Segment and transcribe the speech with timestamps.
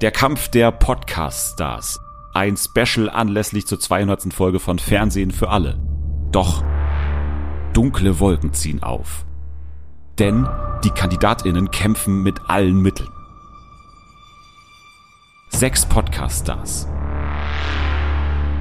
[0.00, 1.98] Der Kampf der Podcast-Stars.
[2.32, 4.32] Ein Special anlässlich zur 200.
[4.32, 5.76] Folge von Fernsehen für alle.
[6.30, 6.62] Doch
[7.72, 9.26] dunkle Wolken ziehen auf.
[10.20, 10.48] Denn
[10.84, 13.08] die KandidatInnen kämpfen mit allen Mitteln.
[15.48, 16.86] Sechs Podcast-Stars.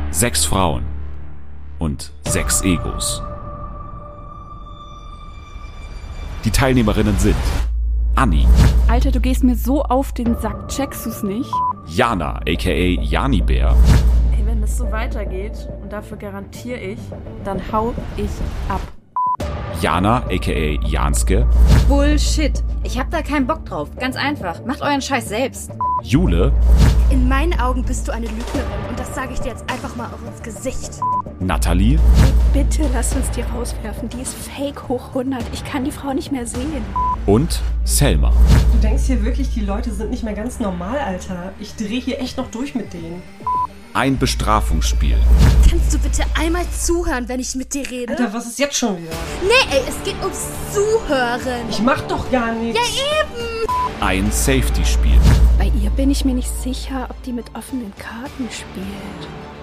[0.10, 0.88] Sechs Frauen.
[1.78, 3.22] Und sechs Egos.
[6.46, 7.36] Die Teilnehmerinnen sind
[8.18, 8.48] Anni,
[8.88, 10.70] Alter, du gehst mir so auf den Sack.
[10.70, 11.52] Checkst du's nicht?
[11.86, 13.76] Jana, aka Jani Bär,
[14.36, 17.00] Ey, wenn das so weitergeht, und dafür garantiere ich,
[17.44, 18.32] dann hau ich
[18.70, 18.82] ab.
[19.82, 21.46] Jana, aka Janske,
[21.88, 22.64] Bullshit.
[22.84, 23.90] Ich hab da keinen Bock drauf.
[24.00, 24.64] Ganz einfach.
[24.66, 25.72] Macht euren Scheiß selbst.
[26.04, 26.52] Jule,
[27.10, 30.08] In meinen Augen bist du eine Lügnerin und das sage ich dir jetzt einfach mal
[30.08, 30.92] auch ins Gesicht.
[31.40, 32.00] Natalie,
[32.54, 34.10] Bitte lass uns die rauswerfen.
[34.10, 35.44] Die ist fake hoch 100.
[35.54, 36.84] Ich kann die Frau nicht mehr sehen.
[37.26, 38.32] und Selma.
[38.74, 41.52] Du denkst hier wirklich, die Leute sind nicht mehr ganz normal, Alter.
[41.60, 43.22] Ich drehe hier echt noch durch mit denen.
[43.94, 45.18] Ein Bestrafungsspiel.
[45.70, 48.14] Kannst du bitte einmal zuhören, wenn ich mit dir rede?
[48.14, 49.12] Alter, was ist jetzt schon wieder?
[49.42, 51.68] Nee, ey, es geht ums Zuhören.
[51.70, 52.80] Ich mach doch gar nichts.
[54.00, 55.20] Ein Safety-Spiel.
[55.58, 58.88] Bei ihr bin ich mir nicht sicher, ob die mit offenen Karten spielt.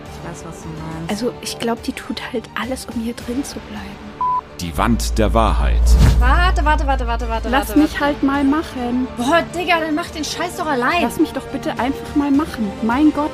[0.05, 1.11] Ich weiß, was du meinst.
[1.11, 4.14] Also, ich glaube, die tut halt alles, um hier drin zu bleiben.
[4.61, 5.80] Die Wand der Wahrheit.
[6.19, 7.48] Warte, warte, warte, warte, warte.
[7.48, 8.05] Lass warte, mich warte.
[8.05, 9.06] halt mal machen.
[9.17, 11.02] Boah, Digga, dann mach den Scheiß doch allein.
[11.02, 12.70] Lass mich doch bitte einfach mal machen.
[12.83, 13.30] Mein Gott.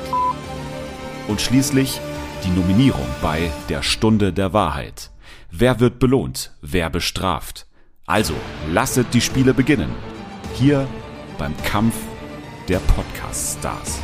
[1.27, 1.99] Und schließlich
[2.43, 5.11] die Nominierung bei der Stunde der Wahrheit.
[5.51, 6.53] Wer wird belohnt?
[6.61, 7.67] Wer bestraft?
[8.05, 8.33] Also,
[8.71, 9.91] lasset die Spiele beginnen.
[10.55, 10.87] Hier
[11.37, 11.95] beim Kampf
[12.67, 13.99] der Podcast-Stars.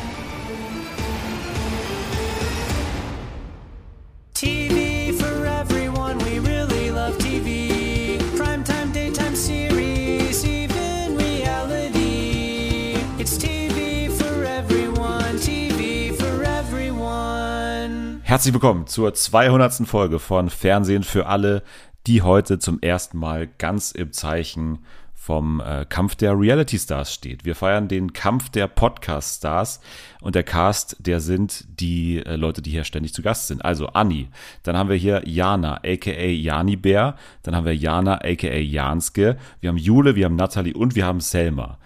[18.28, 19.88] Herzlich willkommen zur 200.
[19.88, 21.62] Folge von Fernsehen für alle,
[22.06, 24.80] die heute zum ersten Mal ganz im Zeichen
[25.14, 27.46] vom äh, Kampf der Reality Stars steht.
[27.46, 29.80] Wir feiern den Kampf der Podcast Stars
[30.20, 33.64] und der Cast, der sind die äh, Leute, die hier ständig zu Gast sind.
[33.64, 34.28] Also Anni,
[34.62, 39.70] dann haben wir hier Jana, aka Jani Bär, dann haben wir Jana, aka Janske, wir
[39.70, 41.78] haben Jule, wir haben Natalie und wir haben Selma.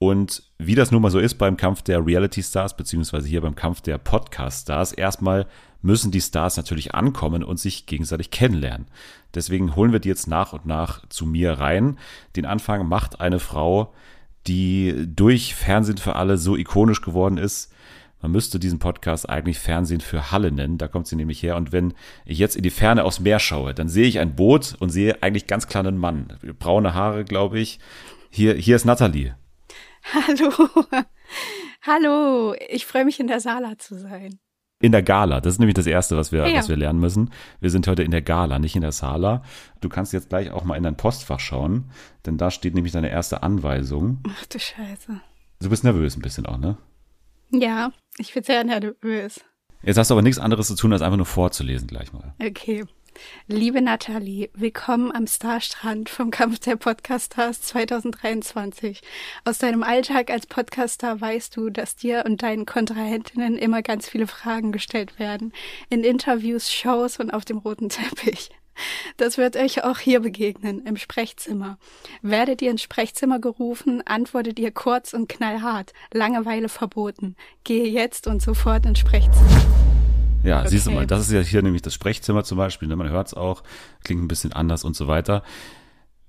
[0.00, 3.54] Und wie das nun mal so ist beim Kampf der Reality Stars, beziehungsweise hier beim
[3.54, 5.46] Kampf der Podcast Stars, erstmal
[5.84, 8.86] müssen die Stars natürlich ankommen und sich gegenseitig kennenlernen.
[9.34, 11.98] Deswegen holen wir die jetzt nach und nach zu mir rein.
[12.36, 13.92] Den Anfang macht eine Frau,
[14.46, 17.70] die durch Fernsehen für alle so ikonisch geworden ist.
[18.22, 20.78] Man müsste diesen Podcast eigentlich Fernsehen für Halle nennen.
[20.78, 21.56] Da kommt sie nämlich her.
[21.56, 21.92] Und wenn
[22.24, 25.22] ich jetzt in die Ferne aufs Meer schaue, dann sehe ich ein Boot und sehe
[25.22, 26.38] eigentlich ganz klar einen Mann.
[26.58, 27.78] Braune Haare, glaube ich.
[28.30, 29.36] Hier, hier ist Natalie.
[30.14, 30.50] Hallo.
[31.82, 32.54] Hallo.
[32.70, 34.38] Ich freue mich, in der Sala zu sein.
[34.84, 35.40] In der Gala.
[35.40, 36.58] Das ist nämlich das Erste, was wir, Ja.
[36.58, 37.30] was wir lernen müssen.
[37.60, 39.42] Wir sind heute in der Gala, nicht in der Sala.
[39.80, 41.84] Du kannst jetzt gleich auch mal in dein Postfach schauen,
[42.26, 44.18] denn da steht nämlich deine erste Anweisung.
[44.28, 45.20] Ach du Scheiße.
[45.62, 46.76] Du bist nervös ein bisschen auch, ne?
[47.50, 49.40] Ja, ich bin sehr nervös.
[49.82, 52.34] Jetzt hast du aber nichts anderes zu tun, als einfach nur vorzulesen gleich mal.
[52.44, 52.84] Okay.
[53.46, 59.00] Liebe Nathalie, willkommen am Starstrand vom Kampf der Podcaststars 2023.
[59.44, 64.26] Aus deinem Alltag als Podcaster weißt du, dass dir und deinen Kontrahentinnen immer ganz viele
[64.26, 65.52] Fragen gestellt werden.
[65.90, 68.50] In Interviews, Shows und auf dem roten Teppich.
[69.16, 71.78] Das wird euch auch hier begegnen, im Sprechzimmer.
[72.22, 75.92] Werdet ihr ins Sprechzimmer gerufen, antwortet ihr kurz und knallhart.
[76.12, 77.36] Langeweile verboten.
[77.62, 79.83] Gehe jetzt und sofort ins Sprechzimmer.
[80.44, 81.00] Ja, siehst du Okay.
[81.00, 82.96] mal, das ist ja hier nämlich das Sprechzimmer zum Beispiel, ne?
[82.96, 83.62] man hört es auch,
[84.04, 85.42] klingt ein bisschen anders und so weiter.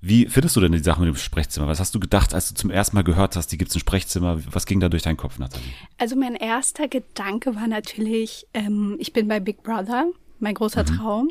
[0.00, 1.66] Wie findest du denn die Sache mit dem Sprechzimmer?
[1.66, 4.40] Was hast du gedacht, als du zum ersten Mal gehört hast, die gibt's ein Sprechzimmer?
[4.52, 5.66] Was ging da durch deinen Kopf, Nathalie?
[5.98, 10.06] Also mein erster Gedanke war natürlich, ähm, ich bin bei Big Brother,
[10.38, 11.30] mein großer Traum.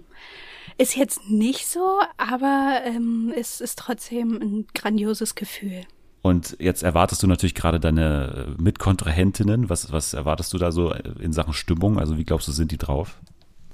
[0.78, 5.81] Ist jetzt nicht so, aber ähm, es ist trotzdem ein grandioses Gefühl.
[6.25, 9.69] Und jetzt erwartest du natürlich gerade deine Mitkontrahentinnen.
[9.69, 12.00] Was, was erwartest du da so in Sachen Stimmung?
[12.00, 13.19] Also wie glaubst du, sind die drauf?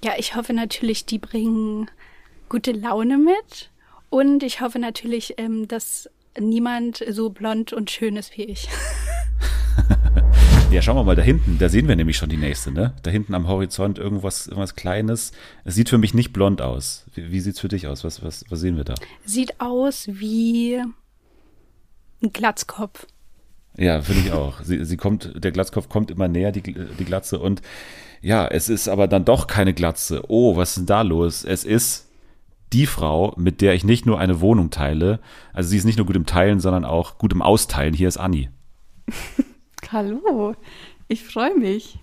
[0.04, 1.90] Ja, ich hoffe natürlich, die bringen
[2.50, 3.70] gute Laune mit.
[4.10, 8.68] Und ich hoffe natürlich, ähm, dass niemand so blond und schön ist wie ich.
[10.72, 11.58] Ja, schauen wir mal da hinten.
[11.60, 12.94] Da sehen wir nämlich schon die nächste, ne?
[13.04, 15.34] Da hinten am Horizont irgendwas, irgendwas Kleines.
[15.66, 17.04] Es sieht für mich nicht blond aus.
[17.14, 18.06] Wie, wie sieht's für dich aus?
[18.06, 18.96] Was, was, was sehen wir da?
[19.26, 20.82] Sieht aus wie
[22.22, 23.08] ein Glatzkopf.
[23.78, 24.62] Ja, finde ich auch.
[24.62, 27.40] Sie, sie kommt, der Glatzkopf kommt immer näher, die, die Glatze.
[27.40, 27.62] Und
[28.22, 30.24] ja, es ist aber dann doch keine Glatze.
[30.28, 31.44] Oh, was ist denn da los?
[31.44, 32.10] Es ist
[32.74, 35.20] die Frau, mit der ich nicht nur eine Wohnung teile.
[35.54, 37.94] Also sie ist nicht nur gut im Teilen, sondern auch gut im Austeilen.
[37.94, 38.50] Hier ist Anni.
[39.92, 40.56] Hallo,
[41.08, 42.00] ich freue mich.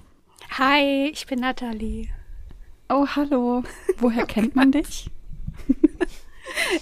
[0.58, 2.08] Hi, ich bin Nathalie.
[2.90, 3.62] Oh, hallo.
[3.98, 5.10] Woher kennt man dich?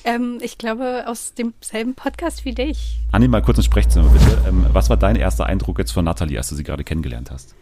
[0.05, 3.01] Ähm, ich glaube, aus demselben Podcast wie dich.
[3.13, 4.39] Anni, mal kurz ins Sprechzimmer bitte.
[4.49, 7.55] Ähm, was war dein erster Eindruck jetzt von Nathalie, als du sie gerade kennengelernt hast?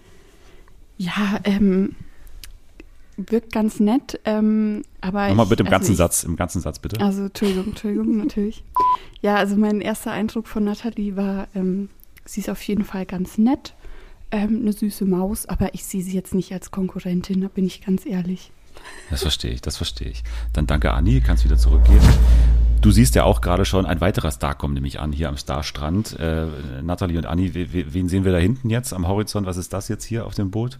[0.97, 1.97] Ja, ähm,
[3.17, 6.79] wirkt ganz nett, ähm, aber Nochmal bitte im also ganzen ich, Satz, im ganzen Satz
[6.79, 7.01] bitte.
[7.01, 8.65] Also, Entschuldigung, Entschuldigung, natürlich.
[9.23, 11.89] Ja, also mein erster Eindruck von Nathalie war, ähm,
[12.25, 13.75] sie ist auf jeden Fall ganz nett,
[14.31, 17.85] ähm, eine süße Maus, aber ich sehe sie jetzt nicht als Konkurrentin, da bin ich
[17.85, 18.51] ganz ehrlich.
[19.11, 20.23] Das verstehe ich, das verstehe ich.
[20.53, 22.01] Dann danke Anni, kannst wieder zurückgehen.
[22.81, 26.19] Du siehst ja auch gerade schon, ein weiterer Star kommt nämlich an hier am Starstrand.
[26.19, 26.47] Äh,
[26.83, 29.47] Nathalie und Anni, we- we- wen sehen wir da hinten jetzt am Horizont?
[29.47, 30.79] Was ist das jetzt hier auf dem Boot?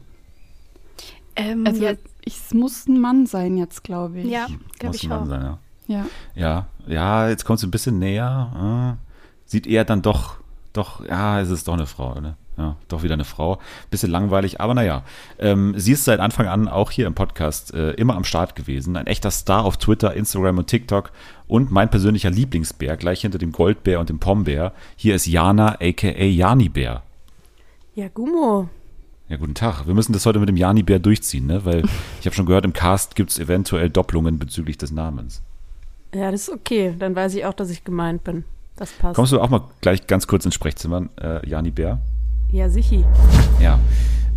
[1.37, 1.93] Ähm, Also, ja,
[2.25, 4.27] ich, es muss ein Mann sein jetzt, glaube ich.
[4.27, 4.47] ja
[4.79, 5.27] glaube Muss ich ein Mann auch.
[5.27, 5.59] sein, ja.
[5.87, 6.07] Ja.
[6.35, 8.97] Ja, ja, jetzt kommt sie ein bisschen näher.
[8.99, 9.05] äh,
[9.47, 10.37] Sieht eher dann doch,
[10.73, 12.37] doch, ja, es ist doch eine Frau, ne?
[12.57, 13.59] Ja, doch wieder eine Frau.
[13.91, 15.03] Bisschen langweilig, aber naja.
[15.39, 18.97] Ähm, sie ist seit Anfang an auch hier im Podcast äh, immer am Start gewesen.
[18.97, 21.11] Ein echter Star auf Twitter, Instagram und TikTok.
[21.49, 24.73] Und mein persönlicher Lieblingsbär, gleich hinter dem Goldbär und dem Pombär.
[24.97, 27.03] Hier ist Jana, aka Jani-Bär.
[27.97, 28.69] Ja, Gummo.
[29.29, 29.87] Ja, guten Tag.
[29.87, 31.65] Wir müssen das heute mit dem Jani-Bär durchziehen, ne?
[31.65, 31.83] Weil
[32.21, 35.43] ich habe schon gehört, im Cast gibt es eventuell Doppelungen bezüglich des Namens.
[36.15, 36.95] Ja, das ist okay.
[36.97, 38.45] Dann weiß ich auch, dass ich gemeint bin.
[38.77, 39.17] Das passt.
[39.17, 42.01] Kommst du auch mal gleich ganz kurz ins Sprechzimmer, äh, Jani Bär?
[42.55, 43.05] Ja, sichi.
[43.61, 43.81] Ja.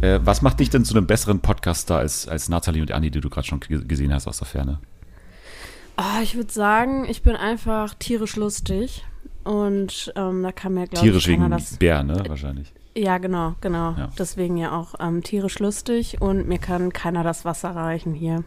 [0.02, 3.22] Äh, was macht dich denn zu einem besseren Podcaster als, als Nathalie und Anni, die
[3.22, 4.80] du gerade schon gesehen hast aus der Ferne?
[5.98, 9.06] Ah, ich würde sagen, ich bin einfach tierisch lustig.
[9.44, 11.78] Und ähm, da kann mir, glaube ich, Tierisch keiner wegen das.
[11.78, 12.24] Bär, ne?
[12.28, 12.74] Wahrscheinlich.
[12.96, 13.92] Ja, genau, genau.
[13.92, 14.10] Ja.
[14.18, 18.44] Deswegen ja auch ähm, tierisch lustig und mir kann keiner das Wasser reichen hier.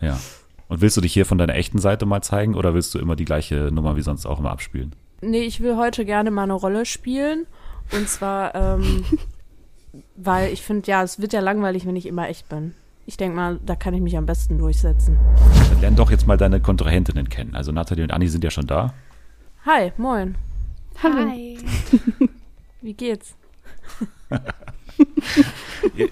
[0.00, 0.18] Ja.
[0.66, 3.14] Und willst du dich hier von deiner echten Seite mal zeigen oder willst du immer
[3.14, 4.96] die gleiche Nummer wie sonst auch immer abspielen?
[5.20, 7.46] Nee, ich will heute gerne mal eine Rolle spielen.
[7.92, 9.04] Und zwar, ähm,
[10.16, 12.74] weil ich finde, ja, es wird ja langweilig, wenn ich immer echt bin.
[13.06, 15.18] Ich denke mal, da kann ich mich am besten durchsetzen.
[15.70, 17.54] Dann lern doch jetzt mal deine Kontrahentinnen kennen.
[17.54, 18.94] Also Nathalie und Anni sind ja schon da.
[19.66, 20.36] Hi, moin.
[21.02, 21.58] Hi.
[22.80, 23.34] Wie geht's?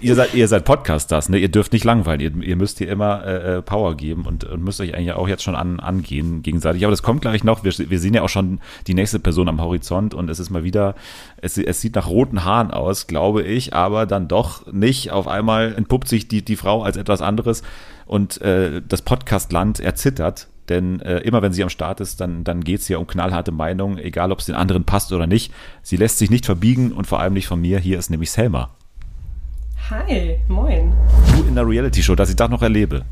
[0.01, 1.37] Ihr, seid, ihr seid Podcasters, ne?
[1.37, 2.19] Ihr dürft nicht langweilen.
[2.19, 5.27] Ihr, ihr müsst hier immer äh, äh, Power geben und, und müsst euch eigentlich auch
[5.27, 6.83] jetzt schon an, angehen gegenseitig.
[6.83, 7.63] Aber das kommt gleich noch.
[7.63, 10.63] Wir, wir sehen ja auch schon die nächste Person am Horizont und es ist mal
[10.63, 10.95] wieder,
[11.37, 15.11] es, es sieht nach roten Haaren aus, glaube ich, aber dann doch nicht.
[15.11, 17.63] Auf einmal entpuppt sich die, die Frau als etwas anderes
[18.05, 20.47] und äh, das Podcastland erzittert.
[20.69, 23.51] Denn äh, immer wenn sie am Start ist, dann, dann geht es ja um knallharte
[23.51, 25.51] Meinungen, egal ob es den anderen passt oder nicht.
[25.81, 27.79] Sie lässt sich nicht verbiegen und vor allem nicht von mir.
[27.79, 28.69] Hier ist nämlich Selma.
[29.89, 30.93] Hi, moin.
[31.35, 33.03] Du in der Reality-Show, dass ich das noch erlebe.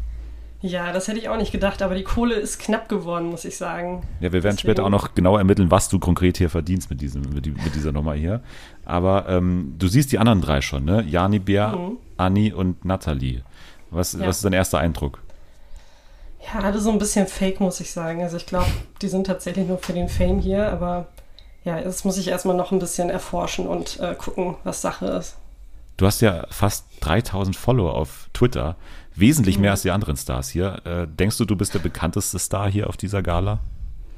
[0.62, 3.58] Ja, das hätte ich auch nicht gedacht, aber die Kohle ist knapp geworden, muss ich
[3.58, 4.04] sagen.
[4.20, 7.02] Ja, wir werden Deswegen- später auch noch genau ermitteln, was du konkret hier verdienst mit,
[7.02, 8.42] diesem, mit, mit dieser Nummer hier.
[8.86, 11.04] Aber ähm, du siehst die anderen drei schon, ne?
[11.08, 11.98] Jani, Bär, Mhm.
[12.18, 13.42] Anni und Nathalie.
[13.90, 14.20] Was, Ja.
[14.28, 15.20] was ist dein erster Eindruck?
[16.44, 18.24] Ja, alle so ein bisschen fake, muss ich sagen.
[18.24, 18.68] Also ich glaube,
[19.02, 21.08] die sind tatsächlich nur für den Fame hier, aber
[21.64, 25.38] ja, das muss ich erstmal noch ein bisschen erforschen und äh, gucken, was Sache ist.
[25.98, 28.76] Du hast ja fast 3000 Follower auf Twitter.
[29.14, 29.62] Wesentlich Mhm.
[29.62, 30.82] mehr als die anderen Stars hier.
[30.86, 33.60] Äh, denkst du, du bist der bekannteste Star hier auf dieser Gala?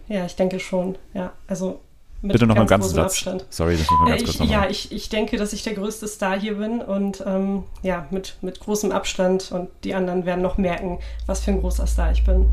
[0.07, 0.97] Ja, ich denke schon.
[1.13, 1.81] Ja, also
[2.23, 3.13] Bitte noch einen ganz ganzen Satz.
[3.13, 3.45] Abstand.
[3.49, 5.63] Sorry, das muss man Äh, ganz kurz ich, noch ja, ich, ich denke, dass ich
[5.63, 10.25] der größte Star hier bin und ähm, ja, mit, mit großem Abstand und die anderen
[10.25, 12.45] werden noch merken, was für ein großer Star ich bin.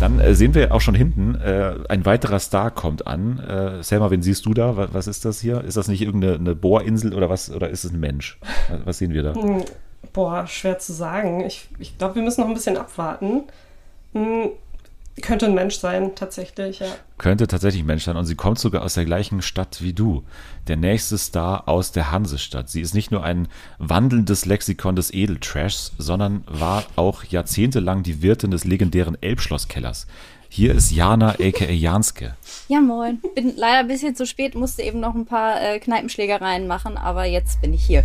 [0.00, 3.38] Dann äh, sehen wir auch schon hinten, äh, ein weiterer Star kommt an.
[3.38, 4.76] Äh, Selma, wen siehst du da?
[4.76, 5.64] Was, was ist das hier?
[5.64, 7.50] Ist das nicht irgendeine eine Bohrinsel oder was?
[7.50, 8.38] Oder ist es ein Mensch?
[8.68, 9.34] Was, was sehen wir da?
[9.34, 9.64] Hm,
[10.12, 11.44] Boah, schwer zu sagen.
[11.44, 13.42] Ich, ich glaube, wir müssen noch ein bisschen abwarten.
[14.12, 14.50] Hm,
[15.20, 16.86] könnte ein Mensch sein, tatsächlich, ja.
[17.18, 20.24] Könnte tatsächlich ein Mensch sein und sie kommt sogar aus der gleichen Stadt wie du.
[20.68, 22.68] Der nächste Star aus der Hansestadt.
[22.68, 23.48] Sie ist nicht nur ein
[23.78, 30.06] wandelndes Lexikon des Edeltrashs, sondern war auch jahrzehntelang die Wirtin des legendären Elbschlosskellers.
[30.52, 32.34] Hier ist Jana aka Janske.
[32.66, 33.20] Ja, moin.
[33.36, 37.24] Bin leider ein bisschen zu spät, musste eben noch ein paar äh, Kneipenschlägereien machen, aber
[37.24, 38.04] jetzt bin ich hier.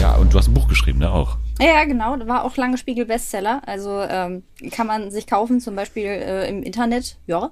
[0.00, 1.10] Ja, und du hast ein Buch geschrieben, ne?
[1.10, 1.36] Auch.
[1.60, 2.16] Ja, genau.
[2.28, 3.62] War auch lange Spiegel-Bestseller.
[3.66, 7.16] Also ähm, kann man sich kaufen, zum Beispiel äh, im Internet.
[7.26, 7.50] Ja,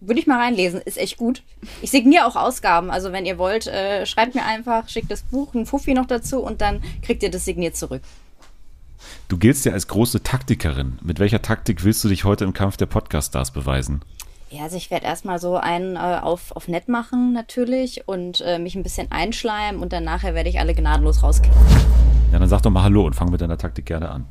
[0.00, 0.80] würde ich mal reinlesen.
[0.80, 1.44] Ist echt gut.
[1.80, 2.90] Ich signiere auch Ausgaben.
[2.90, 6.42] Also wenn ihr wollt, äh, schreibt mir einfach, schickt das Buch, ein Fuffi noch dazu
[6.42, 8.02] und dann kriegt ihr das signiert zurück.
[9.28, 10.98] Du giltst ja als große Taktikerin.
[11.02, 14.02] Mit welcher Taktik willst du dich heute im Kampf der Podcast-Stars beweisen?
[14.50, 18.58] Ja, also ich werde erstmal so einen äh, auf, auf nett machen natürlich und äh,
[18.58, 21.56] mich ein bisschen einschleimen und dann nachher werde ich alle gnadenlos rauskicken.
[22.30, 24.26] Ja, dann sag doch mal Hallo und fang mit deiner Taktik gerne an.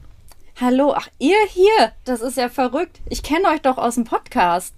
[0.62, 3.02] Hallo, ach ihr hier, das ist ja verrückt.
[3.10, 4.74] Ich kenne euch doch aus dem Podcast.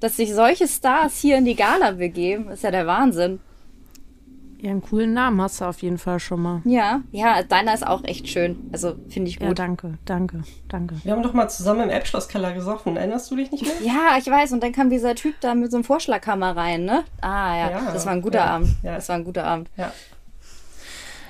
[0.00, 3.40] Dass sich solche Stars hier in die Gala begeben, ist ja der Wahnsinn.
[4.58, 6.62] Ja, einen coolen Namen hast du auf jeden Fall schon mal.
[6.64, 8.56] Ja, ja, deiner ist auch echt schön.
[8.72, 9.58] Also finde ich Ja, gut.
[9.58, 10.94] danke, danke, danke.
[11.04, 12.96] Wir haben doch mal zusammen im Elbschlosskeller gesoffen.
[12.96, 13.74] Erinnerst du dich nicht mehr?
[13.84, 14.52] Ja, ich weiß.
[14.52, 17.04] Und dann kam dieser Typ da mit so einem Vorschlaghammer rein, ne?
[17.20, 18.68] Ah ja, Ja, das war ein guter ja, Abend.
[18.82, 18.94] ja.
[18.94, 19.68] Das war ein guter Abend.
[19.76, 19.92] Ja.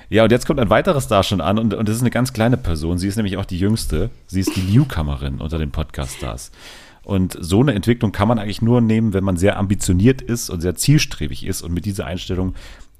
[0.09, 2.31] Ja, und jetzt kommt ein weiteres Star schon an und, und das ist eine ganz
[2.31, 2.97] kleine Person.
[2.97, 4.09] Sie ist nämlich auch die jüngste.
[4.27, 6.51] Sie ist die Newcomerin unter den Podcast-Stars.
[7.03, 10.61] Und so eine Entwicklung kann man eigentlich nur nehmen, wenn man sehr ambitioniert ist und
[10.61, 11.61] sehr zielstrebig ist.
[11.61, 12.55] Und mit dieser Einstellung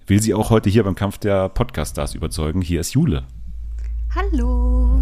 [0.08, 2.62] will sie auch heute hier beim Kampf der Podcast-Stars überzeugen.
[2.62, 3.26] Hier ist Jule.
[4.16, 5.02] Hallo.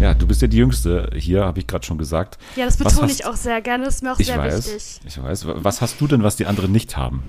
[0.00, 2.36] Ja, du bist ja die Jüngste hier, habe ich gerade schon gesagt.
[2.56, 3.84] Ja, das betone ich auch sehr gerne.
[3.84, 5.00] Das ist mir auch sehr weiß, wichtig.
[5.06, 5.46] ich weiß.
[5.46, 7.22] Was hast du denn, was die anderen nicht haben?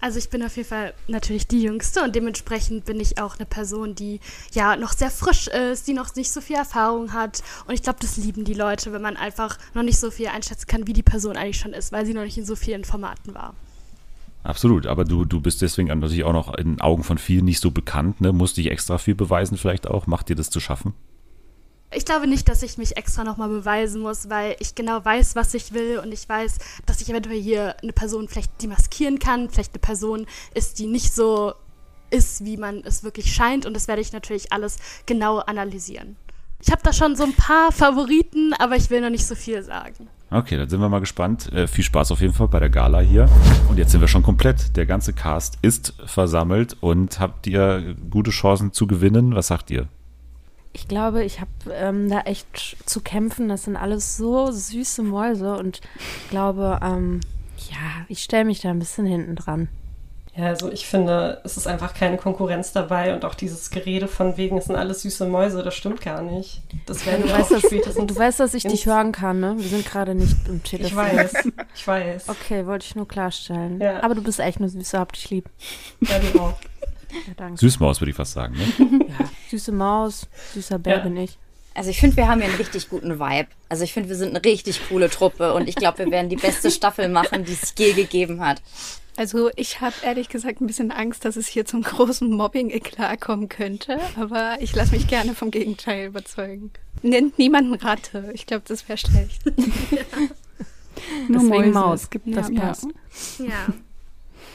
[0.00, 3.46] Also ich bin auf jeden Fall natürlich die Jüngste und dementsprechend bin ich auch eine
[3.46, 4.20] Person, die
[4.52, 7.42] ja noch sehr frisch ist, die noch nicht so viel Erfahrung hat.
[7.66, 10.66] Und ich glaube, das lieben die Leute, wenn man einfach noch nicht so viel einschätzen
[10.66, 13.34] kann, wie die Person eigentlich schon ist, weil sie noch nicht in so vielen Formaten
[13.34, 13.54] war.
[14.44, 17.70] Absolut, aber du, du bist deswegen natürlich auch noch in Augen von vielen nicht so
[17.70, 18.30] bekannt, ne?
[18.32, 20.06] Musst dich extra viel beweisen vielleicht auch.
[20.06, 20.92] Macht dir das zu schaffen?
[21.90, 25.54] Ich glaube nicht, dass ich mich extra nochmal beweisen muss, weil ich genau weiß, was
[25.54, 29.72] ich will und ich weiß, dass ich eventuell hier eine Person vielleicht demaskieren kann, vielleicht
[29.72, 31.54] eine Person ist, die nicht so
[32.10, 36.16] ist, wie man es wirklich scheint und das werde ich natürlich alles genau analysieren.
[36.60, 39.62] Ich habe da schon so ein paar Favoriten, aber ich will noch nicht so viel
[39.62, 40.08] sagen.
[40.34, 41.52] Okay, dann sind wir mal gespannt.
[41.52, 43.28] Äh, viel Spaß auf jeden Fall bei der Gala hier.
[43.68, 44.76] Und jetzt sind wir schon komplett.
[44.76, 49.36] Der ganze Cast ist versammelt und habt ihr gute Chancen zu gewinnen?
[49.36, 49.86] Was sagt ihr?
[50.72, 53.48] Ich glaube, ich habe ähm, da echt zu kämpfen.
[53.48, 55.80] Das sind alles so süße Mäuse und
[56.24, 57.20] ich glaube, ähm,
[57.70, 59.68] ja, ich stelle mich da ein bisschen hinten dran.
[60.36, 64.36] Ja, also ich finde, es ist einfach keine Konkurrenz dabei und auch dieses Gerede von
[64.36, 66.60] wegen, es sind alles süße Mäuse, das stimmt gar nicht.
[66.86, 68.06] Das werden Du weißt, dass, spätestens.
[68.12, 69.54] du weißt, dass ich dich hören kann, ne?
[69.58, 70.88] Wir sind gerade nicht im Telefon.
[70.88, 71.32] Ich weiß,
[71.76, 72.28] ich weiß.
[72.28, 73.80] Okay, wollte ich nur klarstellen.
[73.80, 74.02] Ja.
[74.02, 75.48] Aber du bist echt eine Süße, hab dich lieb.
[76.00, 76.54] Ja, du auch.
[77.28, 77.60] Ja, danke.
[77.60, 78.56] Süßmaus, würde ich fast sagen.
[78.56, 79.00] Ne?
[79.08, 81.02] Ja, süße Maus, süßer Bär Ja.
[81.04, 81.38] bin ich.
[81.74, 83.48] Also ich finde, wir haben hier einen richtig guten Vibe.
[83.68, 86.36] Also ich finde, wir sind eine richtig coole Truppe und ich glaube, wir werden die
[86.36, 88.62] beste Staffel machen, die es je gegeben hat.
[89.16, 93.48] Also ich habe ehrlich gesagt ein bisschen Angst, dass es hier zum großen Mobbing-Eklat kommen
[93.48, 96.70] könnte, aber ich lasse mich gerne vom Gegenteil überzeugen.
[97.02, 98.30] Nennt niemanden Ratte.
[98.34, 99.44] Ich glaube, das wäre schlecht.
[101.28, 101.72] Nur Deswegen.
[101.72, 102.04] Maus.
[102.04, 102.86] Es gibt Das ja, passt.
[103.38, 103.66] Ja.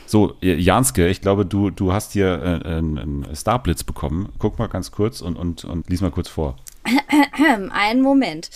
[0.05, 4.29] So, Janske, ich glaube, du, du hast hier äh, einen, einen Starblitz bekommen.
[4.39, 6.55] Guck mal ganz kurz und, und, und lies mal kurz vor.
[7.71, 8.49] Einen Moment.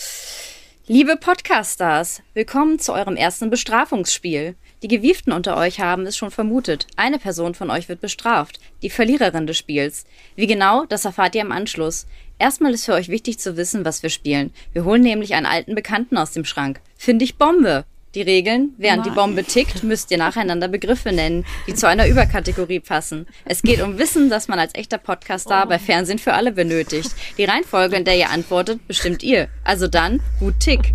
[0.86, 4.54] Liebe Podcasters, willkommen zu eurem ersten Bestrafungsspiel.
[4.82, 6.86] Die Gewieften unter euch haben es schon vermutet.
[6.96, 8.60] Eine Person von euch wird bestraft.
[8.82, 10.04] Die Verliererin des Spiels.
[10.36, 12.06] Wie genau, das erfahrt ihr im Anschluss.
[12.38, 14.52] Erstmal ist für euch wichtig zu wissen, was wir spielen.
[14.74, 16.80] Wir holen nämlich einen alten Bekannten aus dem Schrank.
[16.96, 17.86] Finde ich Bombe.
[18.14, 22.78] Die Regeln, während die Bombe tickt, müsst ihr nacheinander Begriffe nennen, die zu einer Überkategorie
[22.78, 23.26] passen.
[23.44, 27.10] Es geht um Wissen, das man als echter Podcaster bei Fernsehen für alle benötigt.
[27.38, 29.48] Die Reihenfolge, in der ihr antwortet, bestimmt ihr.
[29.64, 30.94] Also dann, gut Tick.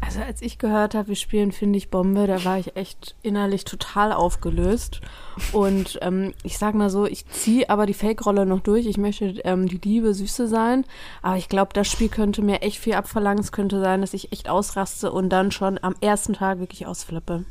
[0.00, 3.64] Also als ich gehört habe, wir spielen Finde ich Bombe, da war ich echt innerlich
[3.64, 5.00] total aufgelöst.
[5.52, 8.86] Und ähm, ich sag mal so, ich ziehe aber die Fake-Rolle noch durch.
[8.86, 10.84] Ich möchte ähm, die liebe Süße sein.
[11.22, 13.42] Aber ich glaube, das Spiel könnte mir echt viel abverlangen.
[13.42, 17.44] Es könnte sein, dass ich echt ausraste und dann schon am ersten Tag wirklich ausflippe.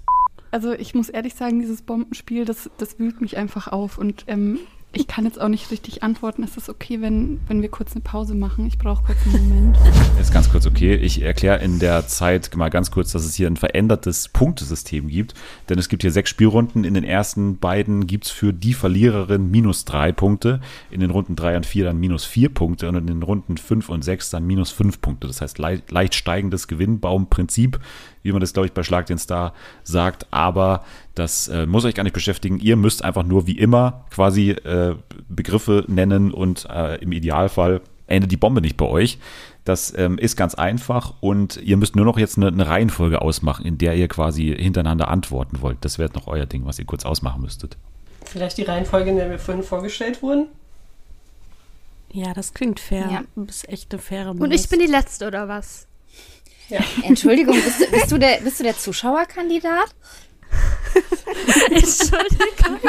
[0.51, 3.97] Also ich muss ehrlich sagen, dieses Bombenspiel, das, das wühlt mich einfach auf.
[3.97, 4.59] Und ähm,
[4.95, 6.43] ich kann jetzt auch nicht richtig antworten.
[6.43, 8.65] Ist es okay, wenn, wenn wir kurz eine Pause machen?
[8.65, 9.77] Ich brauche kurz einen Moment.
[10.19, 10.95] Ist ganz kurz okay.
[10.95, 15.33] Ich erkläre in der Zeit mal ganz kurz, dass es hier ein verändertes Punktesystem gibt.
[15.67, 16.85] Denn es gibt hier sechs Spielrunden.
[16.85, 20.61] In den ersten beiden gibt's für die Verliererin minus drei Punkte.
[20.89, 22.87] In den Runden drei und vier dann minus vier Punkte.
[22.87, 25.27] Und in den Runden fünf und sechs dann minus fünf Punkte.
[25.27, 27.79] Das heißt, leicht steigendes Gewinnbaumprinzip,
[28.25, 29.53] wie man das, glaube ich, bei Schlag den Star
[29.83, 30.27] sagt.
[30.31, 32.59] Aber das äh, muss euch gar nicht beschäftigen.
[32.59, 34.95] Ihr müsst einfach nur wie immer quasi äh,
[35.29, 39.19] Begriffe nennen und äh, im Idealfall endet die Bombe nicht bei euch.
[39.63, 43.65] Das ähm, ist ganz einfach und ihr müsst nur noch jetzt eine, eine Reihenfolge ausmachen,
[43.65, 45.77] in der ihr quasi hintereinander antworten wollt.
[45.81, 47.77] Das wäre noch euer Ding, was ihr kurz ausmachen müsstet.
[48.25, 50.47] Vielleicht die Reihenfolge, in der wir vorhin vorgestellt wurden.
[52.11, 53.09] Ja, das klingt fair.
[53.11, 53.23] Ja.
[53.35, 55.87] Du bist echt eine faire Und ich bin die Letzte, oder was?
[57.03, 59.93] Entschuldigung, bist du, bist du, der, bist du der Zuschauerkandidat?
[61.69, 62.79] Entschuldigung.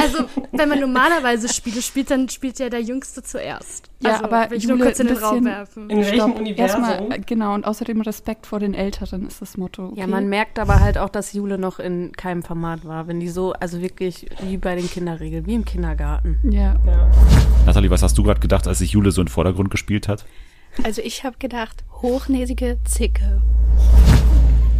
[0.00, 3.88] Also, wenn man normalerweise Spiele spielt, dann spielt ja der Jüngste zuerst.
[4.00, 5.90] Ja, also, aber will ich nur Jule, kurz in den ein Raum bisschen- werfen.
[5.90, 6.82] In welchem Stopp, Universum?
[6.84, 9.86] Erstmal, genau, und außerdem Respekt vor den Älteren ist das Motto.
[9.88, 10.00] Okay?
[10.00, 13.06] Ja, man merkt aber halt auch, dass Jule noch in keinem Format war.
[13.06, 16.38] Wenn die so, also wirklich wie bei den Kinderregeln, wie im Kindergarten.
[16.50, 17.10] Ja, Ja.
[17.66, 20.24] Nathalie, was hast du gerade gedacht, als sich Jule so in den Vordergrund gespielt hat?
[20.82, 23.40] Also ich habe gedacht, hochnäsige Zicke.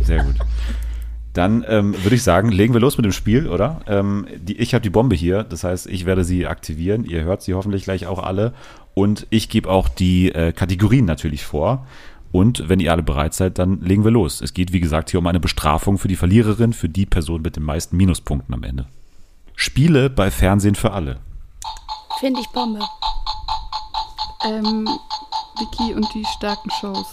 [0.03, 0.37] Sehr gut.
[1.33, 3.81] Dann ähm, würde ich sagen, legen wir los mit dem Spiel, oder?
[3.87, 7.05] Ähm, die, ich habe die Bombe hier, das heißt, ich werde sie aktivieren.
[7.05, 8.55] Ihr hört sie hoffentlich gleich auch alle.
[8.95, 11.87] Und ich gebe auch die äh, Kategorien natürlich vor.
[12.31, 14.41] Und wenn ihr alle bereit seid, dann legen wir los.
[14.41, 17.57] Es geht, wie gesagt, hier um eine Bestrafung für die Verliererin, für die Person mit
[17.57, 18.87] den meisten Minuspunkten am Ende.
[19.57, 21.19] Spiele bei Fernsehen für alle.
[22.21, 22.81] Finde ich Bombe.
[24.45, 24.89] Ähm,
[25.59, 27.07] Vicky und die starken Shows.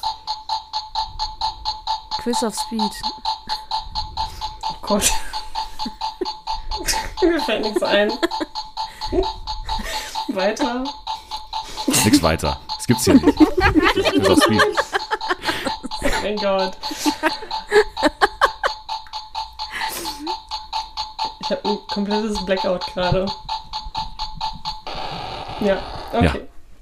[2.22, 2.92] Quiz of Speed.
[4.64, 5.12] Oh Gott.
[7.22, 8.12] Mir fällt nichts ein.
[10.30, 10.84] Weiter.
[12.04, 12.60] Nix weiter.
[12.78, 13.38] Das gibt's hier nicht.
[13.38, 14.62] Quiz of Speed.
[16.24, 16.78] Mein Gott.
[21.42, 23.26] Ich habe ein komplettes Blackout gerade.
[25.60, 25.78] Ja,
[26.14, 26.26] okay.
[26.26, 26.34] Ja.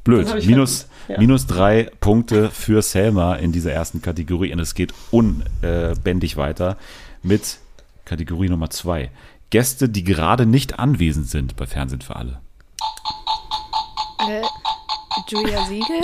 [0.03, 0.45] Blöd.
[0.45, 0.98] Minus, vergessen.
[1.09, 1.17] Ja.
[1.17, 4.53] minus drei Punkte für Selma in dieser ersten Kategorie.
[4.53, 6.77] Und es geht unbändig weiter
[7.23, 7.57] mit
[8.05, 9.09] Kategorie Nummer zwei.
[9.49, 12.39] Gäste, die gerade nicht anwesend sind bei Fernsehen für alle.
[14.19, 14.43] Äh,
[15.27, 16.01] Julia Siegel?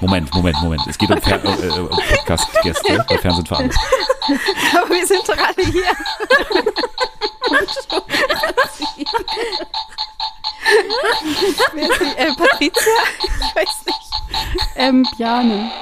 [0.00, 0.82] Moment, Moment, Moment.
[0.88, 3.70] Es geht um, Fer äh, äh, um Podcast-Gäste bei Fernsehen für alle.
[4.76, 5.84] Aber wir sind doch alle hier.
[11.74, 12.20] Wer ist die?
[12.20, 12.92] Äh, Patricia?
[13.24, 13.98] Ich weiß nicht.
[14.76, 15.70] Ähm, Bjane.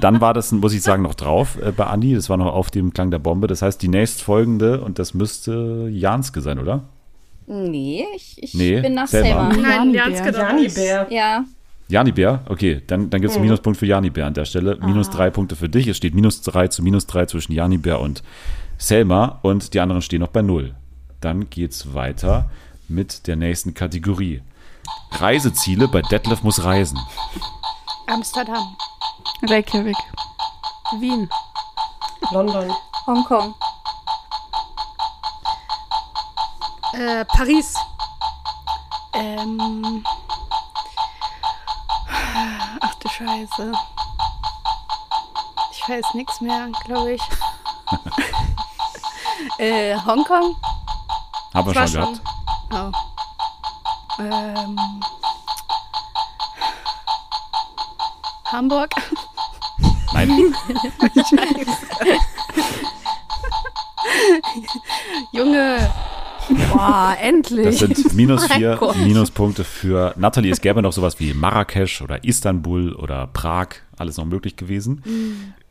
[0.00, 2.14] Dann war das, muss ich sagen, noch drauf äh, bei Andi.
[2.14, 3.46] Das war noch auf dem Klang der Bombe.
[3.46, 6.82] Das heißt, die nächstfolgende, und das müsste Janske sein, oder?
[7.46, 9.50] Nee, ich, ich Nee, bin nach Selma.
[9.52, 9.68] Selma.
[9.68, 10.06] Nein, Janibär.
[10.08, 10.74] Janske doch Jani nicht.
[10.74, 11.06] Bär.
[11.10, 11.44] Ja,
[11.88, 13.50] Jani Bär, okay, dann, dann gibt es einen Mhm.
[13.50, 14.78] Minuspunkt für Jani Bär an der Stelle.
[14.82, 15.86] Minus drei Punkte für dich.
[15.86, 18.22] Es steht minus drei zu minus drei zwischen Jani Bär und
[18.78, 20.74] Selma und die anderen stehen noch bei null.
[21.24, 22.50] Dann geht's weiter
[22.86, 24.42] mit der nächsten Kategorie.
[25.12, 27.00] Reiseziele bei Detlef muss reisen.
[28.06, 28.76] Amsterdam.
[29.48, 29.96] Reykjavik.
[30.98, 31.30] Wien.
[32.30, 32.70] London.
[33.06, 33.54] Hongkong.
[36.92, 37.74] Äh, Paris.
[39.14, 40.04] Ähm.
[42.82, 43.72] Ach du Scheiße.
[45.72, 47.22] Ich weiß nichts mehr, glaube ich.
[49.58, 50.54] äh, Hongkong?
[51.54, 51.92] Haben wir schon.
[51.92, 52.20] gehabt.
[52.72, 52.90] Oh.
[54.18, 55.00] Ähm.
[58.46, 58.90] Hamburg?
[60.12, 60.30] Nein,
[65.32, 65.90] Junge!
[66.72, 67.78] Boah, endlich.
[67.78, 68.78] das sind minus vier.
[69.02, 70.50] Minuspunkte für Natalie.
[70.52, 73.68] Es gäbe noch sowas wie Marrakesch oder Istanbul oder Prag.
[73.96, 75.02] Alles noch möglich gewesen.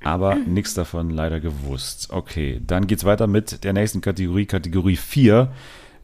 [0.04, 2.10] Aber nichts davon leider gewusst.
[2.12, 5.52] Okay, dann geht's weiter mit der nächsten Kategorie, Kategorie 4.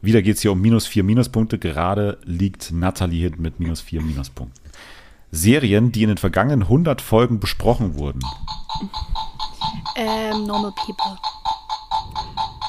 [0.02, 1.60] Wieder geht's hier um minus vier Minuspunkte.
[1.60, 4.60] Gerade liegt Natalie hinten mit minus vier Minuspunkten.
[5.32, 8.22] Serien, die in den vergangenen 100 Folgen besprochen wurden.
[9.96, 11.18] Ähm, Normal People.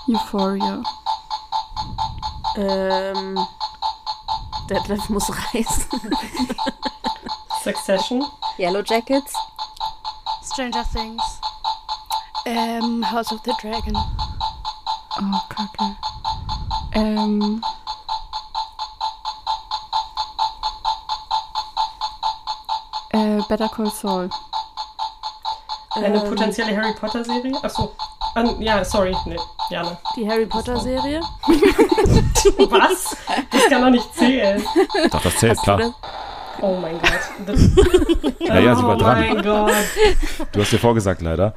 [0.09, 0.83] Euphoria.
[2.57, 3.39] Ähm,
[4.69, 5.87] Detlef muss reisen.
[7.63, 8.25] Succession.
[8.59, 9.35] Yellow Jackets.
[10.45, 11.23] Stranger Things.
[12.47, 13.97] Ähm, House of the Dragon.
[15.19, 15.97] Oh, kacke.
[16.93, 17.63] Ähm.
[23.11, 24.31] Äh, Better Call Saul.
[25.91, 27.53] Eine Ähm, potenzielle Harry Potter Serie.
[27.63, 27.93] Achso.
[28.35, 29.15] An, ja, sorry.
[29.27, 29.37] Nee,
[29.71, 29.99] Jana.
[30.17, 31.21] Die Harry Potter Serie.
[32.71, 33.17] Was?
[33.51, 34.63] Das kann doch nicht zählen.
[35.11, 35.79] Doch, das zählt, klar.
[35.79, 35.93] das?
[36.63, 37.11] Oh mein Gott.
[37.47, 37.61] Das,
[38.41, 39.19] Ja, ja, sie war oh dran.
[39.19, 39.73] mein Gott.
[40.53, 41.55] Du hast dir vorgesagt, leider.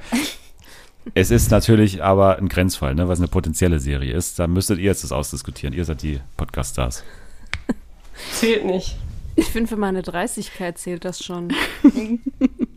[1.13, 4.39] Es ist natürlich aber ein Grenzfall, ne, was eine potenzielle Serie ist.
[4.39, 5.73] Da müsstet ihr jetzt das ausdiskutieren.
[5.75, 7.03] Ihr seid die Podcast-Stars.
[8.31, 8.97] Zählt nicht.
[9.35, 11.53] Ich finde, für meine Dreistigkeit zählt das schon.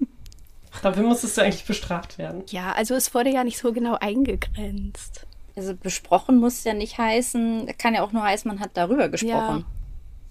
[0.82, 2.42] Dafür musstest du eigentlich bestraft werden.
[2.48, 5.26] Ja, also es wurde ja nicht so genau eingegrenzt.
[5.56, 9.64] Also besprochen muss ja nicht heißen, kann ja auch nur heißen, man hat darüber gesprochen.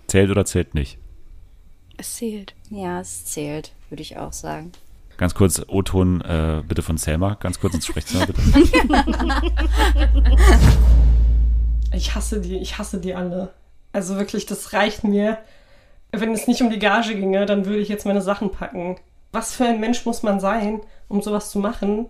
[0.08, 1.00] Zählt oder zählt nicht?
[1.98, 2.54] Es zählt.
[2.70, 4.72] Ja, es zählt, würde ich auch sagen.
[5.18, 7.36] Ganz kurz, O-Ton äh, bitte von Selma.
[7.36, 8.42] Ganz kurz ins Sprechzimmer, bitte.
[11.94, 13.54] Ich hasse die, ich hasse die alle.
[13.94, 15.38] Also wirklich, das reicht mir.
[16.12, 18.98] Wenn es nicht um die Gage ginge, dann würde ich jetzt meine Sachen packen.
[19.36, 22.08] Was für ein Mensch muss man sein, um sowas zu machen?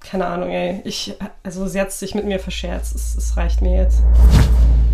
[0.00, 0.82] Keine Ahnung, ey.
[0.84, 2.94] Ich, also sie hat sich mit mir verscherzt.
[2.94, 4.02] Es, es reicht mir jetzt.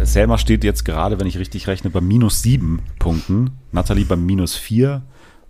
[0.00, 3.50] Selma steht jetzt gerade, wenn ich richtig rechne, bei minus sieben Punkten.
[3.72, 5.02] Nathalie bei minus vier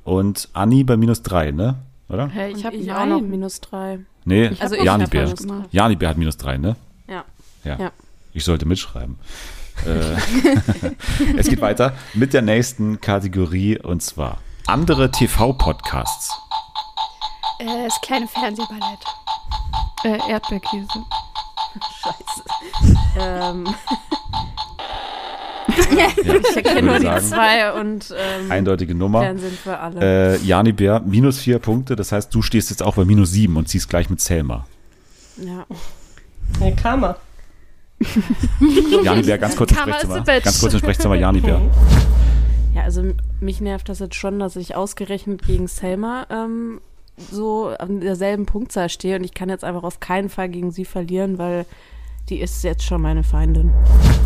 [0.03, 1.77] und Anni bei minus drei, ne?
[2.09, 2.29] Oder?
[2.29, 3.99] Hey, ich habe auch noch minus drei.
[4.25, 5.25] Nee, Ich Also hab ich Jani hab Bär.
[5.25, 5.63] minus drei.
[5.71, 6.77] Jani Bär hat minus drei, ne?
[7.09, 7.25] Ja.
[7.63, 7.77] Ja.
[7.79, 7.93] Ja.
[8.33, 9.19] Ich sollte mitschreiben.
[9.85, 10.17] Äh,
[11.37, 16.31] es geht weiter mit der nächsten Kategorie und zwar andere TV-Podcasts.
[17.59, 19.05] Äh, das kleine Fernsehballett.
[20.05, 20.89] Äh, Erdbeerkäse.
[22.03, 22.45] Scheiße.
[23.19, 23.67] ähm,
[25.97, 29.21] Ja, ich erkenne nur die zwei und ähm, eindeutige Nummer.
[29.23, 30.35] Fernsehen für alle.
[30.35, 31.95] Äh, Jani Bär, minus vier Punkte.
[31.97, 34.67] Das heißt, du stehst jetzt auch bei minus sieben und ziehst gleich mit Selma.
[35.37, 35.65] ja.
[36.59, 37.17] Nee, Karma.
[39.05, 40.41] Jani Bär, ganz kurz im Karma Sprechzimmer.
[40.41, 41.61] Ganz kurz im Sprechzimmer, Jani Bär.
[42.75, 43.03] ja, also
[43.41, 46.81] mich nervt das jetzt schon, dass ich ausgerechnet gegen Selma ähm,
[47.31, 50.85] so an derselben Punktzahl stehe und ich kann jetzt einfach auf keinen Fall gegen sie
[50.85, 51.67] verlieren, weil
[52.29, 53.71] die ist jetzt schon meine Feindin.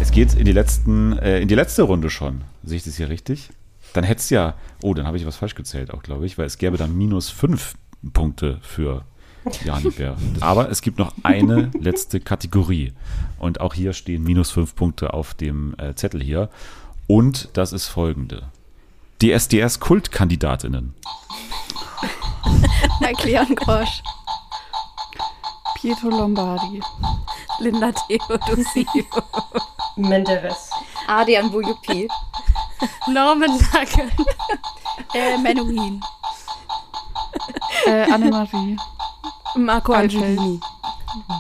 [0.00, 2.42] Es geht in die letzten, äh, in die letzte Runde schon.
[2.62, 3.50] Sehe ich das hier richtig?
[3.94, 6.59] Dann hättest ja, oh, dann habe ich was falsch gezählt auch, glaube ich, weil es
[6.59, 7.74] gäbe dann minus fünf
[8.12, 9.04] Punkte für
[9.64, 10.16] Jani Bär.
[10.40, 12.92] Aber es gibt noch eine letzte Kategorie.
[13.38, 16.50] Und auch hier stehen minus fünf Punkte auf dem äh, Zettel hier.
[17.06, 18.50] Und das ist folgende.
[19.20, 20.94] DSDS-Kultkandidatinnen.
[23.00, 24.02] Michael Jan Grosch.
[25.76, 26.80] Pietro Lombardi.
[27.60, 28.86] Linda Theodosio.
[29.96, 30.70] Menderes.
[31.06, 32.08] Adrian Bojupi.
[33.08, 34.10] Norman Nagel.
[35.12, 36.00] Äh, Menuhin.
[37.86, 38.76] Äh, Annemarie.
[39.56, 40.26] Marco Angelini.
[40.38, 40.60] Angelini.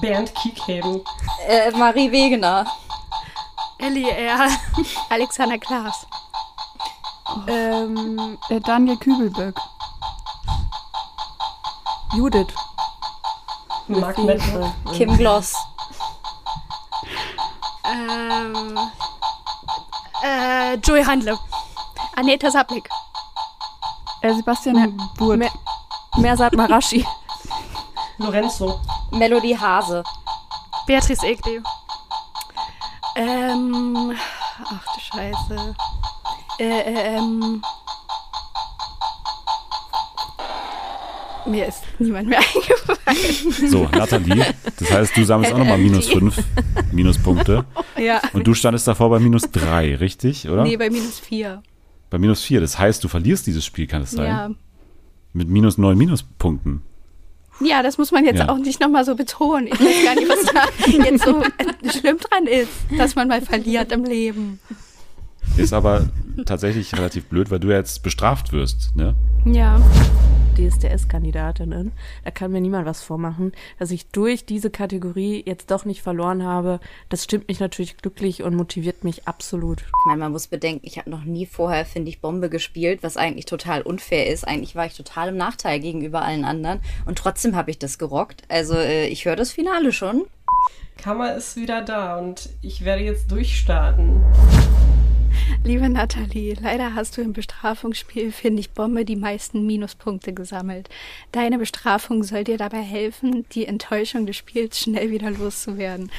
[0.00, 1.00] Bernd Kiekheben.
[1.48, 2.66] Äh, Marie Wegener.
[3.78, 4.48] Ellie R.
[5.10, 6.06] Alexander Klaas.
[7.48, 9.58] Ähm, Äh, Daniel Kübelböck.
[12.14, 12.52] Judith.
[13.88, 14.34] Marc Mettler.
[14.34, 14.74] Lefebvre.
[14.96, 15.54] Kim Gloss.
[17.84, 18.78] Ähm.
[20.22, 21.38] Äh, Joey Handle.
[22.16, 22.88] Aneta Saplik.
[24.22, 25.38] Äh, Sebastian Burt.
[25.38, 25.50] Mer
[26.16, 27.04] Mersat Marashi.
[28.18, 28.80] Lorenzo.
[29.10, 30.02] Melody Hase.
[30.86, 31.60] Beatrice Egli.
[33.16, 34.12] Ähm.
[34.64, 35.76] Ach du Scheiße.
[36.58, 37.62] Äh, äh, ähm.
[41.46, 43.70] Mir ist niemand mehr eingefallen.
[43.70, 44.46] So, Nathalie.
[44.78, 46.42] Das heißt, du sammelst auch nochmal minus fünf
[46.90, 47.66] Minuspunkte.
[47.98, 48.22] Ja.
[48.32, 50.62] Und du standest davor bei minus drei, richtig, oder?
[50.64, 51.62] Nee, bei minus vier.
[52.08, 52.60] Bei minus vier.
[52.60, 54.26] Das heißt, du verlierst dieses Spiel, kann es sein?
[54.26, 54.50] Ja.
[55.34, 56.82] Mit minus neun Minuspunkten.
[57.60, 58.48] Ja, das muss man jetzt Ja.
[58.48, 59.68] auch nicht nochmal so betonen.
[59.68, 60.64] Ich weiß gar nicht, was da
[61.10, 64.60] jetzt so äh, schlimm dran ist, dass man mal verliert im Leben.
[65.56, 66.08] Ist aber
[66.46, 69.14] tatsächlich relativ blöd, weil du ja jetzt bestraft wirst, ne?
[69.44, 69.80] Ja.
[70.56, 71.92] DSDS-Kandidatinnen.
[72.24, 76.44] Da kann mir niemand was vormachen, dass ich durch diese Kategorie jetzt doch nicht verloren
[76.44, 76.80] habe.
[77.08, 79.80] Das stimmt mich natürlich glücklich und motiviert mich absolut.
[79.80, 83.16] Ich meine, man muss bedenken, ich habe noch nie vorher, finde ich, Bombe gespielt, was
[83.16, 84.46] eigentlich total unfair ist.
[84.46, 88.42] Eigentlich war ich total im Nachteil gegenüber allen anderen und trotzdem habe ich das gerockt.
[88.48, 90.24] Also äh, ich höre das Finale schon.
[90.96, 94.22] Karma ist wieder da und ich werde jetzt durchstarten.
[95.64, 100.88] Liebe Nathalie, leider hast du im Bestrafungsspiel Finde ich Bombe die meisten Minuspunkte gesammelt.
[101.32, 106.10] Deine Bestrafung soll dir dabei helfen, die Enttäuschung des Spiels schnell wieder loszuwerden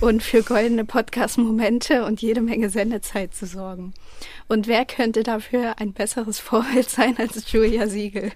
[0.00, 3.94] und für goldene Podcast-Momente und jede Menge Sendezeit zu sorgen.
[4.46, 8.32] Und wer könnte dafür ein besseres Vorbild sein als Julia Siegel?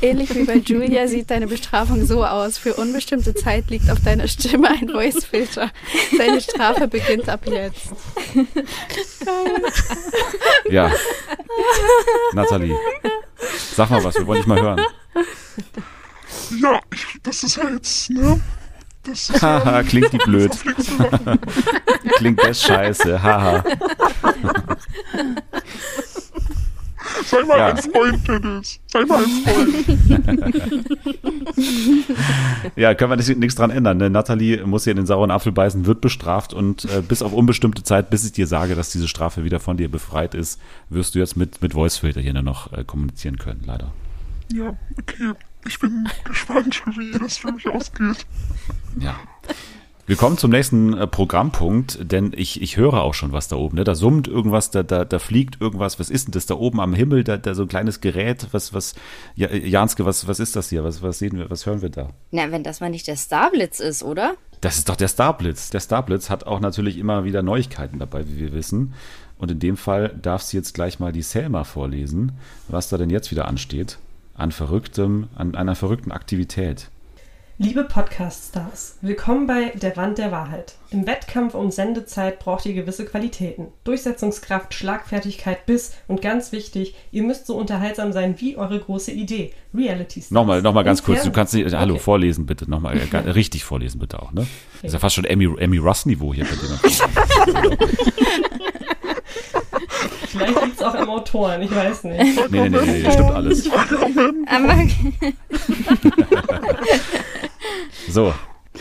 [0.00, 2.56] Ähnlich wie bei Julia sieht deine Bestrafung so aus.
[2.56, 5.70] Für unbestimmte Zeit liegt auf deiner Stimme ein Voice-Filter.
[6.16, 7.90] Deine Strafe beginnt ab jetzt.
[10.68, 10.92] Ja.
[12.32, 12.76] Nathalie.
[13.74, 14.80] Sag mal was, wir wollen dich mal hören.
[16.62, 18.40] Ja, ich, das ist ja jetzt, ne?
[19.02, 20.50] Das ist Haha, klingt die blöd.
[22.16, 23.64] klingt das scheiße, haha.
[27.24, 27.66] Sei mal Ja.
[27.68, 28.78] ein Freund, Dennis.
[28.86, 29.74] Sei mal ein Freund.
[32.76, 33.96] Ja, können wir nicht- nichts dran ändern.
[33.98, 34.10] Ne?
[34.10, 37.82] Nathalie muss hier in den sauren Apfel beißen, wird bestraft und äh, bis auf unbestimmte
[37.82, 41.18] Zeit, bis ich dir sage, dass diese Strafe wieder von dir befreit ist, wirst du
[41.20, 43.92] jetzt mit, mit Voicefilter hier nur noch äh, kommunizieren können, leider.
[44.52, 45.32] Ja, okay.
[45.66, 48.26] Ich bin gespannt, wie das für mich ausgeht.
[48.98, 49.16] Ja.
[50.10, 53.76] Wir kommen zum nächsten äh, Programmpunkt, denn ich, ich höre auch schon was da oben.
[53.76, 53.84] Ne?
[53.84, 56.00] Da summt irgendwas, da, da, da fliegt irgendwas.
[56.00, 57.22] Was ist denn das da oben am Himmel?
[57.22, 58.48] Da, da so ein kleines Gerät.
[58.50, 58.96] Was, was,
[59.36, 60.82] ja, Janske, was, was ist das hier?
[60.82, 62.08] Was, was sehen wir, was hören wir da?
[62.32, 64.34] Na, wenn das mal nicht der Starblitz ist, oder?
[64.60, 65.70] Das ist doch der Starblitz.
[65.70, 68.94] Der Starblitz hat auch natürlich immer wieder Neuigkeiten dabei, wie wir wissen.
[69.38, 72.32] Und in dem Fall darf sie jetzt gleich mal die Selma vorlesen,
[72.66, 73.98] was da denn jetzt wieder ansteht.
[74.40, 76.88] An verrücktem, an einer verrückten Aktivität.
[77.58, 80.76] Liebe Podcast-Stars, willkommen bei Der Wand der Wahrheit.
[80.88, 83.66] Im Wettkampf um Sendezeit braucht ihr gewisse Qualitäten.
[83.84, 89.52] Durchsetzungskraft, Schlagfertigkeit, Biss und ganz wichtig, ihr müsst so unterhaltsam sein wie eure große Idee.
[89.74, 90.30] Reality Stars.
[90.30, 91.22] Nochmal, nochmal ganz kurz.
[91.22, 92.02] Du kannst nicht, hallo, Okay.
[92.02, 92.70] vorlesen bitte.
[92.70, 94.46] Nochmal, äh, richtig vorlesen bitte auch, ne?
[94.76, 97.76] Das ist ja fast schon Emmy, Emmy Russ-Niveau hier bei dir.
[100.30, 102.18] Vielleicht liegt es auch am Autoren, ich weiß nicht.
[102.20, 103.70] Nee, nee, nee, nee, das stimmt alles.
[104.46, 104.74] Aber
[108.08, 108.32] So,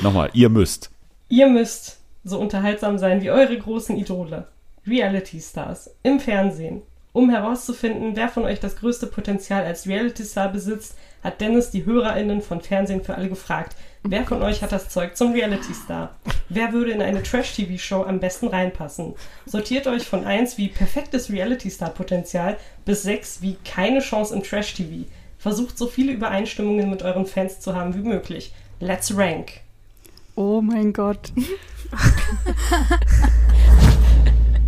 [0.02, 0.92] nochmal, ihr müsst.
[1.28, 4.48] Ihr müsst so unterhaltsam sein wie eure großen Idole,
[4.86, 6.82] Reality Stars, im Fernsehen.
[7.12, 11.86] Um herauszufinden, wer von euch das größte Potenzial als Reality Star besitzt, hat Dennis die
[11.86, 13.76] HörerInnen von Fernsehen für alle gefragt.
[14.04, 16.16] Wer von euch hat das Zeug zum Reality Star?
[16.48, 19.14] Wer würde in eine Trash-TV-Show am besten reinpassen?
[19.46, 25.06] Sortiert euch von 1 wie perfektes Reality Star-Potenzial bis 6 wie keine Chance im Trash-TV.
[25.38, 28.54] Versucht so viele Übereinstimmungen mit euren Fans zu haben wie möglich.
[28.80, 29.60] Let's rank.
[30.36, 31.34] Oh mein Gott.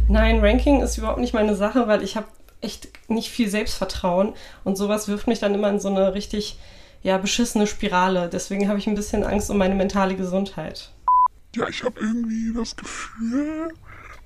[0.09, 2.27] Nein, Ranking ist überhaupt nicht meine Sache, weil ich habe
[2.59, 4.33] echt nicht viel Selbstvertrauen
[4.65, 6.57] und sowas wirft mich dann immer in so eine richtig
[7.03, 8.29] ja, beschissene Spirale.
[8.31, 10.93] Deswegen habe ich ein bisschen Angst um meine mentale Gesundheit.
[11.55, 13.73] Ja, ich habe irgendwie das Gefühl,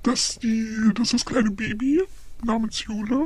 [0.03, 2.03] dass die, dass das kleine Baby
[2.43, 3.25] namens Jule,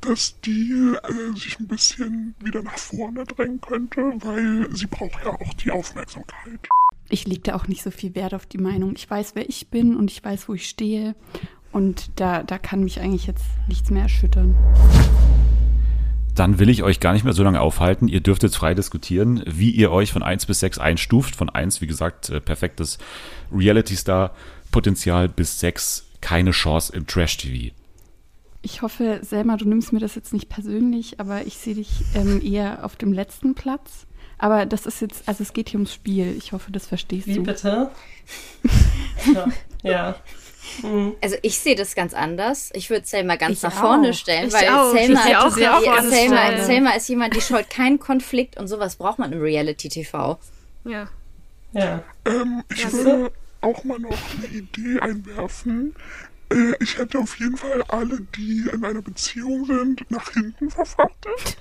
[0.00, 5.30] dass die äh, sich ein bisschen wieder nach vorne drängen könnte, weil sie braucht ja
[5.30, 6.68] auch die Aufmerksamkeit.
[7.08, 8.92] Ich lege da auch nicht so viel Wert auf die Meinung.
[8.94, 11.14] Ich weiß, wer ich bin und ich weiß, wo ich stehe.
[11.72, 14.54] Und da, da kann mich eigentlich jetzt nichts mehr erschüttern.
[16.38, 18.06] Dann will ich euch gar nicht mehr so lange aufhalten.
[18.06, 21.34] Ihr dürft jetzt frei diskutieren, wie ihr euch von 1 bis 6 einstuft.
[21.34, 22.98] Von 1, wie gesagt, äh, perfektes
[23.52, 27.74] Reality-Star-Potenzial bis 6 keine Chance im Trash-TV.
[28.62, 32.40] Ich hoffe, Selma, du nimmst mir das jetzt nicht persönlich, aber ich sehe dich ähm,
[32.40, 34.06] eher auf dem letzten Platz.
[34.38, 36.36] Aber das ist jetzt, also es geht hier ums Spiel.
[36.38, 37.42] Ich hoffe, das verstehst Wie du.
[37.42, 37.90] bitte?
[39.34, 39.48] ja.
[39.82, 40.16] ja.
[40.82, 41.14] Mhm.
[41.22, 42.70] Also ich sehe das ganz anders.
[42.74, 43.80] Ich würde Selma ganz Ich nach auch.
[43.80, 44.92] vorne stellen, Ich weil auch.
[44.94, 46.64] Ich Selma, sie auch vorne Selma, stellen.
[46.66, 50.38] Selma ist jemand, die scheut keinen Konflikt und sowas braucht man im Reality-TV.
[50.84, 51.08] Ja.
[51.72, 52.02] Ja.
[52.26, 55.94] Ähm, ich Ja, würde auch mal noch eine Idee einwerfen.
[56.80, 61.58] Ich hätte auf jeden Fall alle, die in einer Beziehung sind, nach hinten verfrachtet.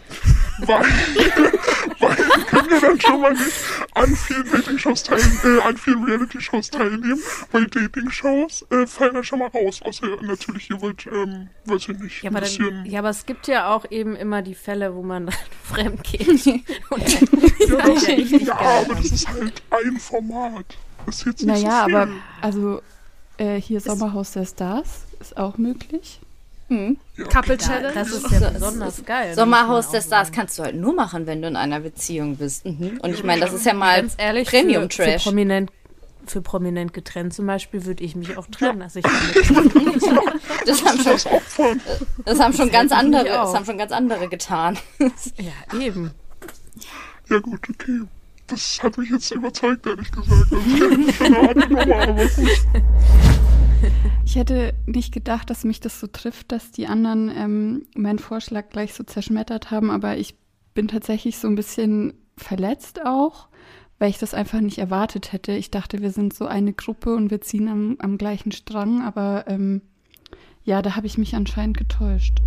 [0.60, 0.82] weil,
[2.00, 3.52] weil wir können ja dann schon mal nicht
[3.95, 7.19] an vielen Dating-Shows teilnehmen, äh, an vielen Reality-Shows teilnehmen,
[7.52, 9.82] weil Dating-Shows äh, fallen dann schon mal raus.
[9.84, 12.69] Was ihr natürlich, ihr wollt, ähm, weiß ich nicht, Ja ein aber, bisschen...
[12.69, 16.02] dann, ja, aber es gibt ja auch eben immer die Fälle, wo man dann fremd
[16.04, 16.30] geht.
[16.89, 17.21] Und
[17.60, 20.78] ja, das, ja aber das ist halt ein Format.
[21.06, 21.95] Das ist jetzt nicht Naja, so viel.
[21.95, 22.82] aber also
[23.38, 26.19] äh, hier Sommerhaus der Stars ist auch möglich.
[26.69, 26.97] Hm.
[27.32, 27.93] Couple Challenge.
[27.93, 29.34] das ist ja besonders geil.
[29.34, 32.65] Sommerhaus der Stars kannst du halt nur machen, wenn du in einer Beziehung bist.
[32.65, 33.00] Mhm.
[33.02, 35.23] Und ich meine, das ist ja mal Ganz ehrlich, für, für, Premium-Trash.
[35.23, 35.71] prominent,
[36.26, 38.82] für prominent getrennt zum Beispiel würde ich mich auch trennen.
[38.82, 39.06] Also ich
[40.65, 41.82] Das haben schon,
[42.26, 44.78] das haben schon ganz andere, das haben schon ganz andere getan.
[45.00, 46.12] ja, eben.
[47.30, 48.02] Ja gut, okay.
[48.47, 50.52] Das hat mich jetzt überzeugt, ehrlich gesagt.
[50.52, 52.50] Also, andere Nummer, aber gut.
[54.26, 58.70] Ich hätte nicht gedacht, dass mich das so trifft, dass die anderen ähm, meinen Vorschlag
[58.70, 60.36] gleich so zerschmettert haben, aber ich
[60.74, 63.48] bin tatsächlich so ein bisschen verletzt auch,
[64.00, 65.54] weil ich das einfach nicht erwartet hätte.
[65.54, 69.46] Ich dachte, wir sind so eine Gruppe und wir ziehen am, am gleichen Strang, aber
[69.48, 69.82] ähm,
[70.63, 72.42] ja, da habe ich mich anscheinend getäuscht.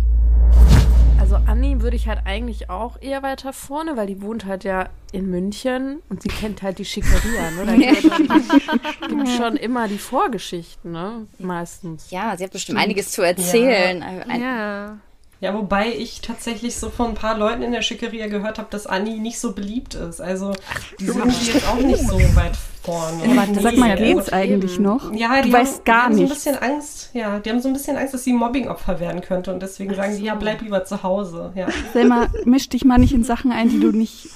[1.31, 4.89] Also Anni würde ich halt eigentlich auch eher weiter vorne, weil die wohnt halt ja
[5.13, 7.51] in München und sie kennt halt die Schickeria.
[7.51, 7.65] Ne?
[7.67, 11.27] Da gibt es schon immer die Vorgeschichten, ne?
[11.39, 12.11] Meistens.
[12.11, 14.03] Ja, sie hat bestimmt einiges zu erzählen.
[14.03, 14.97] Ein, Ja.
[15.39, 18.85] Ja, wobei ich tatsächlich so von ein paar Leuten in der Schickeria gehört habe, dass
[18.85, 20.19] Anni nicht so beliebt ist.
[20.19, 20.53] Also
[20.99, 23.23] die sind jetzt auch nicht so weit vorne.
[23.23, 24.83] Aber sag mal, geht's also eigentlich eben.
[24.83, 25.13] noch?
[25.13, 27.09] Ja, die du haben, weißt gar die haben so ein bisschen Angst.
[27.13, 30.17] Ja, die haben so ein bisschen Angst, dass sie Mobbingopfer werden könnte und deswegen sagen
[30.17, 31.51] die, ja, bleib lieber zu Hause.
[31.55, 31.67] Ja.
[31.93, 34.29] Selma, misch dich mal nicht in Sachen ein, die du nicht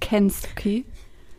[0.00, 0.84] kennst, okay?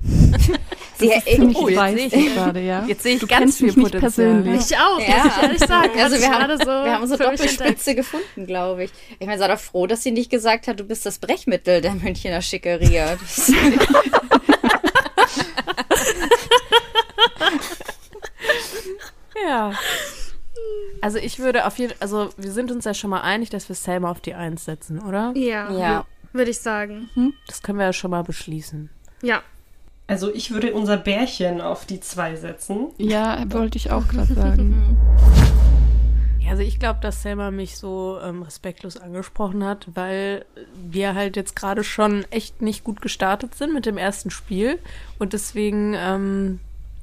[1.00, 2.84] sie, Das ist ziemlich Oh, sehe ich- gerade, ja.
[2.86, 4.62] Jetzt sehe ich du ganz kennst viel mich nicht persönlich.
[4.70, 5.24] Ich auch, Ja.
[5.24, 5.90] muss ich ehrlich sagen.
[5.98, 7.24] also wir haben, so wir haben unsere.
[7.24, 8.92] Doppelspitze gefunden, glaube ich.
[9.20, 11.94] Ich meine, sei doch froh, dass sie nicht gesagt hat, du bist das Brechmittel der
[11.96, 13.16] Münchner Schickeria.
[19.46, 19.74] Ja.
[21.02, 23.76] Also ich würde auf jeden also wir sind uns ja schon mal einig, dass wir
[23.76, 25.34] Selma auf die Eins setzen, oder?
[25.36, 26.06] Ja, Ja.
[26.32, 27.10] würde ich sagen.
[27.48, 28.90] Das können wir ja schon mal beschließen.
[29.22, 29.42] Ja.
[30.08, 32.92] Also ich würde unser Bärchen auf die zwei setzen.
[32.98, 34.98] Ja, wollte ich auch gerade sagen.
[36.50, 41.56] Also ich glaube, dass Selma mich so ähm, respektlos angesprochen hat, weil wir halt jetzt
[41.56, 44.78] gerade schon echt nicht gut gestartet sind mit dem ersten Spiel.
[45.18, 46.60] Und deswegen ähm,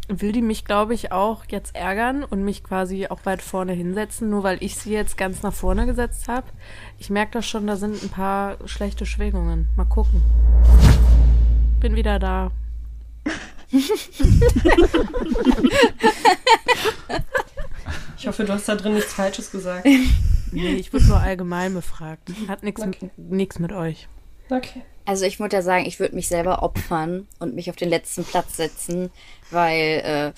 [0.09, 4.31] will die mich, glaube ich, auch jetzt ärgern und mich quasi auch weit vorne hinsetzen,
[4.31, 6.47] nur weil ich sie jetzt ganz nach vorne gesetzt habe.
[6.99, 9.69] Ich merke das schon, da sind ein paar schlechte Schwingungen.
[9.77, 10.23] Mal gucken.
[11.81, 12.51] Bin wieder da.
[18.21, 19.87] Ich hoffe, du hast da drin nichts Falsches gesagt.
[20.53, 22.29] Nee, ich wurde nur allgemein befragt.
[22.49, 23.09] Hat nichts Okay.
[23.61, 24.09] mit euch.
[24.51, 24.83] Okay.
[25.05, 28.25] Also ich muss ja sagen, ich würde mich selber opfern und mich auf den letzten
[28.25, 29.11] Platz setzen,
[29.53, 30.33] weil äh,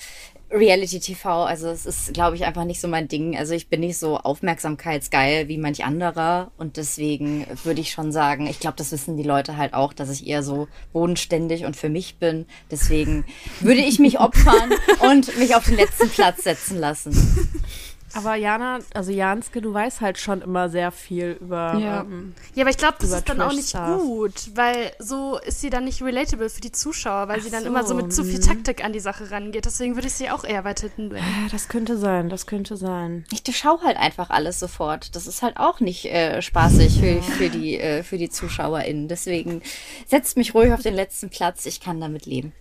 [0.53, 3.35] Reality TV, also es ist, glaube ich, einfach nicht so mein Ding.
[3.35, 8.45] Also ich bin nicht so aufmerksamkeitsgeil wie manch anderer und deswegen würde ich schon sagen,
[8.45, 11.89] ich glaube, das wissen die Leute halt auch, dass ich eher so bodenständig und für
[11.89, 12.45] mich bin.
[12.69, 13.25] Deswegen
[13.61, 14.71] würde ich mich opfern
[15.09, 17.13] und mich auf den letzten Platz setzen lassen.
[18.15, 21.77] Aber Jana, also Janske, du weißt halt schon immer sehr viel über.
[21.77, 22.01] Ja.
[22.01, 25.69] Ähm, Ja, aber ich glaube, das ist dann auch nicht gut, weil so ist sie
[25.69, 28.23] dann nicht relatable für die Zuschauer, weil Ach sie dann so, immer so mit zu
[28.23, 28.43] viel mhm.
[28.43, 29.65] Taktik an die Sache rangeht.
[29.65, 31.25] Deswegen würde ich sie auch eher weit hinten bringen.
[31.25, 33.25] ja, das könnte sein, das könnte sein.
[33.31, 35.15] Ich schau halt einfach alles sofort.
[35.15, 39.07] Das ist halt auch nicht äh, spaßig für, für, die, äh, für die ZuschauerInnen.
[39.07, 39.61] Deswegen
[40.07, 41.65] setzt mich ruhig auf den letzten Platz.
[41.65, 42.53] Ich kann damit leben.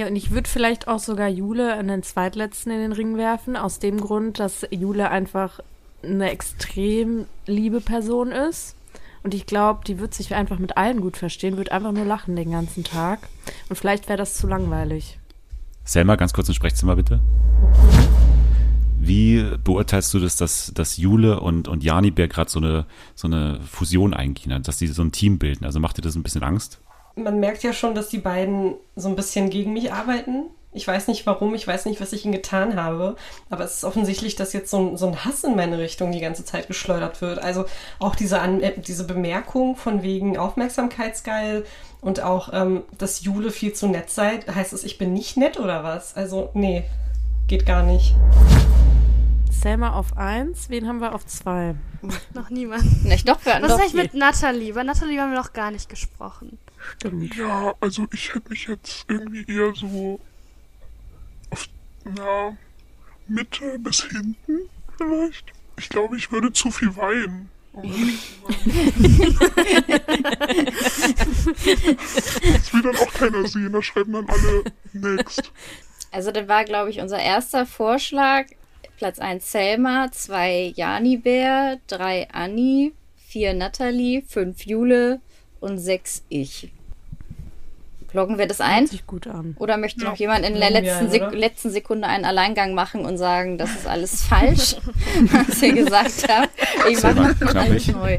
[0.00, 3.54] Ja, und ich würde vielleicht auch sogar Jule in den zweitletzten in den Ring werfen,
[3.54, 5.60] aus dem Grund, dass Jule einfach
[6.02, 8.76] eine extrem liebe Person ist.
[9.22, 12.34] Und ich glaube, die wird sich einfach mit allen gut verstehen, wird einfach nur lachen
[12.34, 13.28] den ganzen Tag.
[13.68, 15.18] Und vielleicht wäre das zu langweilig.
[15.84, 17.20] Selma, ganz kurz ins Sprechzimmer bitte.
[18.98, 23.60] Wie beurteilst du das, dass, dass Jule und, und Janibär gerade so eine, so eine
[23.70, 25.66] Fusion eingehen, dass die so ein Team bilden?
[25.66, 26.80] Also macht dir das ein bisschen Angst?
[27.16, 30.44] Man merkt ja schon, dass die beiden so ein bisschen gegen mich arbeiten.
[30.72, 33.16] Ich weiß nicht warum, ich weiß nicht, was ich ihnen getan habe,
[33.48, 36.20] aber es ist offensichtlich, dass jetzt so ein, so ein Hass in meine Richtung die
[36.20, 37.40] ganze Zeit geschleudert wird.
[37.40, 37.64] Also
[37.98, 41.64] auch diese, An äh, diese Bemerkung von wegen Aufmerksamkeitsgeil
[42.00, 44.40] und auch, ähm, dass Jule viel zu nett sei.
[44.54, 46.16] Heißt es, ich bin nicht nett oder was?
[46.16, 46.84] Also, nee,
[47.48, 48.14] geht gar nicht.
[49.50, 51.74] Selma auf eins, wen haben wir auf zwei?
[52.34, 53.04] Noch niemand.
[53.04, 54.72] Nicht doch, wir hatten Was ist doch eigentlich mit Natalie?
[54.72, 56.58] Bei Natalie haben wir noch gar nicht gesprochen.
[56.96, 57.36] Stimmt.
[57.36, 60.18] Ja, also ich hätte mich jetzt irgendwie eher so
[61.50, 61.68] auf,
[62.04, 62.56] na,
[63.28, 64.60] Mitte bis hinten
[64.96, 65.52] vielleicht.
[65.78, 67.50] Ich glaube, ich würde zu viel weinen.
[67.72, 68.72] um ehrlich zu sein.
[72.54, 75.52] Das will dann auch keiner sehen, da schreiben dann alle next.
[76.12, 78.46] Also das war, glaube ich, unser erster Vorschlag.
[79.00, 82.92] Platz 1 Selma, 2 Janibär, 3 Anni,
[83.28, 85.20] 4 Natalie, 5 Jule
[85.58, 86.70] und 6 ich.
[88.12, 88.80] Loggen wir das ein?
[88.80, 89.56] Hört sich gut an.
[89.58, 93.16] Oder möchte noch jemand in der letzten, ein, Sek letzten Sekunde einen Alleingang machen und
[93.16, 94.76] sagen, das ist alles falsch,
[95.32, 96.50] was ihr gesagt habt?
[96.90, 98.18] Ich mache nochmal alles neu.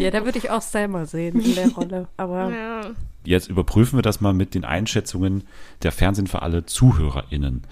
[0.00, 2.08] Ja, da würde ich auch Selma sehen in der Rolle.
[2.16, 2.80] Aber Ja.
[3.22, 5.44] Jetzt überprüfen wir das mal mit den Einschätzungen
[5.82, 7.62] der Fernsehen für alle ZuhörerInnen.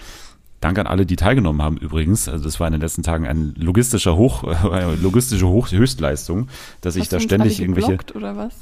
[0.61, 2.29] Danke an alle, die teilgenommen haben übrigens.
[2.29, 4.43] Also das war in den letzten Tagen ein logistischer Hoch,
[4.73, 6.49] eine logistische Hoch Höchstleistung,
[6.81, 8.55] dass ich Hast da du uns ständig irgendwelche oder was?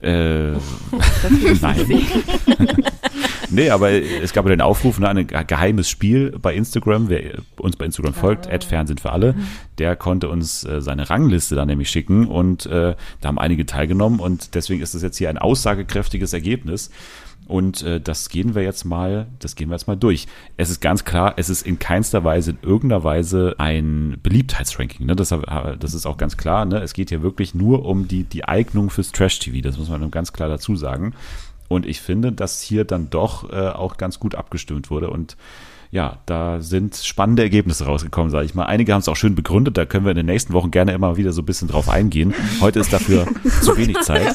[0.00, 0.52] Äh,
[1.62, 1.86] nein.
[3.50, 7.08] nee, aber es gab ja den Aufruf, ne, ein ge- geheimes Spiel bei Instagram.
[7.08, 8.58] Wer uns bei Instagram folgt, Ah.
[8.60, 9.34] Fernsehen für alle,
[9.78, 14.20] der konnte uns äh, seine Rangliste dann nämlich schicken und äh, da haben einige teilgenommen
[14.20, 16.90] und deswegen ist das jetzt hier ein aussagekräftiges Ergebnis.
[17.46, 20.26] Und äh, das gehen wir jetzt mal, das gehen wir jetzt mal durch.
[20.56, 25.06] Es ist ganz klar, es ist in keinster Weise, in irgendeiner Weise ein Beliebtheitsranking.
[25.06, 25.14] Ne?
[25.14, 26.64] Das, das ist auch ganz klar.
[26.64, 26.78] Ne?
[26.78, 29.60] Es geht hier wirklich nur um die, die Eignung fürs Trash-TV.
[29.60, 31.14] Das muss man ganz klar dazu sagen.
[31.68, 35.10] Und ich finde, dass hier dann doch äh, auch ganz gut abgestimmt wurde.
[35.10, 35.36] Und
[35.94, 38.64] ja, da sind spannende Ergebnisse rausgekommen, sage ich mal.
[38.64, 39.76] Einige haben es auch schön begründet.
[39.78, 42.34] Da können wir in den nächsten Wochen gerne immer wieder so ein bisschen drauf eingehen.
[42.60, 43.28] Heute ist dafür
[43.62, 44.34] zu wenig Zeit.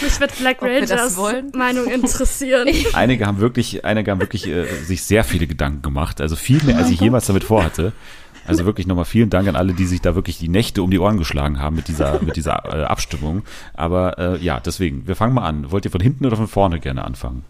[0.00, 1.52] Mich wird Black Rangers wollen?
[1.54, 2.66] Meinung interessieren.
[2.94, 6.22] Einige haben wirklich, einige haben wirklich äh, sich sehr viele Gedanken gemacht.
[6.22, 7.92] Also viel mehr, als ich jemals damit vorhatte.
[8.46, 10.98] Also wirklich nochmal vielen Dank an alle, die sich da wirklich die Nächte um die
[10.98, 13.42] Ohren geschlagen haben mit dieser, mit dieser äh, Abstimmung.
[13.74, 15.70] Aber äh, ja, deswegen, wir fangen mal an.
[15.70, 17.44] Wollt ihr von hinten oder von vorne gerne anfangen?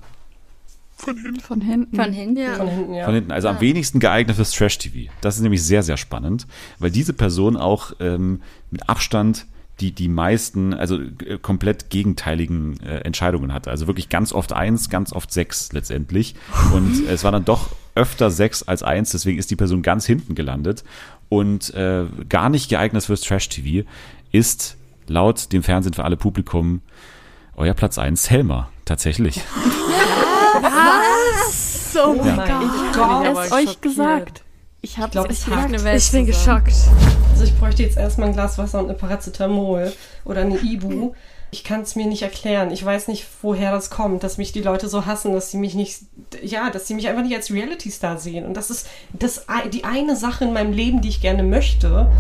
[1.03, 1.41] Von hinten.
[1.41, 1.97] Von hinten.
[1.97, 2.37] Von hinten.
[2.41, 2.55] Ja.
[2.55, 3.05] Von hinten, ja.
[3.05, 5.11] Von hinten, also am wenigsten geeignet fürs Trash-TV.
[5.21, 6.47] Das ist nämlich sehr, sehr spannend,
[6.79, 9.47] weil diese Person auch ähm, mit Abstand
[9.81, 13.71] die, die meisten, also äh, komplett gegenteiligen äh, Entscheidungen hatte.
[13.71, 16.37] Also wirklich ganz oft eins, ganz oft sechs letztendlich.
[16.73, 20.37] Und es war dann doch öfter sechs als eins, deswegen ist die Person ganz hinten
[20.37, 20.85] gelandet.
[21.29, 23.89] Und äh, gar nicht geeignet fürs Trash-TV
[24.31, 24.77] ist
[25.09, 26.81] laut dem Fernsehen für alle Publikum
[27.57, 29.41] euer Platz eins Helmer, tatsächlich.
[31.93, 32.99] So, Oh mein ich Gott.
[32.99, 33.83] aber es euch schockiert.
[33.83, 34.43] gesagt.
[34.81, 35.85] Ich habe es es gesagt.
[35.85, 36.65] Welt ich bin zusammen.
[36.65, 36.75] geschockt.
[37.33, 39.93] Also ich bräuchte jetzt erstmal ein Glas Wasser und eine Paracetamol
[40.25, 41.13] oder eine Ibu.
[41.51, 42.71] Ich kann es mir nicht erklären.
[42.71, 45.75] Ich weiß nicht, woher das kommt, dass mich die Leute so hassen, dass sie mich
[45.75, 46.01] nicht,
[46.43, 48.47] ja, dass sie mich einfach nicht als Reality-Star sehen.
[48.47, 52.11] Und das ist das, die eine Sache in meinem Leben, die ich gerne möchte.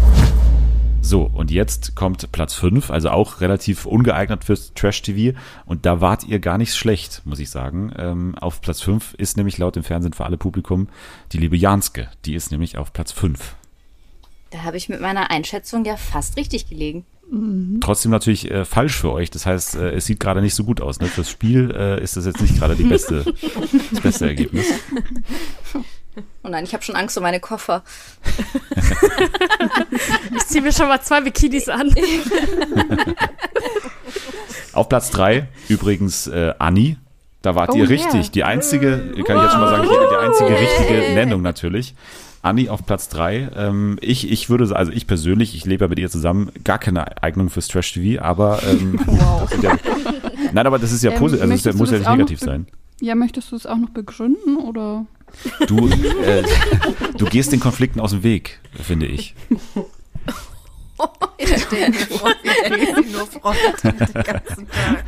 [1.04, 5.36] So, und jetzt kommt Platz 5, also auch relativ ungeeignet fürs Trash-TV.
[5.66, 7.92] Und da wart ihr gar nicht schlecht, muss ich sagen.
[7.98, 10.88] Ähm, auf Platz 5 ist nämlich laut dem Fernsehen für alle Publikum
[11.32, 12.08] die liebe Janske.
[12.24, 13.56] Die ist nämlich auf Platz 5.
[14.50, 17.04] Da habe ich mit meiner Einschätzung ja fast richtig gelegen.
[17.80, 19.30] Trotzdem natürlich äh, falsch für euch.
[19.30, 21.00] Das heißt, äh, es sieht gerade nicht so gut aus.
[21.00, 21.06] Ne?
[21.06, 23.24] Fürs Spiel äh, ist das jetzt nicht gerade die beste,
[23.90, 24.66] das beste Ergebnis.
[26.44, 27.82] Oh nein, ich habe schon Angst um meine Koffer.
[30.36, 31.94] Ich ziehe mir schon mal zwei Bikinis an.
[34.72, 36.96] Auf Platz drei übrigens äh, Anni.
[37.42, 37.90] Da wart Oh, ihr yeah.
[37.90, 38.30] richtig.
[38.30, 41.94] Die einzige, kann ich jetzt schon mal sagen, die, die einzige richtige Nennung natürlich.
[42.42, 43.48] Anni auf Platz drei.
[43.54, 47.22] Ähm, ich, ich würde, also ich persönlich, ich lebe ja mit ihr zusammen, gar keine
[47.22, 48.98] Eignung fürs Trash-TV, aber ähm,
[49.48, 49.76] sind ja,
[50.52, 52.66] nein, aber das ist ja Ähm, positiv, also das muss ja nicht negativ sein.
[53.00, 55.06] Ja, möchtest du es auch noch begründen oder?
[55.66, 56.42] Du, äh,
[57.16, 59.34] du gehst den Konflikten aus dem Weg, finde ich.
[61.38, 65.04] Ich sie nur freut den ganzen Tag.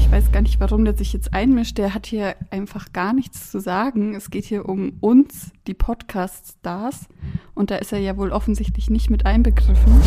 [0.00, 1.78] Ich weiß gar nicht, warum der sich jetzt einmischt.
[1.78, 4.14] Der hat hier einfach gar nichts zu sagen.
[4.14, 7.06] Es geht hier um uns, die Podcast-Stars.
[7.54, 10.00] Und da ist er ja wohl offensichtlich nicht mit einbegriffen.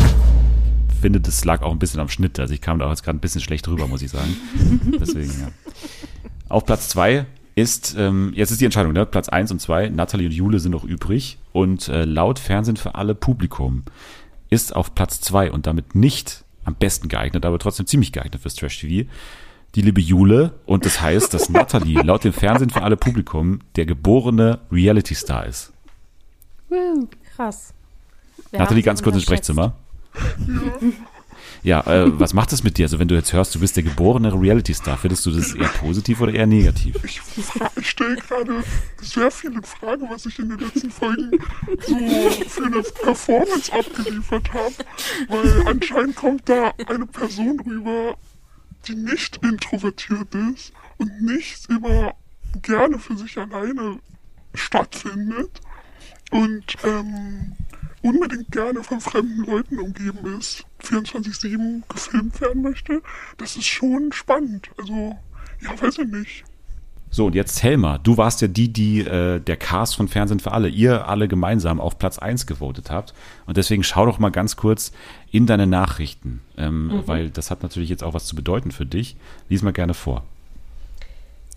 [1.00, 2.38] finde, das lag auch ein bisschen am Schnitt.
[2.38, 4.36] Also ich kam da auch jetzt gerade ein bisschen schlecht rüber, muss ich sagen.
[5.00, 5.48] Deswegen, ja.
[6.48, 9.04] Auf Platz zwei ist, ähm, jetzt ist die Entscheidung, ne?
[9.04, 11.38] Platz eins und zwei, Nathalie und Jule sind noch übrig.
[11.52, 13.84] Und äh, laut Fernsehen für alle Publikum
[14.48, 18.54] ist auf Platz zwei und damit nicht am besten geeignet, aber trotzdem ziemlich geeignet fürs
[18.54, 19.08] Trash-TV.
[19.74, 20.54] Die liebe Jule.
[20.66, 25.72] Und das heißt, dass Nathalie laut dem Fernsehen für alle Publikum der geborene Reality-Star ist.
[27.36, 27.74] Krass.
[28.50, 29.24] Wir Nathalie, ganz kurz ins.
[29.24, 29.74] Sprechzimmer.
[31.64, 32.86] Ja, äh, was macht das mit dir?
[32.86, 36.20] Also wenn du jetzt hörst, du bist der geborene Reality-Star, findest du das eher positiv
[36.20, 36.96] oder eher negativ?
[37.04, 37.20] Ich,
[37.76, 38.64] ich stelle gerade
[39.00, 41.30] sehr viel in Frage, was ich in den letzten Folgen
[41.86, 41.96] so
[42.48, 44.74] für eine Performance abgeliefert habe.
[45.28, 48.16] Weil anscheinend kommt da eine Person rüber,
[48.88, 52.14] die nicht introvertiert ist und nicht immer
[52.60, 54.00] gerne für sich alleine
[54.54, 55.60] stattfindet
[56.32, 57.52] und ähm,
[58.02, 63.02] unbedingt gerne von fremden Leuten umgeben ist, 24-7 gefilmt werden möchte.
[63.38, 64.68] Das ist schon spannend.
[64.78, 65.16] Also,
[65.60, 66.44] ja, weiß ich nicht.
[67.14, 70.52] So, und jetzt Helma, du warst ja die, die äh, der Cast von Fernsehen für
[70.52, 73.12] alle, ihr alle gemeinsam auf Platz 1 gewotet habt.
[73.44, 74.92] Und deswegen schau doch mal ganz kurz
[75.30, 79.16] in deine Nachrichten, ähm, weil das hat natürlich jetzt auch was zu bedeuten für dich.
[79.50, 80.24] Lies mal gerne vor.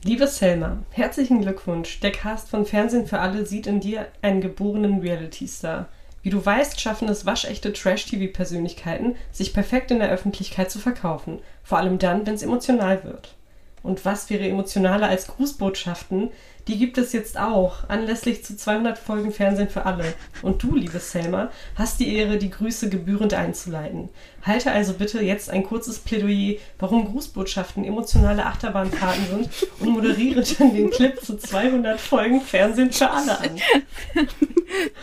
[0.03, 2.01] Liebe Selma, herzlichen Glückwunsch.
[2.01, 5.87] Der Cast von Fernsehen für alle sieht in dir einen geborenen Reality-Star.
[6.25, 11.37] Wie du weißt, schaffen es waschechte Trash-TV-Persönlichkeiten, sich perfekt in der Öffentlichkeit zu verkaufen.
[11.61, 13.35] Vor allem dann, wenn es emotional wird.
[13.83, 16.31] Und was wäre emotionaler als Grußbotschaften?
[16.67, 20.15] Die gibt es jetzt auch, anlässlich zu 200 Folgen Fernsehen für alle.
[20.41, 24.09] Und du, liebe Selma, hast die Ehre, die Grüße gebührend einzuleiten.
[24.41, 29.49] Halte also bitte jetzt ein kurzes Plädoyer, warum Grußbotschaften emotionale Achterbahnfahrten sind
[29.79, 33.57] und moderiere dann den Clip zu 200 Folgen Fernsehen für alle an.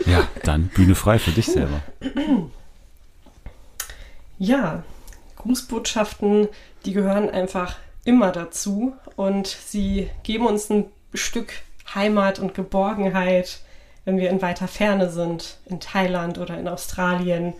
[0.05, 1.81] Ja, dann Bühne frei für dich selber.
[4.37, 4.83] Ja,
[5.37, 6.49] Grußbotschaften,
[6.85, 11.53] die gehören einfach immer dazu und sie geben uns ein Stück
[11.93, 13.59] Heimat und Geborgenheit,
[14.05, 17.53] wenn wir in weiter Ferne sind, in Thailand oder in Australien.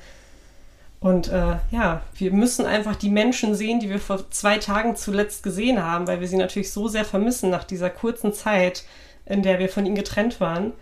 [0.99, 5.43] Und äh, ja, wir müssen einfach die Menschen sehen, die wir vor zwei Tagen zuletzt
[5.43, 8.85] gesehen haben, weil wir sie natürlich so sehr vermissen nach dieser kurzen Zeit,
[9.25, 10.73] in der wir von ihnen getrennt waren.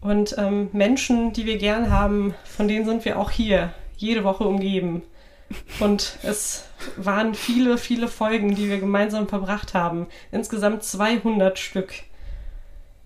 [0.00, 4.44] Und ähm, Menschen, die wir gern haben, von denen sind wir auch hier jede Woche
[4.44, 5.02] umgeben.
[5.80, 6.64] Und es
[6.96, 10.06] waren viele, viele Folgen, die wir gemeinsam verbracht haben.
[10.32, 11.92] Insgesamt 200 Stück.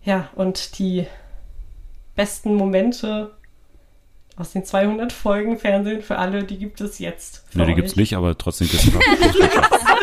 [0.03, 1.07] Ja, und die
[2.15, 3.37] besten Momente
[4.37, 7.45] aus den 200 Folgen Fernsehen für alle, die gibt es jetzt.
[7.55, 7.77] Nö, die euch.
[7.77, 9.01] gibt's nicht, aber trotzdem gibt's noch.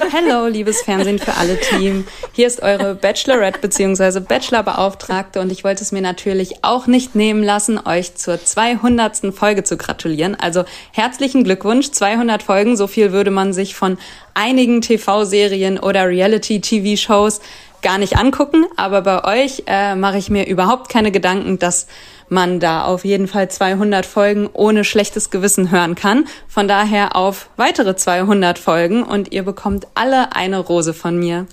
[0.00, 2.06] Hallo, liebes Fernsehen für alle Team.
[2.32, 4.20] Hier ist eure Bachelorette bzw.
[4.20, 9.34] Bachelorbeauftragte und ich wollte es mir natürlich auch nicht nehmen lassen, euch zur 200.
[9.34, 10.36] Folge zu gratulieren.
[10.36, 13.98] Also herzlichen Glückwunsch, 200 Folgen, so viel würde man sich von
[14.34, 17.40] einigen TV-Serien oder Reality-TV-Shows
[17.82, 21.86] gar nicht angucken, aber bei euch äh, mache ich mir überhaupt keine Gedanken, dass
[22.30, 26.26] man da auf jeden Fall 200 Folgen ohne schlechtes Gewissen hören kann.
[26.46, 31.46] Von daher auf weitere 200 Folgen und ihr bekommt alle eine Rose von mir.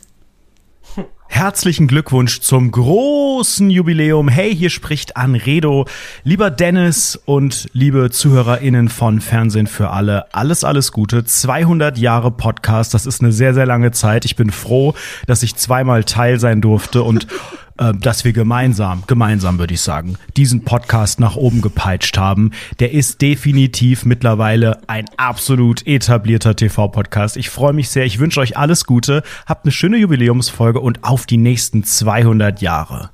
[1.27, 4.29] Herzlichen Glückwunsch zum großen Jubiläum.
[4.29, 5.85] Hey, hier spricht Anredo.
[6.23, 11.25] Lieber Dennis und liebe ZuhörerInnen von Fernsehen für alle, alles, alles Gute.
[11.25, 14.23] 200 Jahre Podcast, das ist eine sehr, sehr lange Zeit.
[14.23, 14.93] Ich bin froh,
[15.27, 17.27] dass ich zweimal Teil sein durfte und
[17.77, 22.51] dass wir gemeinsam, gemeinsam würde ich sagen, diesen Podcast nach oben gepeitscht haben.
[22.79, 27.35] Der ist definitiv mittlerweile ein absolut etablierter TV-Podcast.
[27.35, 28.05] Ich freue mich sehr.
[28.05, 29.23] Ich wünsche euch alles Gute.
[29.45, 33.09] Habt eine schöne Jubiläumsfolge und auf die nächsten 200 Jahre.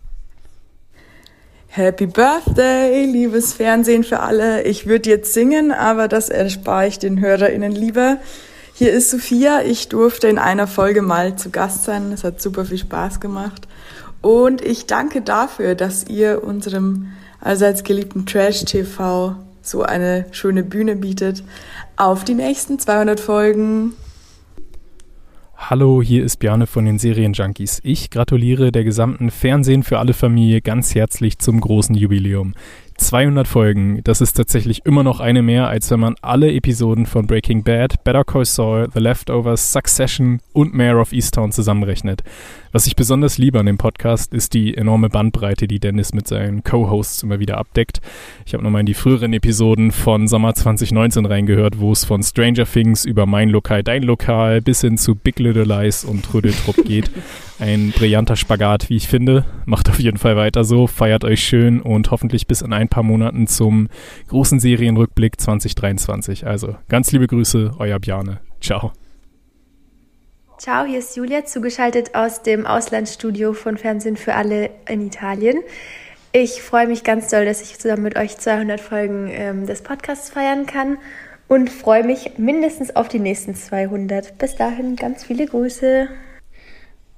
[1.74, 4.64] Happy Birthday, liebes Fernsehen für alle.
[4.64, 8.18] Ich würde jetzt singen, aber das erspare ich den HörerInnen lieber.
[8.74, 9.62] Hier ist Sophia.
[9.62, 12.12] Ich durfte in einer Folge mal zu Gast sein.
[12.12, 13.68] Es hat super viel Spaß gemacht.
[14.22, 17.08] Und ich danke dafür, dass ihr unserem
[17.40, 21.44] allseits geliebten Trash TV so eine schöne Bühne bietet.
[21.98, 23.94] Auf die nächsten 200 Folgen.
[25.58, 27.82] Hallo, hier ist Bjarne von den Serienjunkies.
[27.84, 32.56] Ich gratuliere der gesamten Fernsehen für alle Familie ganz herzlich zum großen Jubiläum.
[32.98, 37.26] 200 Folgen, das ist tatsächlich immer noch eine mehr, als wenn man alle Episoden von
[37.26, 42.24] Breaking Bad, Better Call Saul, The Leftovers, Succession und Mayor of Easttown zusammenrechnet.
[42.74, 46.64] Was ich besonders liebe an dem Podcast, ist die enorme Bandbreite, die Dennis mit seinen
[46.64, 48.00] Co-Hosts immer wieder abdeckt.
[48.46, 52.66] Ich habe nochmal in die früheren Episoden von Sommer 2019 reingehört, wo es von Stranger
[52.66, 57.12] Things über Mein Lokal, Dein Lokal bis hin zu Big Little Lies und Trödeltrupp geht.
[57.60, 59.44] Ein brillanter Spagat, wie ich finde.
[59.66, 63.04] Macht auf jeden Fall weiter so, feiert euch schön und hoffentlich bis in ein paar
[63.04, 63.90] Monaten zum
[64.30, 66.48] großen Serienrückblick 2023.
[66.48, 68.40] Also ganz liebe Grüße, euer Bjane.
[68.62, 68.94] Ciao.
[70.62, 75.57] Ciao, hier ist Julia, zugeschaltet aus dem Auslandsstudio von Fernsehen für alle in Italien.
[76.34, 80.30] Ich freue mich ganz doll, dass ich zusammen mit euch 200 Folgen ähm, des Podcasts
[80.30, 80.99] feiern kann
[81.47, 84.38] und freue mich mindestens auf die nächsten 200.
[84.38, 86.09] Bis dahin ganz viele Grüße.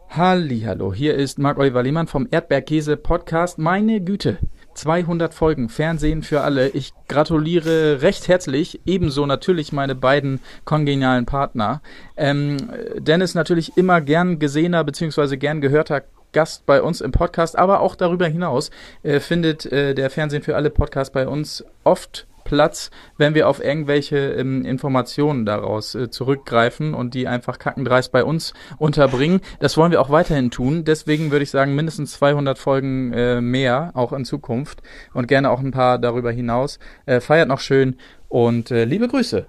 [0.08, 3.58] Hallo, hier ist Marc-Oliver Lehmann vom Erdbeerkäse Podcast.
[3.58, 4.38] Meine Güte,
[4.74, 6.70] 200 Folgen Fernsehen für alle.
[6.70, 11.82] Ich gratuliere recht herzlich, ebenso natürlich meine beiden kongenialen Partner.
[12.18, 12.58] Ähm,
[12.98, 15.38] Dennis natürlich immer gern gesehener bzw.
[15.38, 18.72] gern gehörter Gast bei uns im Podcast, aber auch darüber hinaus
[19.04, 23.64] äh, findet äh, der Fernsehen für alle Podcast bei uns oft Platz, wenn wir auf
[23.64, 29.42] irgendwelche ähm, Informationen daraus äh, zurückgreifen und die einfach kackendreist bei uns unterbringen.
[29.60, 30.84] Das wollen wir auch weiterhin tun.
[30.86, 34.82] Deswegen würde ich sagen, mindestens 200 Folgen äh, mehr, auch in Zukunft
[35.14, 36.80] und gerne auch ein paar darüber hinaus.
[37.06, 37.98] Äh, feiert noch schön
[38.30, 39.46] und äh, liebe Grüße.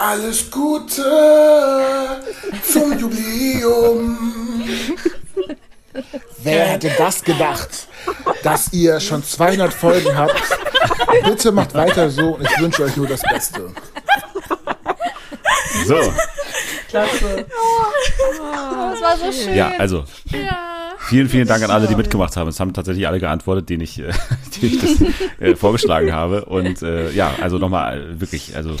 [0.00, 1.02] Alles Gute
[2.62, 4.16] zum Jubiläum.
[6.42, 7.88] Wer hätte das gedacht,
[8.42, 10.34] dass ihr schon 200 Folgen habt?
[11.24, 13.70] Bitte macht weiter so und ich wünsche euch nur das Beste.
[15.86, 16.12] So.
[16.88, 17.46] Klasse.
[18.90, 19.54] das war so schön.
[19.54, 20.04] Ja, also.
[21.08, 22.48] Vielen, vielen Dank an alle, die mitgemacht haben.
[22.48, 24.12] Es haben tatsächlich alle geantwortet, denen ich, äh,
[24.62, 26.44] denen ich das äh, vorgeschlagen habe.
[26.44, 28.76] Und äh, ja, also nochmal äh, wirklich, also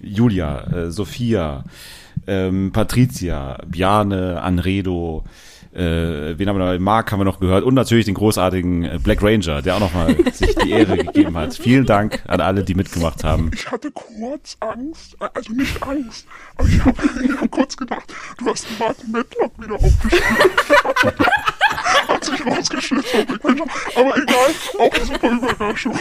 [0.00, 1.64] Julia, äh, Sophia,
[2.28, 5.24] ähm, Patricia, Bjane, Anredo,
[5.74, 6.78] äh, wen haben wir noch?
[6.78, 10.16] Mark haben wir noch gehört und natürlich den großartigen äh, Black Ranger, der auch nochmal
[10.32, 11.54] sich die Ehre gegeben hat.
[11.54, 13.50] Vielen Dank an alle, die mitgemacht haben.
[13.52, 18.66] Ich hatte kurz Angst, also nicht Angst, aber ich habe hab kurz gedacht, du hast
[18.78, 20.22] Martin Medlock wieder aufgespielt.
[22.08, 23.26] Hat sich rausgeschnitten.
[23.42, 25.98] Aber egal, auch super Überraschung.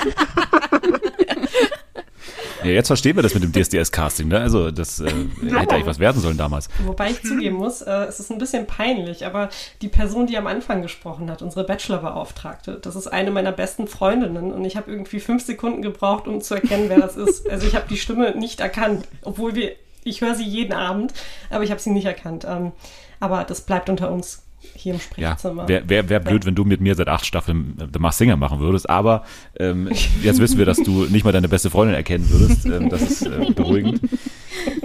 [2.73, 4.39] Jetzt verstehen wir das mit dem DSDS-Casting, ne?
[4.39, 5.05] Also, das äh,
[5.41, 6.69] hätte eigentlich was werden sollen damals.
[6.85, 9.49] Wobei ich zugeben muss, äh, es ist ein bisschen peinlich, aber
[9.81, 14.51] die Person, die am Anfang gesprochen hat, unsere Bachelor-Beauftragte, das ist eine meiner besten Freundinnen
[14.51, 17.49] und ich habe irgendwie fünf Sekunden gebraucht, um zu erkennen, wer das ist.
[17.49, 21.13] Also ich habe die Stimme nicht erkannt, obwohl wir, ich höre sie jeden Abend,
[21.49, 22.45] aber ich habe sie nicht erkannt.
[22.47, 22.71] Ähm,
[23.19, 24.43] aber das bleibt unter uns
[24.75, 25.67] hier im Ja, Sprechzimmer.
[25.67, 28.37] wäre wär, wär blöd, wenn du mit mir seit acht Staffeln äh, The Masked Singer
[28.37, 29.23] machen würdest, aber
[29.59, 29.89] ähm,
[30.21, 32.65] jetzt wissen wir, dass du nicht mal deine beste Freundin erkennen würdest.
[32.65, 34.01] Ähm, das ist äh, beruhigend.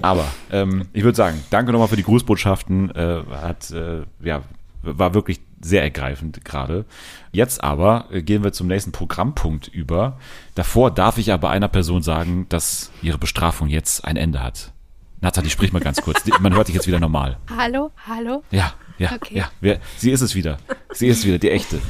[0.03, 2.91] Aber ähm, ich würde sagen, danke nochmal für die Grußbotschaften.
[2.95, 4.43] Äh, hat, äh, ja,
[4.83, 6.85] war wirklich sehr ergreifend gerade.
[7.33, 10.19] Jetzt aber äh, gehen wir zum nächsten Programmpunkt über.
[10.55, 14.73] Davor darf ich aber einer Person sagen, dass ihre Bestrafung jetzt ein Ende hat.
[15.21, 16.23] Nathalie, sprich mal ganz kurz.
[16.41, 17.39] Man hört dich jetzt wieder normal.
[17.57, 18.45] Hallo, hallo.
[18.53, 19.37] Ja, ja, Okay.
[19.39, 19.51] ja.
[19.61, 20.59] Wer, sie ist es wieder.
[20.93, 21.81] Sie ist wieder, die echte.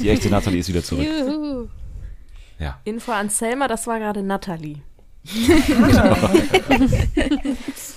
[0.00, 1.06] Die echte Nathalie ist wieder zurück.
[1.06, 1.68] Juhu.
[2.58, 2.78] Ja.
[2.84, 4.76] Info an Selma, das war gerade Natalie.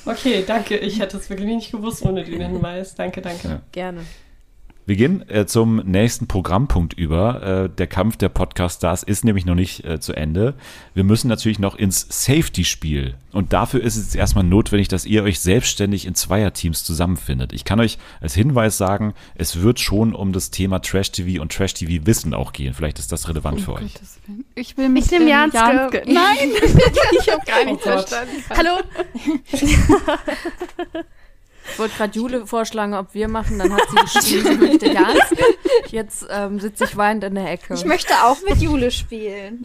[0.06, 0.78] Okay, danke.
[0.78, 2.94] Ich hätte es wirklich nicht gewusst ohne den Hinweis.
[2.96, 3.48] Danke, danke.
[3.48, 3.62] Ja.
[3.72, 4.02] Gerne.
[4.88, 7.42] Wir gehen äh, zum nächsten Programmpunkt über.
[7.66, 10.54] Äh, der Kampf der Podcast-Stars ist nämlich noch nicht äh, zu Ende.
[10.94, 13.16] Wir müssen natürlich noch ins Safety-Spiel.
[13.32, 17.52] Und dafür ist es erstmal notwendig, dass ihr euch selbstständig in Zweierteams zusammenfindet.
[17.52, 22.36] Ich kann euch als Hinweis sagen, es wird schon um das Thema Trash-TV und Trash-TV-Wissen
[22.36, 22.76] auch gehen.
[22.76, 23.96] Vielleicht ist das relevant für euch.
[24.54, 25.58] Ich will mit Ich dem Janske.
[25.58, 26.04] Janske.
[26.06, 26.52] Nein,
[27.20, 28.44] ich habe gar nichts Oh verstanden.
[28.52, 28.82] Hallo?
[31.72, 35.44] Ich wollte gerade Jule vorschlagen, ob wir machen, dann hat sie geschrieben, sie möchte Janske.
[35.90, 37.74] Jetzt ähm, sitze ich weinend in der Ecke.
[37.74, 39.64] Ich möchte auch mit Jule spielen.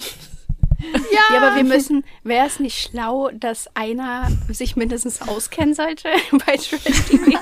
[1.12, 6.08] Ja, aber wir müssen, wäre es nicht schlau, dass einer sich mindestens auskennen sollte
[6.46, 7.38] bei Trash TV?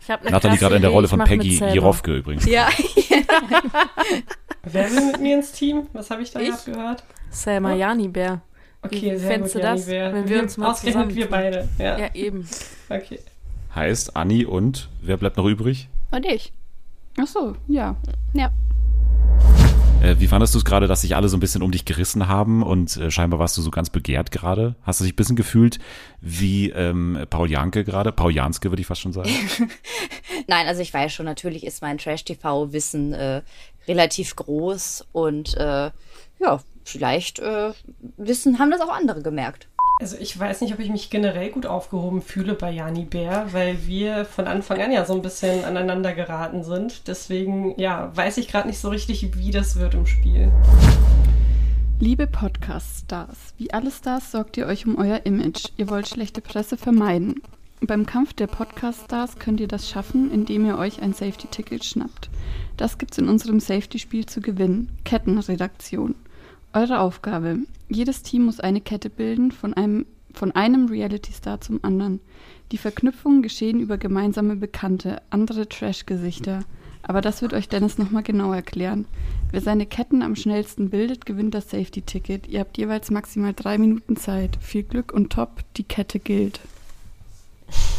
[0.00, 1.74] Ich habe eine Nathalie gerade in der Rolle von Peggy Selma.
[1.74, 2.44] Jirofke übrigens.
[2.46, 2.68] Ja.
[4.64, 5.86] Wer will mit mir ins Team?
[5.92, 7.04] Was habe ich da gerade gehört?
[7.30, 8.40] Selma Janibär.
[8.94, 10.14] Okay, Wie sehr fändest gut, du das, Janibär.
[10.14, 11.68] wenn wir uns mal Ausgerechnet wir beide.
[11.78, 11.98] Ja.
[11.98, 12.48] Ja, eben.
[12.88, 13.20] Okay.
[13.74, 15.88] Heißt Anni und wer bleibt noch übrig?
[16.10, 16.52] Und ich.
[17.20, 17.96] Ach so, ja.
[18.32, 18.50] Ja.
[20.02, 22.28] Äh, wie fandest du es gerade, dass sich alle so ein bisschen um dich gerissen
[22.28, 24.76] haben und äh, scheinbar warst du so ganz begehrt gerade?
[24.82, 25.80] Hast du dich ein bisschen gefühlt
[26.20, 28.12] wie ähm, Paul Janke gerade?
[28.12, 29.28] Paul Janske würde ich fast schon sagen.
[30.46, 33.42] Nein, also ich weiß schon, natürlich ist mein Trash-TV-Wissen äh,
[33.88, 35.90] relativ groß und äh,
[36.40, 37.72] ja, vielleicht äh,
[38.16, 39.68] wissen, haben das auch andere gemerkt.
[40.00, 43.86] Also ich weiß nicht, ob ich mich generell gut aufgehoben fühle bei Jani Bär, weil
[43.86, 47.08] wir von Anfang an ja so ein bisschen aneinander geraten sind.
[47.08, 50.52] Deswegen, ja, weiß ich gerade nicht so richtig, wie das wird im Spiel.
[51.98, 55.64] Liebe Podcast-Stars, wie alle Stars sorgt ihr euch um euer Image.
[55.78, 57.42] Ihr wollt schlechte Presse vermeiden.
[57.80, 62.30] Beim Kampf der Podcast-Stars könnt ihr das schaffen, indem ihr euch ein Safety-Ticket schnappt.
[62.76, 64.96] Das gibt's in unserem Safety-Spiel zu gewinnen.
[65.04, 66.14] Kettenredaktion.
[66.74, 67.60] Eure Aufgabe.
[67.88, 70.04] Jedes Team muss eine Kette bilden von einem,
[70.34, 72.20] von einem Reality-Star zum anderen.
[72.72, 76.60] Die Verknüpfungen geschehen über gemeinsame Bekannte, andere Trash-Gesichter.
[77.02, 79.06] Aber das wird euch Dennis nochmal genau erklären.
[79.50, 82.46] Wer seine Ketten am schnellsten bildet, gewinnt das Safety-Ticket.
[82.48, 84.58] Ihr habt jeweils maximal drei Minuten Zeit.
[84.60, 86.60] Viel Glück und top, die Kette gilt.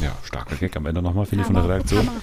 [0.02, 2.08] Ja, starker Gag am Ende nochmal, finde ich, von der Redaktion.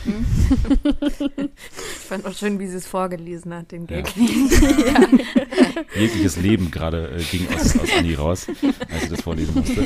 [1.98, 4.06] Ich fand auch schön, wie sie es vorgelesen hat, den Gag.
[5.98, 8.46] Jegliches Leben gerade äh, ging aus, aus Anni raus,
[8.92, 9.84] als sie das vorlesen musste.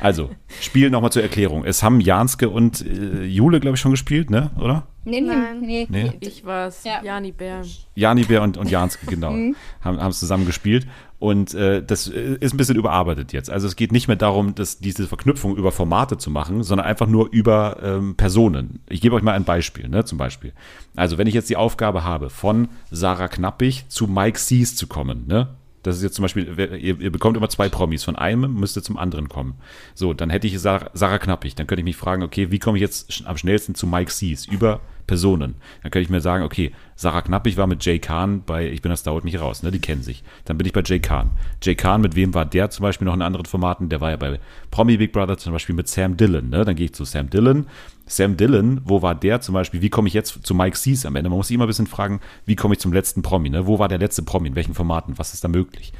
[0.00, 0.30] Also,
[0.60, 1.64] Spiel nochmal zur Erklärung.
[1.64, 4.50] Es haben Janske und äh, Jule, glaube ich, schon gespielt, ne?
[4.60, 4.86] Oder?
[5.04, 5.60] Nee, nee, Nein.
[5.62, 5.86] nee.
[5.90, 6.12] Nee.
[6.20, 7.02] Ich war's, Ja.
[7.02, 7.62] Jani Bär.
[7.94, 9.56] Jani Bär und, und Janske, genau, Mhm.
[9.80, 10.86] haben haben es zusammen gespielt.
[11.18, 13.50] Und äh, das äh, ist ein bisschen überarbeitet jetzt.
[13.50, 17.08] Also es geht nicht mehr darum, dass diese Verknüpfung über Formate zu machen, sondern einfach
[17.08, 18.80] nur über ähm, Personen.
[18.88, 20.52] Ich gebe euch mal ein Beispiel, ne, zum Beispiel.
[20.94, 25.26] Also wenn ich jetzt die Aufgabe habe, von Sarah Knappig zu Mike Sees zu kommen,
[25.26, 25.48] ne?
[25.82, 26.48] Das ist jetzt zum Beispiel,
[26.80, 28.04] ihr, ihr bekommt immer zwei Promis.
[28.04, 29.54] Von einem müsst ihr zum anderen kommen.
[29.94, 31.54] So, dann hätte ich Sarah, Sarah Knappig.
[31.54, 34.46] Dann könnte ich mich fragen, okay, wie komme ich jetzt am schnellsten zu Mike Sees?
[34.46, 35.56] Über Personen.
[35.82, 38.90] Dann könnte ich mir sagen, okay, Sarah Knappig war mit Jay Kahn bei Ich bin
[38.90, 39.72] das dauert nicht raus, ne?
[39.72, 40.22] Die kennen sich.
[40.44, 41.30] Dann bin ich bei Jay Kahn.
[41.62, 43.88] Jay Kahn, mit wem war der zum Beispiel noch in anderen Formaten?
[43.88, 44.38] Der war ja bei
[44.70, 46.64] Promi Big Brother zum Beispiel mit Sam Dillon, ne?
[46.64, 47.66] Dann gehe ich zu Sam Dillon.
[48.08, 49.82] Sam Dillon, wo war der zum Beispiel?
[49.82, 51.30] Wie komme ich jetzt zu Mike Sees am Ende?
[51.30, 53.66] Man muss sich immer ein bisschen fragen, wie komme ich zum letzten Promi, ne?
[53.66, 54.48] Wo war der letzte Promi?
[54.48, 55.18] In welchen Formaten?
[55.18, 55.92] Was ist da möglich?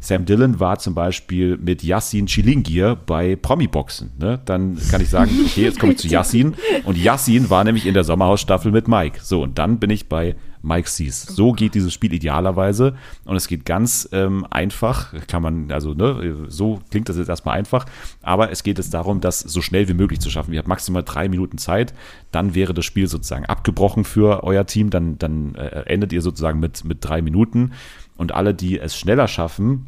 [0.00, 4.12] Sam Dillon war zum Beispiel mit Yassin Chilingir bei Promi-Boxen.
[4.18, 4.40] Ne?
[4.46, 6.54] Dann kann ich sagen, okay, jetzt komme ich zu Yassin.
[6.84, 9.20] Und Yassin war nämlich in der Sommerhausstaffel mit Mike.
[9.22, 11.22] So, und dann bin ich bei Mike Sees.
[11.22, 12.94] So geht dieses Spiel idealerweise.
[13.24, 15.12] Und es geht ganz ähm, einfach.
[15.26, 17.86] Kann man, also, ne, so klingt das jetzt erstmal einfach.
[18.22, 20.52] Aber es geht jetzt darum, das so schnell wie möglich zu schaffen.
[20.52, 21.94] Ihr habt maximal drei Minuten Zeit.
[22.30, 24.90] Dann wäre das Spiel sozusagen abgebrochen für euer Team.
[24.90, 27.72] Dann, dann äh, endet ihr sozusagen mit, mit drei Minuten.
[28.16, 29.86] Und alle, die es schneller schaffen,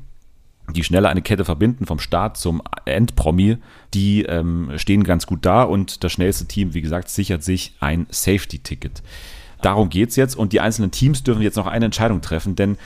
[0.71, 3.59] die schneller eine Kette verbinden vom Start zum Endpromi,
[3.95, 8.07] die ähm, stehen ganz gut da und das schnellste Team, wie gesagt, sichert sich ein
[8.11, 9.03] Safety-Ticket.
[9.61, 12.79] Darum geht's jetzt und die einzelnen Teams dürfen jetzt noch eine Entscheidung treffen, denn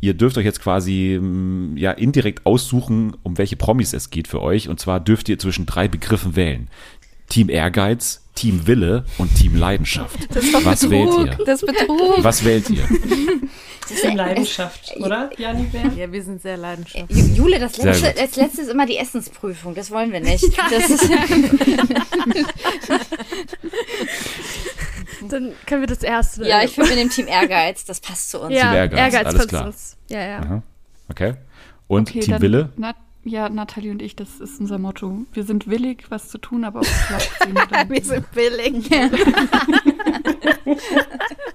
[0.00, 4.42] ihr dürft euch jetzt quasi ähm, ja indirekt aussuchen, um welche Promis es geht für
[4.42, 6.68] euch und zwar dürft ihr zwischen drei Begriffen wählen.
[7.28, 10.16] Team Ehrgeiz, Team Wille und Team Leidenschaft.
[10.34, 11.26] Das ist doch Was Betrug.
[11.26, 11.44] wählt ihr?
[11.44, 12.22] Das ist Betrug.
[12.24, 12.86] Was wählt ihr?
[13.88, 15.90] Das ist Leidenschaft, oder, Jani Bär?
[15.96, 17.18] Ja, wir sind sehr leidenschaftlich.
[17.18, 19.74] Ju- Jule, das letzte, das letzte ist immer die Essensprüfung.
[19.74, 20.44] Das wollen wir nicht.
[20.70, 21.08] Das ist
[25.28, 26.46] Dann können wir das erste.
[26.46, 28.54] ja, ich finde mit dem Team Ehrgeiz, das passt zu uns.
[28.54, 29.62] Ja, Team Ehrgeiz, Ehrgeiz, alles passt klar.
[29.62, 29.96] zu uns.
[30.10, 30.38] Ja, ja.
[30.40, 30.62] Aha.
[31.10, 31.34] Okay.
[31.86, 32.70] Und Okay, Team Wille?
[33.28, 35.26] Ja, Nathalie und ich, das ist unser Motto.
[35.34, 37.30] Wir sind willig, was zu tun, aber es klappt,
[37.90, 38.90] wir sind billig.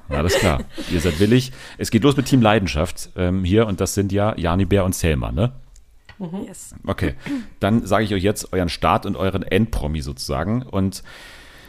[0.09, 0.63] Alles klar.
[0.91, 1.51] Ihr seid willig.
[1.79, 4.93] Es geht los mit Team Leidenschaft ähm, hier und das sind ja Jani Bär und
[4.93, 5.53] Selma, ne?
[6.47, 6.75] Yes.
[6.85, 7.15] Okay.
[7.59, 10.61] Dann sage ich euch jetzt euren Start und euren Endpromi sozusagen.
[10.61, 11.01] Und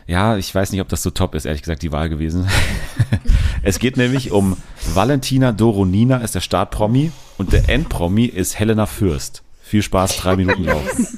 [0.07, 2.47] ja, ich weiß nicht, ob das so top ist, ehrlich gesagt, die Wahl gewesen.
[3.63, 4.59] es geht nämlich um
[4.93, 9.44] Valentina Doronina ist der Startpromi und der Endpromi ist Helena Fürst.
[9.75, 11.09] Viel Spaß, drei Minuten laufen.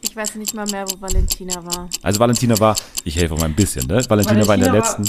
[0.00, 1.88] Ich weiß nicht mal mehr, wo Valentina war.
[2.02, 4.04] Also Valentina war, ich helfe mal ein bisschen, ne?
[4.10, 5.02] Valentina, war in der Valentina war- letzten,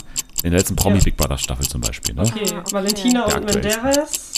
[0.43, 1.03] in der letzten Promi Ja.
[1.03, 2.21] Big Brother Staffel zum Beispiel, ne?
[2.21, 2.71] Okay, Ah, okay.
[2.73, 3.45] Valentina Der und.
[3.45, 4.33] Menderes.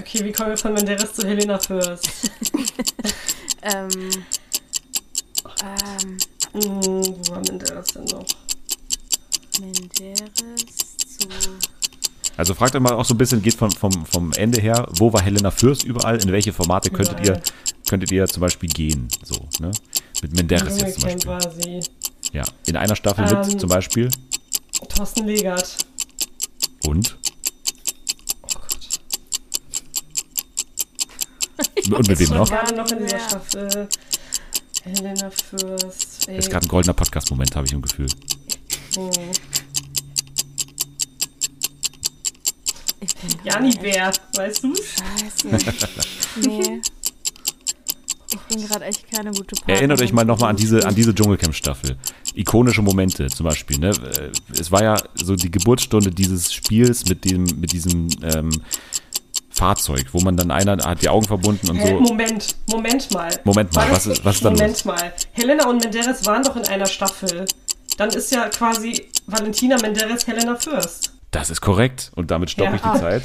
[0.00, 2.08] Okay, wie kommen wir von Menderes zu Helena Fürst?
[3.62, 3.88] Ähm,
[5.62, 6.18] ähm,
[6.52, 8.26] Hm, wo war Menderes denn noch?
[9.60, 10.34] Menderes
[11.18, 11.28] zu.
[12.36, 15.12] Also fragt euch mal auch so ein bisschen, geht vom, vom, vom Ende her, wo
[15.12, 17.40] war Helena Fürst überall, in welche Formate könntet ihr,
[17.88, 19.70] könntet ihr zum Beispiel gehen, so, ne?
[20.22, 21.26] Mit Menderes jetzt zum Beispiel.
[21.30, 21.80] war sie.
[22.32, 23.48] Ja, in einer Staffel Ähm.
[23.48, 24.10] mit zum Beispiel.
[24.88, 25.76] Thorsten Legert.
[26.84, 27.16] Und?
[31.90, 32.48] Und mit wem noch?
[32.48, 33.88] Denn noch in dieser Staffel?
[34.82, 36.28] Helena Fürst.
[36.28, 36.38] ey.
[36.38, 38.08] Ist gerade ein goldener Podcast-Moment, habe ich im Gefühl.
[38.96, 39.10] Hm.
[43.44, 44.80] Jani Bär, weißt du's?
[44.80, 45.72] Scheiße.
[46.46, 46.80] Nee.
[48.32, 49.76] Ich bin gerade echt keine gute Partnerin.
[49.76, 51.96] Erinnert euch mal nochmal an diese, an diese Dschungelcamp-Staffel.
[52.34, 53.78] Ikonische Momente zum Beispiel.
[53.78, 53.90] Ne?
[53.90, 54.30] Äh,
[54.60, 58.50] Es war ja so die Geburtsstunde dieses Spiels mit, dem, mit diesem ähm,
[59.50, 62.00] Fahrzeug, wo man dann einer hat die Augen verbunden und Hä, so.
[62.00, 63.30] Moment, Moment mal.
[63.44, 64.58] Moment mal, was ist- was ist da los?
[64.60, 65.12] Moment mal.
[65.32, 67.46] Helena und Menderes waren doch in einer Staffel.
[67.96, 71.12] Dann ist ja quasi Valentina Menderes Helena Fürst.
[71.36, 72.12] Das ist korrekt.
[72.14, 72.94] Und damit stoppe ich Ja.
[72.94, 73.22] die Zeit.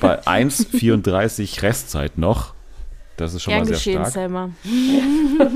[0.00, 2.52] Bei 1,34 Restzeit noch.
[3.16, 4.12] Das ist schon Gern mal sehr geschehen, stark.
[4.12, 4.50] Selma.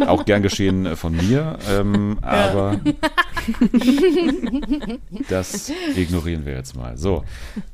[0.07, 1.59] Auch gern geschehen äh, von mir.
[1.70, 2.80] Ähm, aber
[5.28, 6.97] das ignorieren wir jetzt mal.
[6.97, 7.24] So,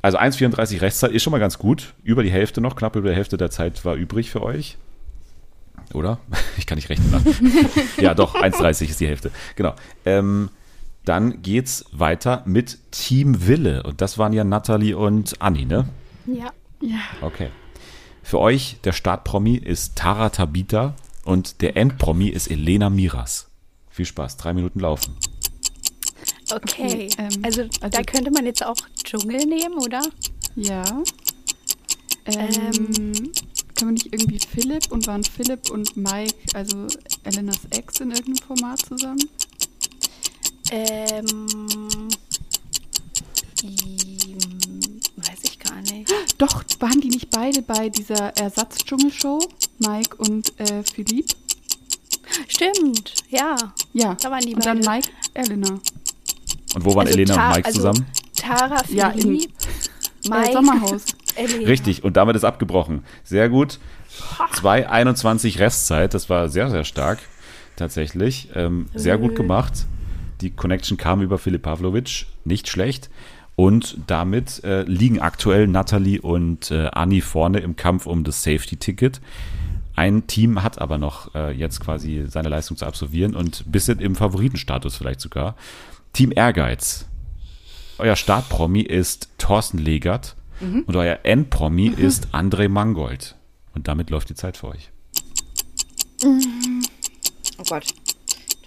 [0.01, 1.93] also 1,34 Restzeit ist schon mal ganz gut.
[2.03, 4.77] Über die Hälfte noch, knapp über die Hälfte der Zeit war übrig für euch.
[5.93, 6.19] Oder?
[6.57, 7.09] Ich kann nicht rechnen.
[7.11, 7.23] Ne?
[7.97, 9.31] ja, doch, 1,30 ist die Hälfte.
[9.55, 9.73] Genau.
[10.05, 10.49] Ähm,
[11.05, 13.83] dann geht's weiter mit Team Wille.
[13.83, 15.87] Und das waren ja Nathalie und Anni, ne?
[16.25, 16.51] Ja.
[16.81, 16.99] Ja.
[17.21, 17.49] Okay.
[18.23, 20.95] Für euch, der Startpromi ist Tara Tabita
[21.25, 23.47] und der Endpromi ist Elena Miras.
[23.89, 25.15] Viel Spaß, drei Minuten laufen.
[26.51, 27.09] Okay.
[27.17, 30.01] ähm, also, da könnte man jetzt auch Dschungel nehmen, oder?
[30.55, 30.83] Ja.
[32.25, 33.31] Ähm,
[33.75, 36.87] kann man nicht irgendwie Philipp und waren Philipp und Mike, also
[37.23, 39.29] Elenas Ex in irgendeinem Format zusammen?
[40.71, 42.07] Ähm.
[45.17, 46.11] Weiß ich gar nicht.
[46.37, 49.39] Doch, waren die nicht beide bei dieser Ersatzdschungelshow?
[49.79, 51.27] Mike und äh, Philipp?
[52.47, 53.55] Stimmt, ja.
[53.93, 54.15] Ja.
[54.21, 54.89] Da waren die und dann beide.
[55.07, 55.79] Mike, Elena.
[56.75, 58.05] Und wo waren Also Elena Ta- und Mike also zusammen?
[58.35, 59.51] Tara, Ja, in- Philipp,
[60.29, 61.05] Mike, Äh, Sommerhaus.
[61.35, 61.67] Elena.
[61.67, 63.03] Richtig, und damit ist abgebrochen.
[63.23, 63.79] Sehr gut.
[64.61, 67.19] 2,21 Restzeit, das war sehr, sehr stark.
[67.75, 68.49] Tatsächlich.
[68.55, 69.85] Ähm, sehr gut gemacht.
[70.41, 72.25] Die Connection kam über Philipp Pavlovic.
[72.45, 73.09] Nicht schlecht.
[73.55, 79.21] Und damit äh, liegen aktuell Nathalie und äh, Anni vorne im Kampf um das Safety-Ticket.
[79.95, 84.15] Ein Team hat aber noch äh, jetzt quasi seine Leistung zu absolvieren und bisschen im
[84.15, 85.55] Favoritenstatus vielleicht sogar.
[86.13, 87.05] Team Ehrgeiz.
[87.97, 90.83] Euer Startpromi ist Thorsten Legert Mhm.
[90.85, 93.35] und euer Endpromi ist André Mangold.
[93.73, 94.91] Und damit läuft die Zeit für euch.
[96.23, 97.85] Oh Gott.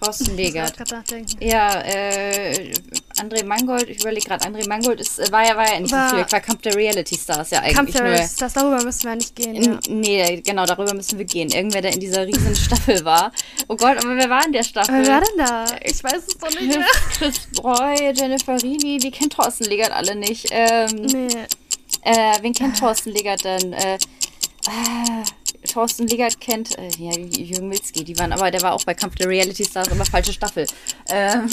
[0.00, 0.74] Thorsten Legert.
[1.40, 2.72] Ja, äh,
[3.18, 6.10] André Mangold, ich überlege gerade, André Mangold ist, äh, war ja, war ja nicht War-
[6.10, 8.02] so viel, war Kampf der Reality Stars ja eigentlich Kampf der.
[8.04, 9.54] Reality Stars, darüber müssen wir nicht gehen.
[9.54, 9.62] Ja.
[9.72, 11.50] N- Nee, genau, darüber müssen wir gehen.
[11.50, 13.32] Irgendwer, der in dieser riesen Staffel war.
[13.68, 14.94] Oh Gott, aber wer war in der Staffel?
[15.06, 15.64] Wer war denn da?
[15.84, 16.84] Ich weiß es doch nicht mehr.
[17.16, 20.48] Chris Breu, Jennifer Rini, die kennt Thorsten Legert alle nicht.
[20.50, 21.28] Ähm, Nee.
[22.02, 23.72] äh, wen kennt Thorsten Legert denn?
[23.72, 25.24] Äh, äh,
[25.64, 29.16] Thorsten Legert kennt, äh, ja, Jürgen Milzki, die waren, aber der war auch bei Kampf
[29.16, 30.66] der Reality Stars, aber falsche Staffel.
[31.08, 31.46] Ähm,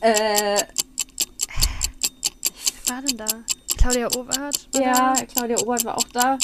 [0.00, 0.62] äh,
[2.86, 3.26] Wer war denn da?
[3.76, 4.68] Claudia Obert?
[4.74, 4.82] oder?
[4.82, 6.38] ja, Claudia Obert war auch da.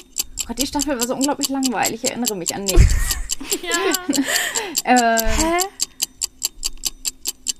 [0.46, 2.94] Gott, die Staffel war so unglaublich langweilig, ich erinnere mich an nichts.
[3.62, 4.14] Ja.
[4.84, 5.58] äh, Hä?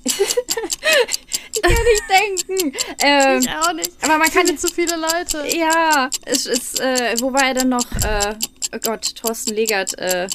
[0.06, 2.02] Ich kann nicht
[2.48, 2.76] denken.
[3.02, 3.90] Ähm, Ich auch nicht.
[4.02, 5.56] Aber man kann Viele zu viele Leute.
[5.56, 7.84] Ja, es ist, äh, wo war er denn noch?
[8.04, 8.34] Äh,
[8.74, 10.28] oh Gott, Thorsten Legert, äh,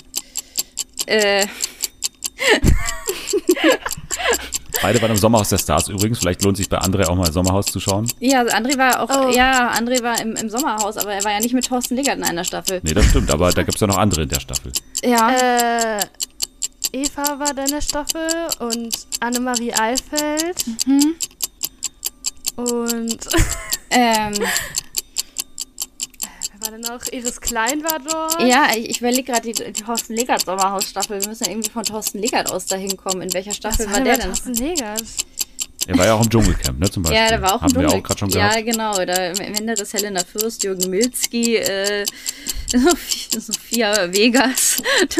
[1.07, 1.45] äh,
[4.81, 6.17] Beide waren im Sommerhaus der Stars übrigens.
[6.19, 8.11] Vielleicht lohnt sich bei André auch mal Sommerhaus zu schauen.
[8.19, 9.29] ja, also André war auch, Oh.
[9.29, 12.23] ja, André war im, im Sommerhaus, aber er war ja nicht mit Thorsten Legert in
[12.23, 12.79] einer Staffel.
[12.83, 14.71] Nee, das stimmt, aber da gibt es ja noch andere in der Staffel.
[15.03, 15.97] Ja.
[15.99, 15.99] Äh,
[16.93, 18.27] Eva war da in der Staffel
[18.59, 20.65] und Annemarie Eifeld.
[20.85, 21.15] Mhm.
[22.55, 23.27] Und
[23.93, 24.47] Ähm, wer
[26.61, 27.01] war denn noch?
[27.11, 28.41] Iris Klein war dort.
[28.41, 31.21] ja, ich, ich überlege gerade die, die Thorsten Legert Sommerhaus-Staffel.
[31.21, 33.21] Wir müssen ja irgendwie von Thorsten Legert aus dahin kommen.
[33.21, 34.29] In welcher Staffel war war der denn denn?
[34.29, 35.03] Thorsten Legert?
[35.87, 37.19] Er war ja auch im Dschungelcamp, ne, zum Beispiel.
[37.21, 37.99] Ja, der war auch Haben im wir Dschungel.
[37.99, 38.65] auch gerade schon Ja, gehabt.
[38.65, 39.05] genau.
[39.05, 42.05] Da am Ende das Helena Fürst, Jürgen Milzki, äh,
[42.71, 44.77] Sophia- Sophia Vegas.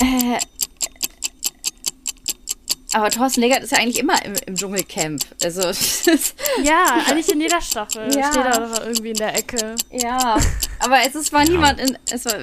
[0.00, 0.38] äh,
[2.98, 5.22] aber Thorsten Legert ist ja eigentlich immer im, im Dschungelcamp.
[5.42, 5.60] Also,
[6.62, 8.02] Ja, eigentlich in jeder Staffel.
[8.14, 8.30] Ja.
[8.32, 9.74] Steht er doch irgendwie in der Ecke.
[9.90, 10.38] Ja,
[10.80, 11.96] aber es ist, war niemand in.
[12.10, 12.34] Es war,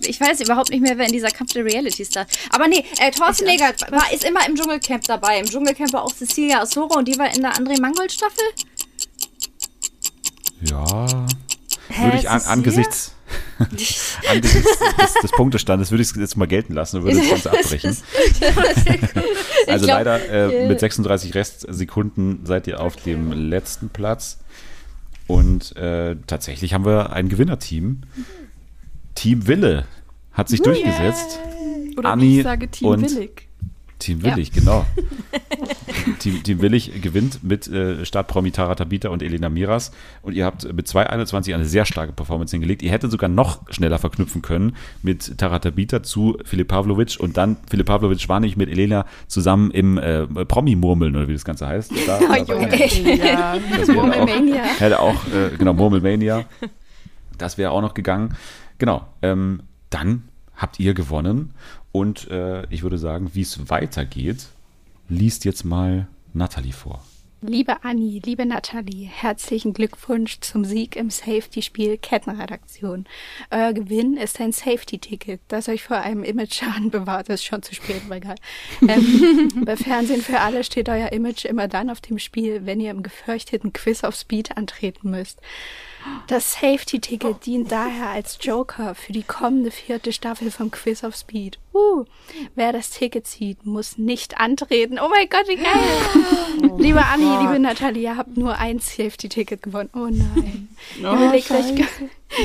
[0.00, 2.26] ich weiß überhaupt nicht mehr, wer in dieser Kampf der Reality Star.
[2.50, 5.38] Aber nee, äh, Thorsten Ich- Legert war, ist immer im Dschungelcamp dabei.
[5.40, 8.44] Im Dschungelcamp war auch Cecilia Osoro und die war in der André Mangold Staffel.
[10.62, 11.06] Ja.
[11.88, 13.12] Hä, Würde ich an, angesichts,
[14.30, 17.50] Angesichts des, des Punktestandes würde ich es jetzt mal gelten lassen und würde das Ganze
[17.58, 17.96] abbrechen.
[19.66, 24.38] Also glaub, leider äh, mit 36 Restsekunden seid ihr auf dem letzten Platz.
[25.26, 28.00] Und äh, tatsächlich haben wir ein Gewinnerteam.
[29.14, 29.84] Team Wille
[30.32, 31.38] hat sich durchgesetzt.
[31.96, 33.48] Oder Anni wie ich sage, Team Willig.
[34.00, 34.86] Team Willig, genau.
[36.18, 39.92] Team, Team Willig gewinnt mit äh, Startpromi Tara Tabita und Elena Miras.
[40.22, 42.82] Und ihr habt mit 2,21 eine sehr starke Performance hingelegt.
[42.82, 47.18] Ihr hättet sogar noch schneller verknüpfen können mit Tara Tabita zu Filip Pavlovic.
[47.20, 51.44] Und dann, Filip Pavlovic war nicht mit Elena zusammen im äh, Promi-Murmeln, oder wie das
[51.44, 51.92] Ganze heißt.
[52.06, 53.16] Da, Oh, Junge.
[53.16, 53.56] Ja.
[53.92, 54.62] Murmelmania.
[54.64, 56.44] auch, hätte auch, äh, genau, Murmelmania.
[57.38, 58.36] Das wäre auch noch gegangen.
[58.78, 59.06] Genau.
[59.22, 60.24] Ähm, dann
[60.56, 61.54] habt ihr gewonnen.
[61.92, 64.46] Und äh, ich würde sagen, wie es weitergeht,
[65.10, 67.04] liest jetzt mal Nathalie vor.
[67.42, 73.06] Liebe Anni, liebe Nathalie, herzlichen Glückwunsch zum Sieg im Safety-Spiel Kettenredaktion.
[73.50, 77.30] Euer Gewinn ist ein Safety-Ticket, das euch vor einem Image-Schaden bewahrt.
[77.30, 78.34] Ist schon zu spät, aber egal.
[78.86, 82.90] Ähm, bei Fernsehen für alle steht euer Image immer dann auf dem Spiel, wenn ihr
[82.90, 85.40] im gefürchteten Quiz auf Speed antreten müsst.
[86.26, 91.58] Das Safety-Ticket dient daher als Joker für die kommende vierte Staffel vom Quiz of Speed.
[91.72, 92.04] Uh,
[92.54, 94.98] wer das Ticket zieht, muss nicht antreten.
[94.98, 96.78] Oh mein Gott, wie geil!
[96.78, 99.90] liebe Anni, liebe Nathalie, ihr habt nur ein Safety-Ticket gewonnen.
[99.94, 100.68] Oh nein.
[100.98, 101.72] Oh, überlegt, euch,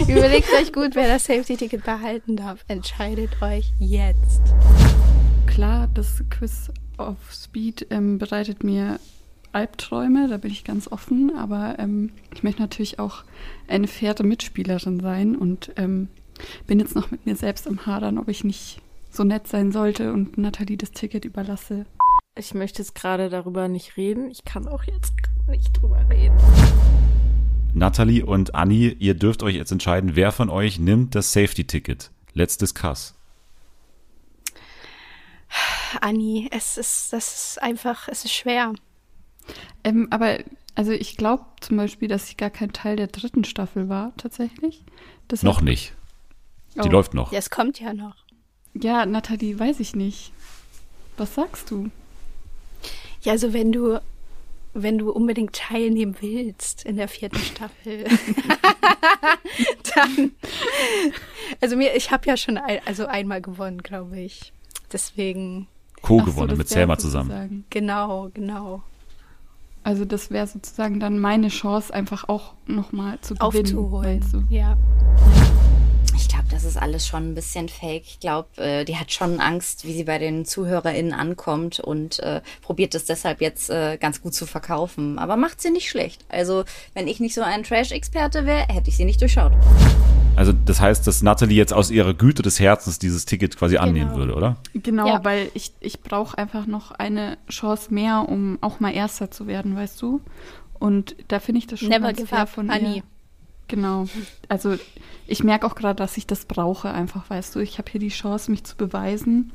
[0.08, 2.66] überlegt euch gut, wer das Safety-Ticket behalten darf.
[2.68, 4.42] Entscheidet euch jetzt.
[5.48, 9.00] Klar, das Quiz auf Speed ähm, bereitet mir
[9.56, 13.24] Albträume, da bin ich ganz offen, aber ähm, ich möchte natürlich auch
[13.70, 16.10] eine faire Mitspielerin sein und ähm,
[16.68, 20.12] bin jetzt noch mit mir selbst am Hadern, ob ich nicht so nett sein sollte
[20.12, 21.86] und Nathalie das Ticket überlasse.
[22.38, 24.30] Ich möchte jetzt gerade darüber nicht reden.
[24.30, 25.14] Ich kann auch jetzt
[25.48, 26.36] nicht drüber reden.
[27.74, 32.12] Nathalie und Anni, ihr dürft euch jetzt entscheiden, wer von euch nimmt das Safety-Ticket.
[32.34, 33.16] Let's discuss.
[36.02, 38.74] Anni, es ist, das ist einfach, es ist schwer.
[39.84, 40.40] Ähm, aber
[40.76, 44.84] also ich glaube zum Beispiel, dass ich gar kein Teil der dritten Staffel war, tatsächlich.
[45.30, 45.94] Deshalb- Noch nicht.
[46.76, 46.92] Die Oh.
[46.92, 47.32] läuft noch.
[47.32, 48.16] Ja, es kommt ja noch.
[48.74, 50.32] Ja, Nathalie, weiß ich nicht.
[51.18, 51.90] Was sagst du?
[53.22, 54.02] Ja, also wenn du,
[54.74, 58.04] wenn du unbedingt teilnehmen willst in der vierten Staffel,
[59.96, 60.32] dann,
[61.62, 64.52] also mir, ich habe ja schon ein, also einmal gewonnen, glaube ich.
[64.92, 65.68] Deswegen,
[66.02, 67.66] Co so, gewonnen das mit Selma zusammen.
[67.70, 68.84] genau, genau.
[69.86, 73.46] Also das wäre sozusagen dann meine Chance, einfach auch nochmal zu gewinnen.
[73.46, 74.48] Aufzuholen.
[74.50, 74.76] Ja.
[76.16, 78.02] Ich glaube, das ist alles schon ein bisschen fake.
[78.04, 82.42] Ich glaube, äh, die hat schon Angst, wie sie bei den ZuhörerInnen ankommt und äh,
[82.64, 85.20] probiert es deshalb jetzt äh, ganz gut zu verkaufen.
[85.20, 86.26] Aber macht sie nicht schlecht.
[86.30, 86.64] Also,
[86.96, 89.52] wenn ich nicht so ein Trash-Experte wäre, hätte ich sie nicht durchschaut.
[90.36, 94.16] Also das heißt, dass Nathalie jetzt aus ihrer Güte des Herzens dieses Ticket quasi annehmen
[94.16, 94.58] würde, oder?
[94.74, 95.24] Genau, Ja.
[95.24, 99.76] weil ich, ich brauche einfach noch eine Chance mehr, um auch mal Erster zu werden,
[99.76, 100.22] weißt du?
[100.78, 102.98] Und da finde ich das schon Never ganz fair von Anni.
[102.98, 103.04] ihr.
[103.68, 104.08] Genau.
[104.50, 104.76] Also
[105.26, 107.60] ich merke auch gerade, dass ich das brauche einfach, weißt du.
[107.60, 109.52] Ich habe hier die Chance, mich zu beweisen.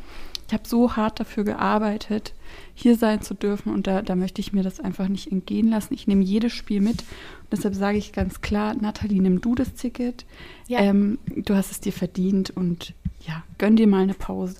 [0.50, 2.34] Ich habe so hart dafür gearbeitet,
[2.74, 5.94] hier sein zu dürfen und da, da möchte ich mir das einfach nicht entgehen lassen.
[5.94, 7.02] Ich nehme jedes Spiel mit.
[7.02, 10.24] Und deshalb sage ich ganz klar, Nathalie, nimm du das Ticket.
[10.66, 10.80] Ja.
[10.80, 12.94] Ähm, du hast es dir verdient und
[13.24, 14.56] ja, gönn dir mal eine Pause.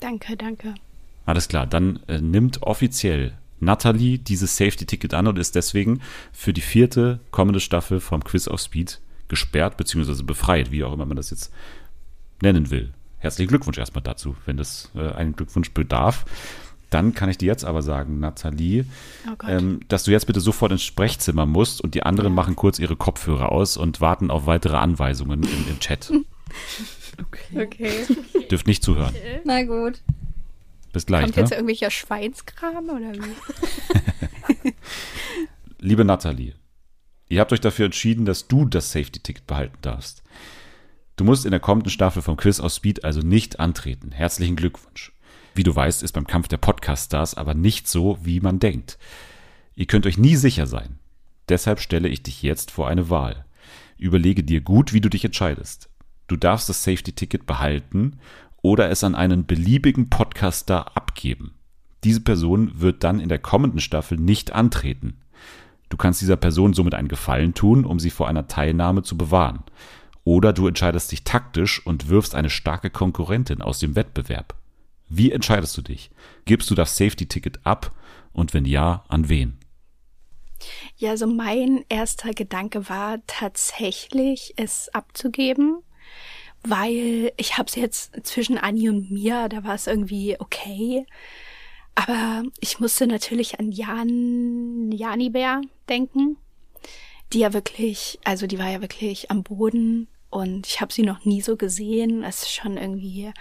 [0.00, 0.74] Danke, danke.
[1.24, 6.02] Alles klar, dann äh, nimmt offiziell Nathalie dieses Safety-Ticket an und ist deswegen
[6.32, 10.22] für die vierte kommende Staffel vom Quiz of Speed gesperrt bzw.
[10.22, 11.50] befreit, wie auch immer man das jetzt
[12.42, 12.92] nennen will.
[13.18, 16.24] Herzlichen Glückwunsch erstmal dazu, wenn das äh, einen Glückwunsch bedarf.
[16.90, 18.86] Dann kann ich dir jetzt aber sagen, Nathalie,
[19.26, 22.78] Oh ähm, dass du jetzt bitte sofort ins Sprechzimmer musst und die anderen machen kurz
[22.78, 26.12] ihre Kopfhörer aus und warten auf weitere Anweisungen im, im Chat.
[27.56, 28.06] Okay.
[28.50, 29.14] Dürft nicht zuhören.
[29.44, 30.00] Na gut.
[30.92, 31.24] Bis gleich.
[31.24, 31.42] Kommt ne?
[31.42, 34.74] jetzt irgendwelcher Schweinskram oder wie?
[35.80, 36.54] Liebe Nathalie,
[37.28, 40.22] ihr habt euch dafür entschieden, dass du das Safety-Ticket behalten darfst.
[41.18, 44.12] Du musst in der kommenden Staffel vom Quiz aus Speed also nicht antreten.
[44.12, 45.12] Herzlichen Glückwunsch.
[45.52, 48.98] Wie du weißt, ist beim Kampf der Podcast-Stars aber nicht so, wie man denkt.
[49.74, 51.00] Ihr könnt euch nie sicher sein.
[51.48, 53.46] Deshalb stelle ich dich jetzt vor eine Wahl.
[53.96, 55.90] Überlege dir gut, wie du dich entscheidest.
[56.28, 58.20] Du darfst das Safety-Ticket behalten
[58.62, 61.56] oder es an einen beliebigen Podcaster abgeben.
[62.04, 65.18] Diese Person wird dann in der kommenden Staffel nicht antreten.
[65.88, 69.64] Du kannst dieser Person somit einen Gefallen tun, um sie vor einer Teilnahme zu bewahren.
[70.28, 74.54] Oder du entscheidest dich taktisch und wirfst eine starke Konkurrentin aus dem Wettbewerb.
[75.08, 76.10] Wie entscheidest du dich?
[76.44, 77.92] Gibst du das Safety-Ticket ab?
[78.34, 79.56] Und wenn ja, an wen?
[80.98, 85.78] Ja, also mein erster Gedanke war tatsächlich, es abzugeben.
[86.62, 91.06] weil ich habe es jetzt zwischen Anni und mir, da war es irgendwie okay.
[91.94, 96.36] Aber ich musste natürlich an Jan, Janibär denken,
[97.32, 101.24] die ja wirklich, also die war ja wirklich am Boden und ich habe sie noch
[101.24, 102.22] nie so gesehen.
[102.22, 103.32] Es ist schon irgendwie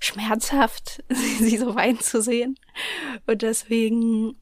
[0.00, 2.58] schmerzhaft, sie so weinen zu sehen.
[3.26, 4.36] Und deswegen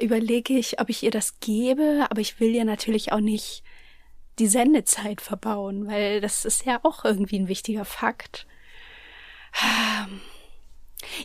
[0.00, 3.62] überlege ich, ob ich ihr das gebe, aber ich will ihr natürlich auch nicht
[4.38, 8.46] die Sendezeit verbauen, weil das ist ja auch irgendwie ein wichtiger Fakt.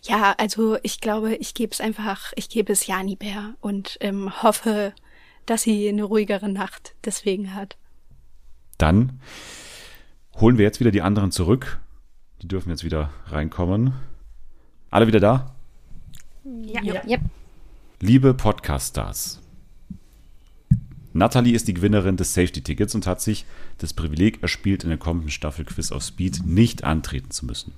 [0.03, 4.93] Ja, also ich glaube, ich gebe es einfach, ich gebe es Janibär und ähm, hoffe,
[5.47, 7.75] dass sie eine ruhigere Nacht deswegen hat.
[8.77, 9.19] Dann
[10.39, 11.79] holen wir jetzt wieder die anderen zurück.
[12.41, 13.93] Die dürfen jetzt wieder reinkommen.
[14.89, 15.55] Alle wieder da?
[16.43, 16.81] Ja.
[16.83, 17.21] Yep.
[17.99, 19.39] Liebe Podcast-Stars,
[21.13, 23.45] Natalie ist die Gewinnerin des Safety-Tickets und hat sich
[23.77, 27.73] das Privileg erspielt, in der kommenden Staffel Quiz auf Speed nicht antreten zu müssen.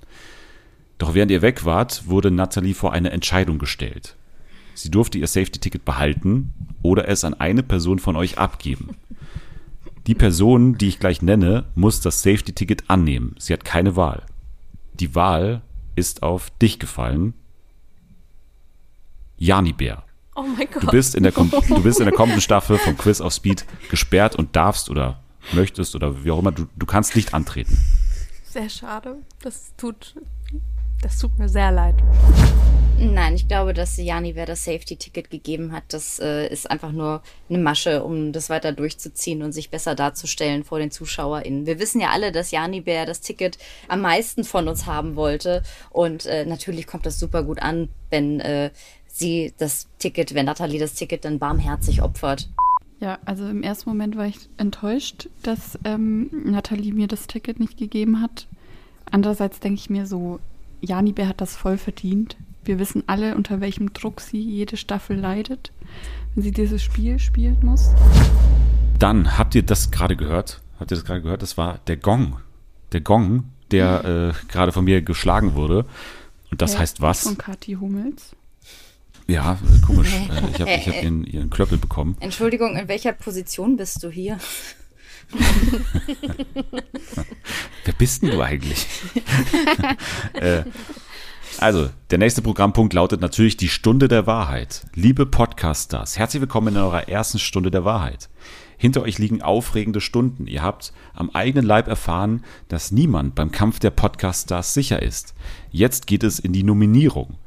[0.97, 4.15] Doch während ihr weg wart, wurde Natalie vor eine Entscheidung gestellt.
[4.73, 8.95] Sie durfte ihr Safety-Ticket behalten oder es an eine Person von euch abgeben.
[10.07, 13.35] Die Person, die ich gleich nenne, muss das Safety-Ticket annehmen.
[13.39, 14.23] Sie hat keine Wahl.
[14.93, 15.61] Die Wahl
[15.95, 17.33] ist auf dich gefallen.
[19.37, 20.03] Jani Bär.
[20.35, 20.83] Oh mein Gott.
[20.83, 23.65] Du bist in der, kom- du bist in der kommenden Staffel vom Quiz auf Speed
[23.89, 25.21] gesperrt und darfst oder
[25.53, 27.77] möchtest oder wie auch immer, du, du kannst nicht antreten.
[28.43, 29.17] Sehr schade.
[29.41, 30.15] Das tut,
[31.05, 31.93] das tut mir sehr leid.
[32.97, 37.21] Nein, ich glaube, dass Jani wer das Safety-Ticket gegeben hat, das äh, ist einfach nur
[37.47, 41.67] eine Masche, um das weiter durchzuziehen und sich besser darzustellen vor den ZuschauerInnen.
[41.67, 45.61] Wir wissen ja alle, dass Jani Bär das Ticket am meisten von uns haben wollte.
[45.91, 48.71] Und äh, natürlich kommt das super gut an, wenn äh,
[49.05, 52.49] sie das Ticket, wenn Nathalie das Ticket dann barmherzig opfert.
[52.99, 57.77] Ja, also im ersten Moment war ich enttäuscht, dass ähm, Nathalie mir das Ticket nicht
[57.77, 58.47] gegeben hat.
[59.11, 60.39] Andererseits denke ich mir so,
[60.81, 62.35] Jani Bär hat das voll verdient.
[62.63, 65.71] Wir wissen alle, unter welchem Druck sie jede Staffel leidet,
[66.33, 67.91] wenn sie dieses Spiel spielen muss.
[68.99, 70.61] Dann habt ihr das gerade gehört?
[70.79, 71.41] Habt ihr das gerade gehört?
[71.41, 72.37] Das war der Gong.
[72.91, 75.85] Der Gong, der äh, gerade von mir geschlagen wurde.
[76.51, 77.21] Und das Ja, heißt was?
[77.23, 78.35] Von Kathi Hummels.
[79.27, 80.13] Ja, komisch.
[80.29, 82.15] Äh, ich habe ich hab ihren, ihren Klöppel bekommen.
[82.19, 84.37] Entschuldigung, in welcher Position bist du hier?
[87.83, 88.87] Wer bist denn du eigentlich?
[90.33, 90.63] äh,
[91.59, 94.85] also, der nächste Programmpunkt lautet natürlich die Stunde der Wahrheit.
[94.93, 98.29] Liebe Podcasters, herzlich willkommen in eurer ersten Stunde der Wahrheit.
[98.77, 100.47] Hinter euch liegen aufregende Stunden.
[100.47, 105.33] Ihr habt am eigenen Leib erfahren, dass niemand beim Kampf der Podcaststars sicher ist.
[105.71, 107.37] Jetzt geht es in die Nominierung.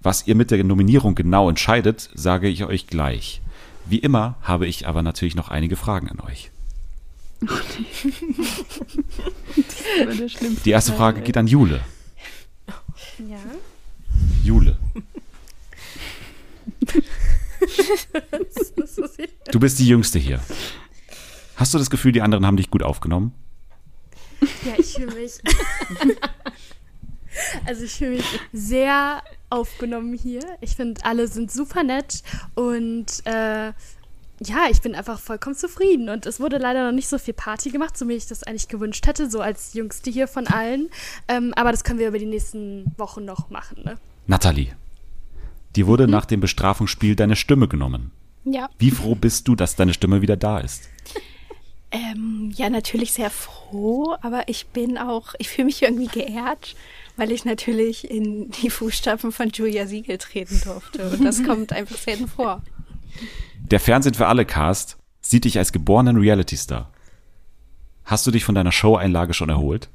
[0.00, 3.42] Was ihr mit der Nominierung genau entscheidet, sage ich euch gleich.
[3.84, 6.50] Wie immer habe ich aber natürlich noch einige Fragen an euch.
[10.20, 11.80] Der schlimmste Die erste Frage geht an Jule.
[13.18, 13.38] Ja.
[14.44, 14.76] Jule,
[19.50, 20.40] du bist die Jüngste hier.
[21.56, 23.34] Hast du das Gefühl, die anderen haben dich gut aufgenommen?
[24.64, 25.32] Ja, ich fühle mich.
[27.66, 30.42] also ich fühle mich sehr aufgenommen hier.
[30.60, 32.22] Ich finde, alle sind super nett
[32.54, 33.72] und äh,
[34.40, 36.08] ja, ich bin einfach vollkommen zufrieden.
[36.08, 38.68] Und es wurde leider noch nicht so viel Party gemacht, so wie ich das eigentlich
[38.68, 40.88] gewünscht hätte, so als Jüngste hier von allen.
[41.26, 43.82] Ähm, aber das können wir über die nächsten Wochen noch machen.
[43.84, 43.98] Ne?
[44.26, 44.76] Nathalie,
[45.76, 48.12] dir wurde nach dem Bestrafungsspiel deine Stimme genommen.
[48.44, 48.70] Ja.
[48.78, 50.88] Wie froh bist du, dass deine Stimme wieder da ist?
[51.90, 56.76] Ähm, ja, natürlich sehr froh, aber ich bin auch, ich fühle mich irgendwie geehrt,
[57.16, 61.08] weil ich natürlich in die Fußstapfen von Julia Siegel treten durfte.
[61.08, 62.62] Und das kommt einfach selten vor.
[63.60, 66.90] Der Fernsehen für alle Cast sieht dich als geborenen Reality-Star.
[68.04, 69.88] Hast du dich von deiner Show-Einlage schon erholt?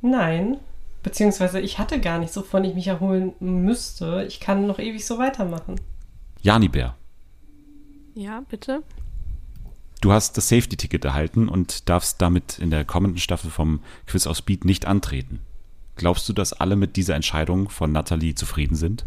[0.00, 0.58] Nein,
[1.02, 4.24] beziehungsweise ich hatte gar nicht, so von ich mich erholen müsste.
[4.28, 5.80] Ich kann noch ewig so weitermachen.
[6.40, 6.94] Janibär,
[8.14, 8.82] Ja, bitte.
[10.00, 14.36] du hast das Safety-Ticket erhalten und darfst damit in der kommenden Staffel vom Quiz auf
[14.36, 15.40] Speed nicht antreten.
[15.96, 19.04] Glaubst du, dass alle mit dieser Entscheidung von Nathalie zufrieden sind?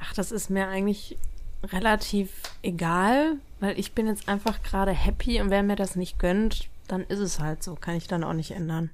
[0.00, 1.16] Ach, das ist mir eigentlich
[1.62, 2.30] relativ
[2.62, 7.02] egal, weil ich bin jetzt einfach gerade happy und wer mir das nicht gönnt, dann
[7.04, 7.74] ist es halt so.
[7.74, 8.90] Kann ich dann auch nicht ändern.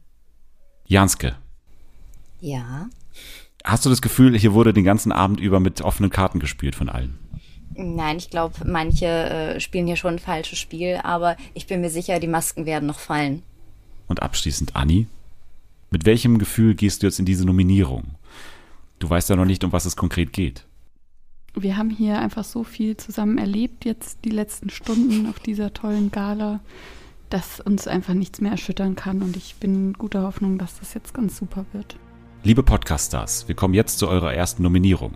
[0.87, 1.37] Janske,
[2.41, 2.89] Ja.
[3.64, 6.89] hast du das Gefühl, hier wurde den ganzen Abend über mit offenen Karten gespielt von
[6.89, 7.19] allen?
[7.75, 11.91] Nein, ich glaube, manche äh, spielen hier schon ein falsches Spiel, aber ich bin mir
[11.91, 13.43] sicher, die Masken werden noch fallen.
[14.07, 15.09] Und abschließend Anni,
[15.91, 18.14] mit welchem Gefühl gehst du jetzt in diese Nominierung?
[19.01, 20.64] Du weißt ja noch nicht, um was es konkret geht.
[21.59, 26.11] Wir haben hier einfach so viel zusammen erlebt, jetzt die letzten Stunden auf dieser tollen
[26.11, 26.61] Gala.
[27.29, 29.21] dass uns einfach nichts mehr erschüttern kann.
[29.21, 31.97] Und ich bin guter Hoffnung, dass das jetzt ganz super wird.
[32.45, 35.15] Liebe Podcast-Stars, wir kommen jetzt zu eurer ersten Nominierung.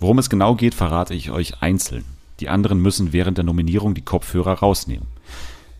[0.00, 2.04] Worum es genau geht, verrate ich euch einzeln.
[2.40, 5.06] Die anderen müssen während der Nominierung die Kopfhörer rausnehmen.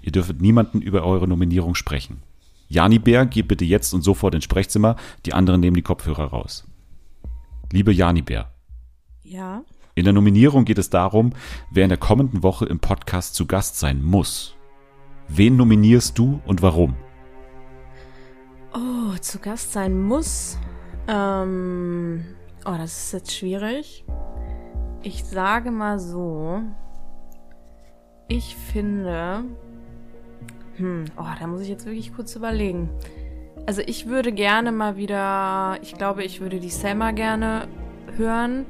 [0.02, 2.22] Ihr dürft niemanden über eure Nominierung sprechen.
[2.68, 4.94] Jani Bär, geht bitte jetzt und sofort ins Sprechzimmer,
[5.26, 6.64] die anderen nehmen die Kopfhörer raus.
[7.72, 8.52] Liebe Jani Bär,
[9.24, 9.64] Ja.
[9.94, 11.32] In der Nominierung geht es darum,
[11.70, 14.54] wer in der kommenden Woche im Podcast zu Gast sein muss.
[15.28, 16.94] Wen nominierst du und warum?
[18.72, 20.58] Oh, zu Gast sein muss.
[21.08, 22.24] Ähm,
[22.64, 24.04] oh, das ist jetzt schwierig.
[25.02, 26.62] Ich sage mal so.
[28.28, 29.44] Ich finde.
[30.76, 32.88] Hm, oh, da muss ich jetzt wirklich kurz überlegen.
[33.66, 37.68] Also ich würde gerne mal wieder, ich glaube, ich würde die Selma gerne
[38.16, 38.66] hören,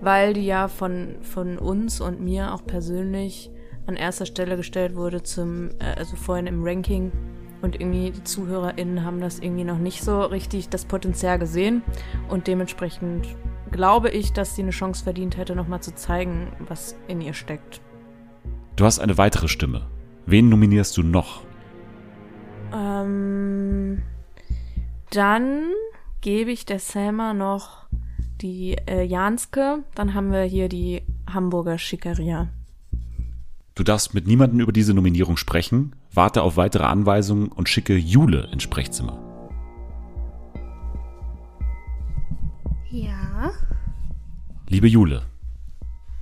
[0.00, 3.50] weil die ja von, von uns und mir auch persönlich
[3.86, 7.10] an erster Stelle gestellt wurde zum, äh, also vorhin im Ranking.
[7.60, 11.82] Und irgendwie die ZuhörerInnen haben das irgendwie noch nicht so richtig das Potenzial gesehen.
[12.28, 13.26] Und dementsprechend
[13.72, 17.80] glaube ich, dass sie eine Chance verdient hätte, nochmal zu zeigen, was in ihr steckt.
[18.76, 19.88] Du hast eine weitere Stimme.
[20.26, 21.42] Wen nominierst du noch?
[22.72, 24.02] Ähm,
[25.10, 25.72] dann
[26.20, 27.87] gebe ich der Selma noch
[28.40, 29.84] die äh, Janske.
[29.94, 32.48] Dann haben wir hier die Hamburger Schickeria.
[33.74, 38.48] Du darfst mit niemandem über diese Nominierung sprechen, warte auf weitere Anweisungen und schicke Jule
[38.52, 39.18] ins Sprechzimmer.
[42.90, 43.52] Ja.
[44.68, 45.22] Liebe Jule,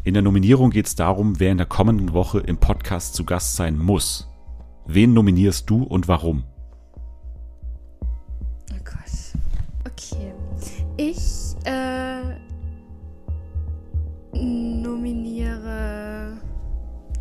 [0.04, 3.56] in der Nominierung geht es darum, wer in der kommenden Woche im Podcast zu Gast
[3.56, 4.28] sein muss.
[4.86, 6.44] Wen nominierst du und warum?
[8.70, 9.40] Oh Gott.
[9.84, 10.32] Okay.
[10.96, 11.95] Ich äh,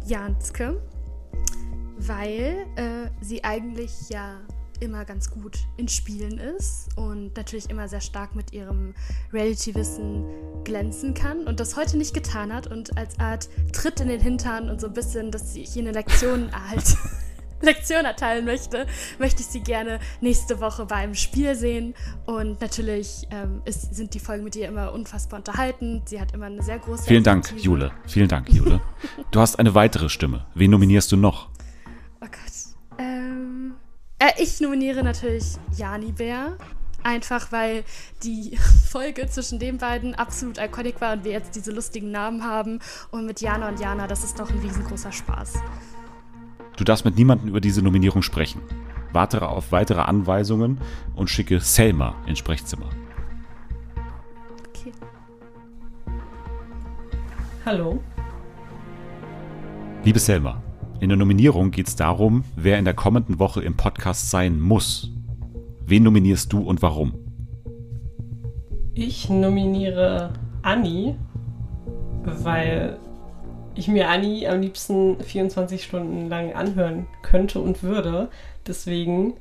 [0.05, 0.81] Janske,
[1.97, 4.39] weil äh, sie eigentlich ja
[4.79, 8.93] immer ganz gut in Spielen ist und natürlich immer sehr stark mit ihrem
[9.31, 10.25] Reality-Wissen
[10.63, 14.69] glänzen kann und das heute nicht getan hat und als Art Tritt in den Hintern
[14.69, 16.83] und so ein bisschen, dass sie hier eine Lektion halt
[17.65, 18.85] Lektion erteilen möchte,
[19.19, 21.93] möchte ich sie gerne nächste Woche beim Spiel sehen.
[22.25, 26.09] Und natürlich ähm, ist, sind die Folgen mit ihr immer unfassbar unterhaltend.
[26.09, 27.03] Sie hat immer eine sehr große.
[27.03, 27.65] Vielen Dank, Expertise.
[27.65, 27.91] Jule.
[28.07, 28.81] Vielen Dank, Jule.
[29.31, 30.45] Du hast eine weitere Stimme.
[30.53, 31.49] Wen nominierst du noch?
[32.21, 32.99] Oh Gott.
[32.99, 33.75] Ähm,
[34.19, 36.57] äh, ich nominiere natürlich Jani Bär.
[37.03, 37.83] Einfach weil
[38.23, 38.57] die
[38.89, 42.79] Folge zwischen den beiden absolut iconic war und wir jetzt diese lustigen Namen haben.
[43.11, 45.53] Und mit Jana und Jana, das ist doch ein riesengroßer Spaß.
[46.77, 48.61] Du darfst mit niemandem über diese Nominierung sprechen.
[49.13, 50.79] Warte auf weitere Anweisungen
[51.15, 52.89] und schicke Selma ins Sprechzimmer.
[54.69, 54.91] Okay.
[57.65, 58.03] Hallo.
[60.03, 60.61] Liebe Selma,
[60.99, 65.11] in der Nominierung geht es darum, wer in der kommenden Woche im Podcast sein muss.
[65.85, 67.13] Wen nominierst du und warum?
[68.93, 71.15] Ich nominiere Anni,
[72.23, 72.97] weil
[73.75, 78.29] ich mir Anni am liebsten 24 Stunden lang anhören könnte und würde.
[78.67, 79.33] Deswegen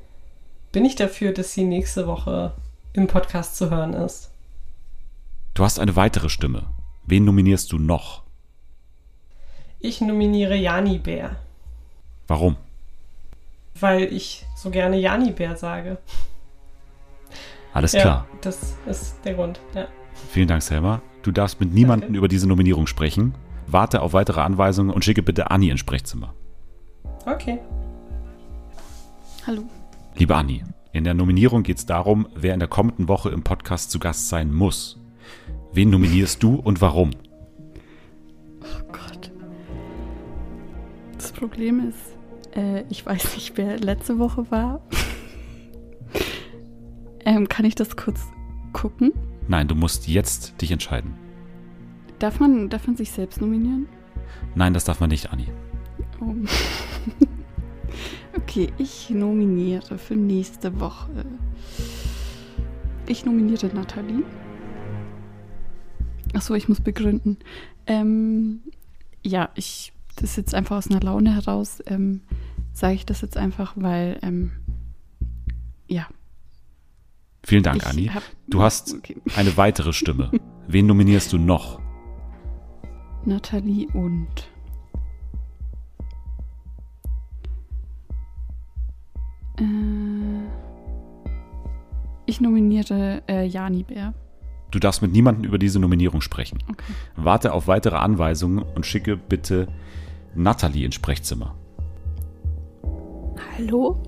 [0.73, 2.53] bin ich dafür, dass sie nächste Woche
[2.93, 4.31] im Podcast zu hören ist.
[5.55, 6.65] Du hast eine weitere Stimme.
[7.07, 8.23] Wen nominierst du noch?
[9.79, 11.37] Ich nominiere Jani Bär,
[12.27, 12.57] Warum?
[13.79, 15.99] weil ich so gerne Jani Bär sage.
[17.73, 18.29] Alles ja, klar.
[18.41, 19.87] Das ist der Grund, ja.
[20.31, 21.03] Vielen Dank, Selma.
[21.23, 23.35] Du darfst mit niemandem über diese Nominierung sprechen.
[23.67, 26.35] Warte auf weitere Anweisungen und schicke bitte Anni ins Sprechzimmer.
[27.27, 27.59] Okay.
[29.47, 29.65] Hallo.
[30.17, 30.63] Liebe Anni,
[30.93, 34.29] in der Nominierung geht es darum, wer in der kommenden Woche im Podcast zu Gast
[34.29, 35.01] sein muss.
[35.73, 37.11] Wen nominierst du und warum?
[38.61, 39.33] Oh Gott.
[41.17, 42.17] Das Problem ist,
[42.57, 44.83] äh, ich weiß nicht, wer letzte Woche war.
[47.25, 48.21] ähm, kann ich das kurz
[48.73, 49.13] gucken?
[49.49, 51.24] Nein, du musst jetzt dich entscheiden.
[52.25, 53.87] Darf man, darf man sich selbst nominieren?
[54.55, 55.47] Nein, das darf man nicht, Anni.
[56.23, 56.35] Oh.
[58.39, 61.27] okay, ich nominiere für nächste Woche.
[63.07, 64.23] Ich nominiere Nathalie.
[66.33, 67.37] Achso, ich muss begründen.
[67.87, 68.61] Ähm,
[69.23, 72.23] ja, ich, das ist jetzt einfach aus einer Laune heraus, ähm,
[72.73, 74.53] sage ich das jetzt einfach, weil, ähm,
[75.89, 76.07] ja.
[77.43, 78.07] Vielen Dank, Ich Anni.
[78.07, 79.19] hab- Du hast okay.
[79.37, 80.31] eine weitere Stimme.
[80.67, 81.84] Wen nominierst du noch?
[83.27, 84.29] Nathalie und.
[89.59, 89.65] Äh,
[92.27, 94.15] ich nominiere äh, Jani Bär.
[94.71, 96.59] Du darfst mit niemandem über diese Nominierung sprechen.
[96.69, 96.93] Okay.
[97.17, 99.69] Warte auf weitere Anweisungen und schicke bitte
[100.35, 101.55] Nathalie ins Sprechzimmer.
[103.57, 104.03] Hallo?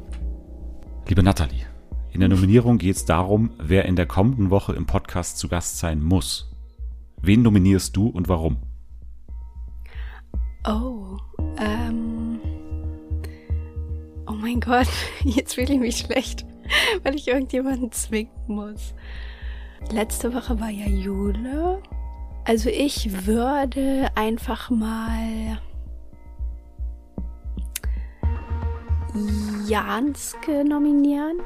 [1.09, 1.67] Liebe Nathalie,
[2.11, 5.79] in der Nominierung geht es darum, wer in der kommenden Woche im Podcast zu Gast
[5.79, 6.53] sein muss.
[7.23, 8.57] Wen nominierst du und warum?
[10.67, 11.17] Oh,
[11.59, 12.41] ähm.
[14.27, 14.89] Oh mein Gott,
[15.25, 16.45] jetzt fühle ich mich schlecht,
[17.05, 18.95] weil ich irgendjemanden zwingen muss.
[19.93, 21.81] Letzte Woche war ja Jule.
[22.45, 25.61] Also ich würde einfach mal
[29.67, 31.41] Janske nominieren,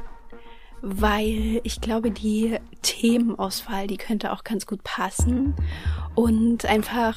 [0.83, 5.55] weil ich glaube, die Themenauswahl, die könnte auch ganz gut passen.
[6.15, 7.17] Und einfach,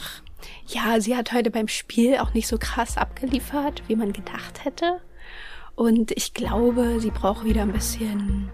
[0.68, 5.00] ja, sie hat heute beim Spiel auch nicht so krass abgeliefert, wie man gedacht hätte.
[5.76, 8.50] Und ich glaube, sie braucht wieder ein bisschen,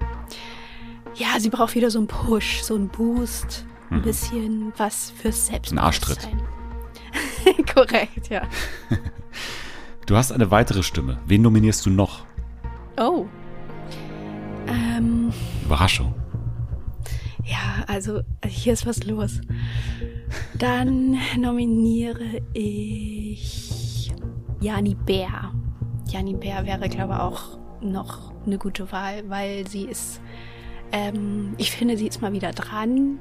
[1.15, 4.01] ja, sie braucht wieder so einen Push, so einen Boost, ein Mhm.
[4.03, 5.79] bisschen was fürs Ein Selbstbewusstsein.
[5.79, 6.29] Arschtritt.
[7.73, 8.43] Korrekt, ja.
[10.05, 11.19] Du hast eine weitere Stimme.
[11.27, 12.25] Wen nominierst du noch?
[12.97, 13.27] Oh.
[14.67, 15.31] Ähm,
[15.63, 16.15] Überraschung.
[17.45, 19.39] ja, also hier ist was los.
[20.57, 24.11] Dann nominiere ich
[24.61, 25.53] Jani Bär.
[26.07, 30.21] Jani Bär wäre, glaube ich, auch noch eine gute Wahl, weil sie ist,
[30.91, 33.19] ähm, ich finde, sie ist mal wieder dran.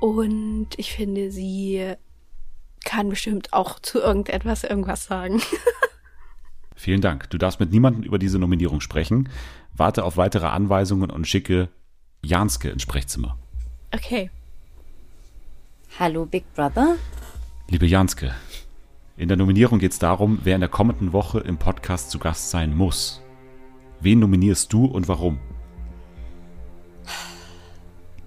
[0.00, 1.94] Und ich finde, sie
[2.84, 5.40] kann bestimmt auch zu irgendetwas irgendwas sagen.
[6.76, 7.28] Vielen Dank.
[7.28, 9.28] Du darfst mit niemandem über diese Nominierung sprechen.
[9.74, 11.68] Warte auf weitere Anweisungen und schicke
[12.22, 13.36] Janske ins Sprechzimmer.
[13.94, 14.30] Okay.
[15.98, 16.96] Hallo Big Brother.
[17.68, 18.34] Liebe Janske,
[19.16, 22.50] in der Nominierung geht es darum, wer in der kommenden Woche im Podcast zu Gast
[22.50, 23.20] sein muss.
[24.00, 25.38] Wen nominierst du und warum?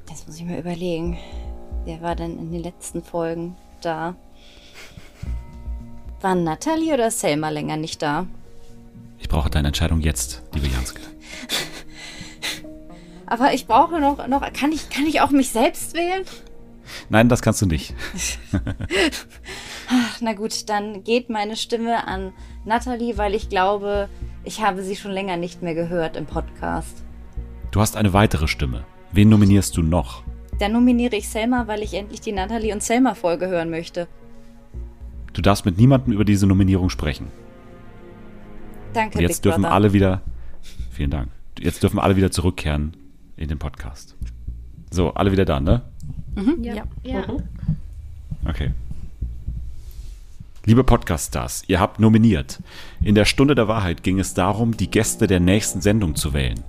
[0.07, 1.17] Das muss ich mir überlegen.
[1.85, 4.15] Wer war denn in den letzten Folgen da?
[6.21, 8.27] Waren Natalie oder Selma länger nicht da?
[9.17, 11.01] Ich brauche deine Entscheidung jetzt, liebe Janske.
[13.25, 16.23] Aber ich brauche noch, noch kann ich, kann ich auch mich selbst wählen?
[17.09, 17.93] Nein, das kannst du nicht.
[19.89, 22.33] Ach, na gut, dann geht meine Stimme an
[22.65, 24.09] Natalie, weil ich glaube,
[24.43, 27.03] ich habe sie schon länger nicht mehr gehört im Podcast.
[27.71, 28.85] Du hast eine weitere Stimme.
[29.11, 30.23] Wen nominierst du noch?
[30.59, 34.07] Dann nominiere ich Selma, weil ich endlich die Natalie und Selma Folge hören möchte.
[35.33, 37.27] Du darfst mit niemandem über diese Nominierung sprechen.
[38.93, 39.73] Danke, Und jetzt Big dürfen Brother.
[39.75, 40.21] alle wieder.
[40.91, 41.29] Vielen Dank.
[41.59, 42.95] Jetzt dürfen alle wieder zurückkehren
[43.35, 44.15] in den Podcast.
[44.91, 45.81] So, alle wieder da, ne?
[46.35, 46.63] Mhm.
[46.63, 46.83] Ja.
[47.03, 47.25] Ja.
[48.45, 48.71] Okay.
[50.65, 52.61] Liebe Podcast-Stars, ihr habt nominiert.
[53.01, 56.63] In der Stunde der Wahrheit ging es darum, die Gäste der nächsten Sendung zu wählen.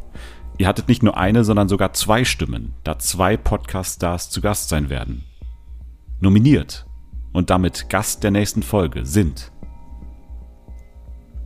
[0.59, 4.89] Ihr hattet nicht nur eine, sondern sogar zwei Stimmen, da zwei Podcast-Stars zu Gast sein
[4.91, 5.25] werden.
[6.21, 6.87] Nominiert
[7.33, 9.53] und damit Gast der nächsten Folge sind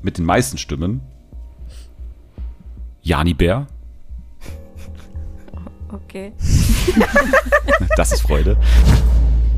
[0.03, 1.03] mit den meisten Stimmen
[3.03, 3.67] Jani Bär,
[5.93, 6.33] Okay.
[7.97, 8.57] das ist Freude.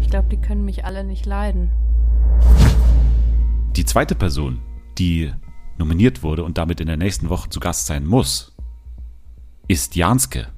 [0.03, 1.71] Ich glaube, die können mich alle nicht leiden.
[3.77, 4.61] Die zweite Person,
[4.99, 5.33] die
[5.79, 8.55] nominiert wurde und damit in der nächsten Woche zu Gast sein muss,
[9.69, 10.49] ist Janske.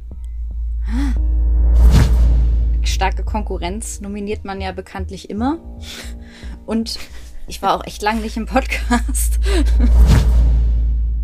[2.83, 5.59] Starke Konkurrenz nominiert man ja bekanntlich immer.
[6.67, 6.99] Und
[7.47, 9.39] ich war auch echt lang nicht im Podcast.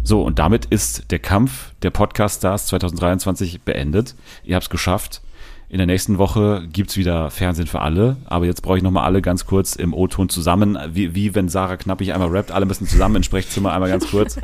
[0.09, 4.15] So, und damit ist der Kampf der Podcast-Stars 2023 beendet.
[4.43, 5.21] Ihr habt es geschafft.
[5.69, 8.17] In der nächsten Woche gibt's wieder Fernsehen für alle.
[8.25, 10.79] Aber jetzt brauche ich nochmal alle ganz kurz im O-Ton zusammen.
[10.93, 12.53] Wie, wie wenn Sarah Knappig einmal rappt.
[12.53, 14.39] Alle müssen zusammen ins Sprechzimmer einmal ganz kurz.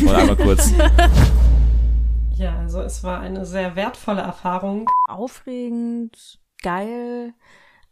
[0.00, 0.72] Und einmal kurz.
[2.38, 4.88] Ja, also es war eine sehr wertvolle Erfahrung.
[5.06, 7.34] Aufregend, geil,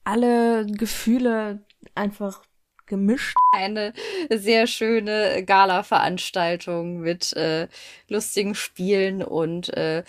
[0.02, 1.60] alle Gefühle
[1.94, 2.40] einfach
[2.88, 3.36] gemischt.
[3.52, 3.92] Eine
[4.30, 7.68] sehr schöne Gala-Veranstaltung mit äh,
[8.08, 10.04] lustigen Spielen und äh,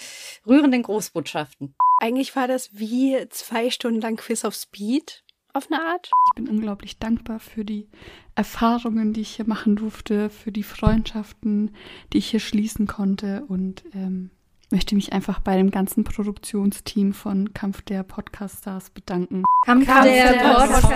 [0.47, 1.75] rührenden Großbotschaften.
[2.01, 5.23] Eigentlich war das wie zwei Stunden lang Quiz auf Speed,
[5.53, 6.09] auf eine Art.
[6.31, 7.87] Ich bin unglaublich dankbar für die
[8.35, 11.75] Erfahrungen, die ich hier machen durfte, für die Freundschaften,
[12.13, 14.29] die ich hier schließen konnte und ähm,
[14.71, 19.43] möchte mich einfach bei dem ganzen Produktionsteam von Kampf der Podcaststars bedanken.
[19.65, 20.87] Kampf, Kampf der, der Podcast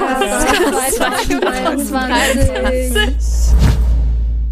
[0.95, 3.55] 2023.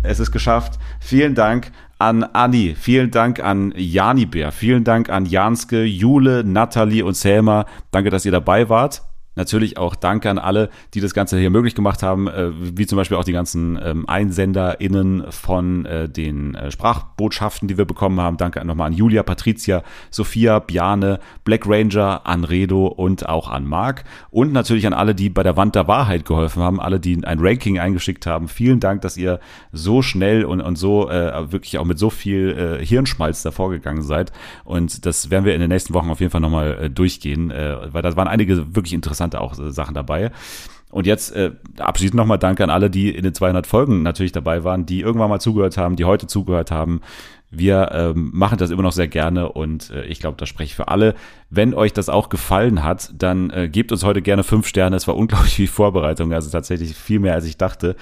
[0.04, 0.80] Es ist geschafft.
[1.00, 7.06] Vielen Dank an Anni, vielen Dank an Jani Bär, vielen Dank an Janske, Jule, Nathalie
[7.06, 7.68] und Selma.
[7.92, 9.04] Danke, dass ihr dabei wart.
[9.36, 12.98] Natürlich auch Danke an alle, die das Ganze hier möglich gemacht haben, äh, wie zum
[12.98, 18.36] Beispiel auch die ganzen ähm, EinsenderInnen von äh, den äh, Sprachbotschaften, die wir bekommen haben.
[18.36, 24.04] Danke nochmal an Julia, Patricia, Sophia, Biane, Black Ranger, an Redo und auch an Marc.
[24.32, 27.40] Und natürlich an alle, die bei der Wand der Wahrheit geholfen haben, alle, die ein
[27.40, 28.50] Ranking eingeschickt haben.
[28.50, 29.40] Vielen Dank, dass ihr
[29.72, 34.02] so schnell und, und so äh, wirklich auch mit so viel äh, Hirnschmalz davor gegangen
[34.02, 34.34] seid.
[34.66, 37.94] Und das werden wir in den nächsten Wochen auf jeden Fall nochmal äh, durchgehen, äh,
[37.94, 40.32] weil da waren einige wirklich interessante auch äh, Sachen dabei.
[40.92, 44.64] Und jetzt äh, abschließend nochmal Danke an alle, die in den 200 Folgen natürlich dabei
[44.64, 47.02] waren, die irgendwann mal zugehört haben, die heute zugehört haben.
[47.54, 50.76] Wir ähm, machen das immer noch sehr gerne und äh, ich glaube, das spreche ich
[50.76, 51.16] für alle.
[51.50, 54.96] Wenn euch das auch gefallen hat, dann äh, gebt uns heute gerne fünf Sterne.
[54.96, 57.98] Es war unglaublich viel Vorbereitung, also tatsächlich viel mehr als ich dachte.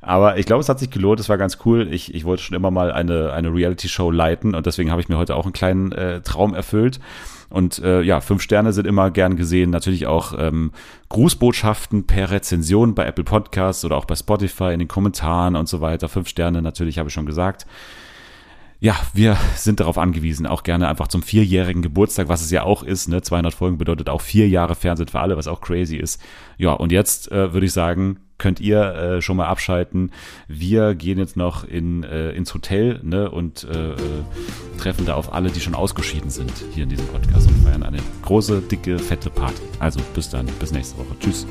[0.00, 1.88] Aber ich glaube, es hat sich gelohnt, es war ganz cool.
[1.92, 5.18] Ich, ich wollte schon immer mal eine, eine Reality-Show leiten und deswegen habe ich mir
[5.18, 7.00] heute auch einen kleinen äh, Traum erfüllt.
[7.52, 9.70] Und äh, ja, fünf Sterne sind immer gern gesehen.
[9.70, 10.72] Natürlich auch ähm,
[11.10, 15.80] Grußbotschaften per Rezension bei Apple Podcasts oder auch bei Spotify in den Kommentaren und so
[15.80, 16.08] weiter.
[16.08, 17.66] Fünf Sterne natürlich, habe ich schon gesagt.
[18.80, 22.82] Ja, wir sind darauf angewiesen, auch gerne einfach zum vierjährigen Geburtstag, was es ja auch
[22.82, 23.08] ist.
[23.08, 23.22] Ne?
[23.22, 26.20] 200 Folgen bedeutet auch vier Jahre Fernsehen für alle, was auch crazy ist.
[26.58, 30.10] Ja, und jetzt äh, würde ich sagen, könnt ihr äh, schon mal abschalten.
[30.48, 33.96] Wir gehen jetzt noch in, äh, ins Hotel ne, und äh, äh,
[34.78, 37.98] treffen da auf alle, die schon ausgeschieden sind hier in diesem Podcast und feiern eine
[38.22, 39.62] große, dicke, fette Party.
[39.78, 41.16] Also bis dann, bis nächste Woche.
[41.20, 41.46] Tschüss.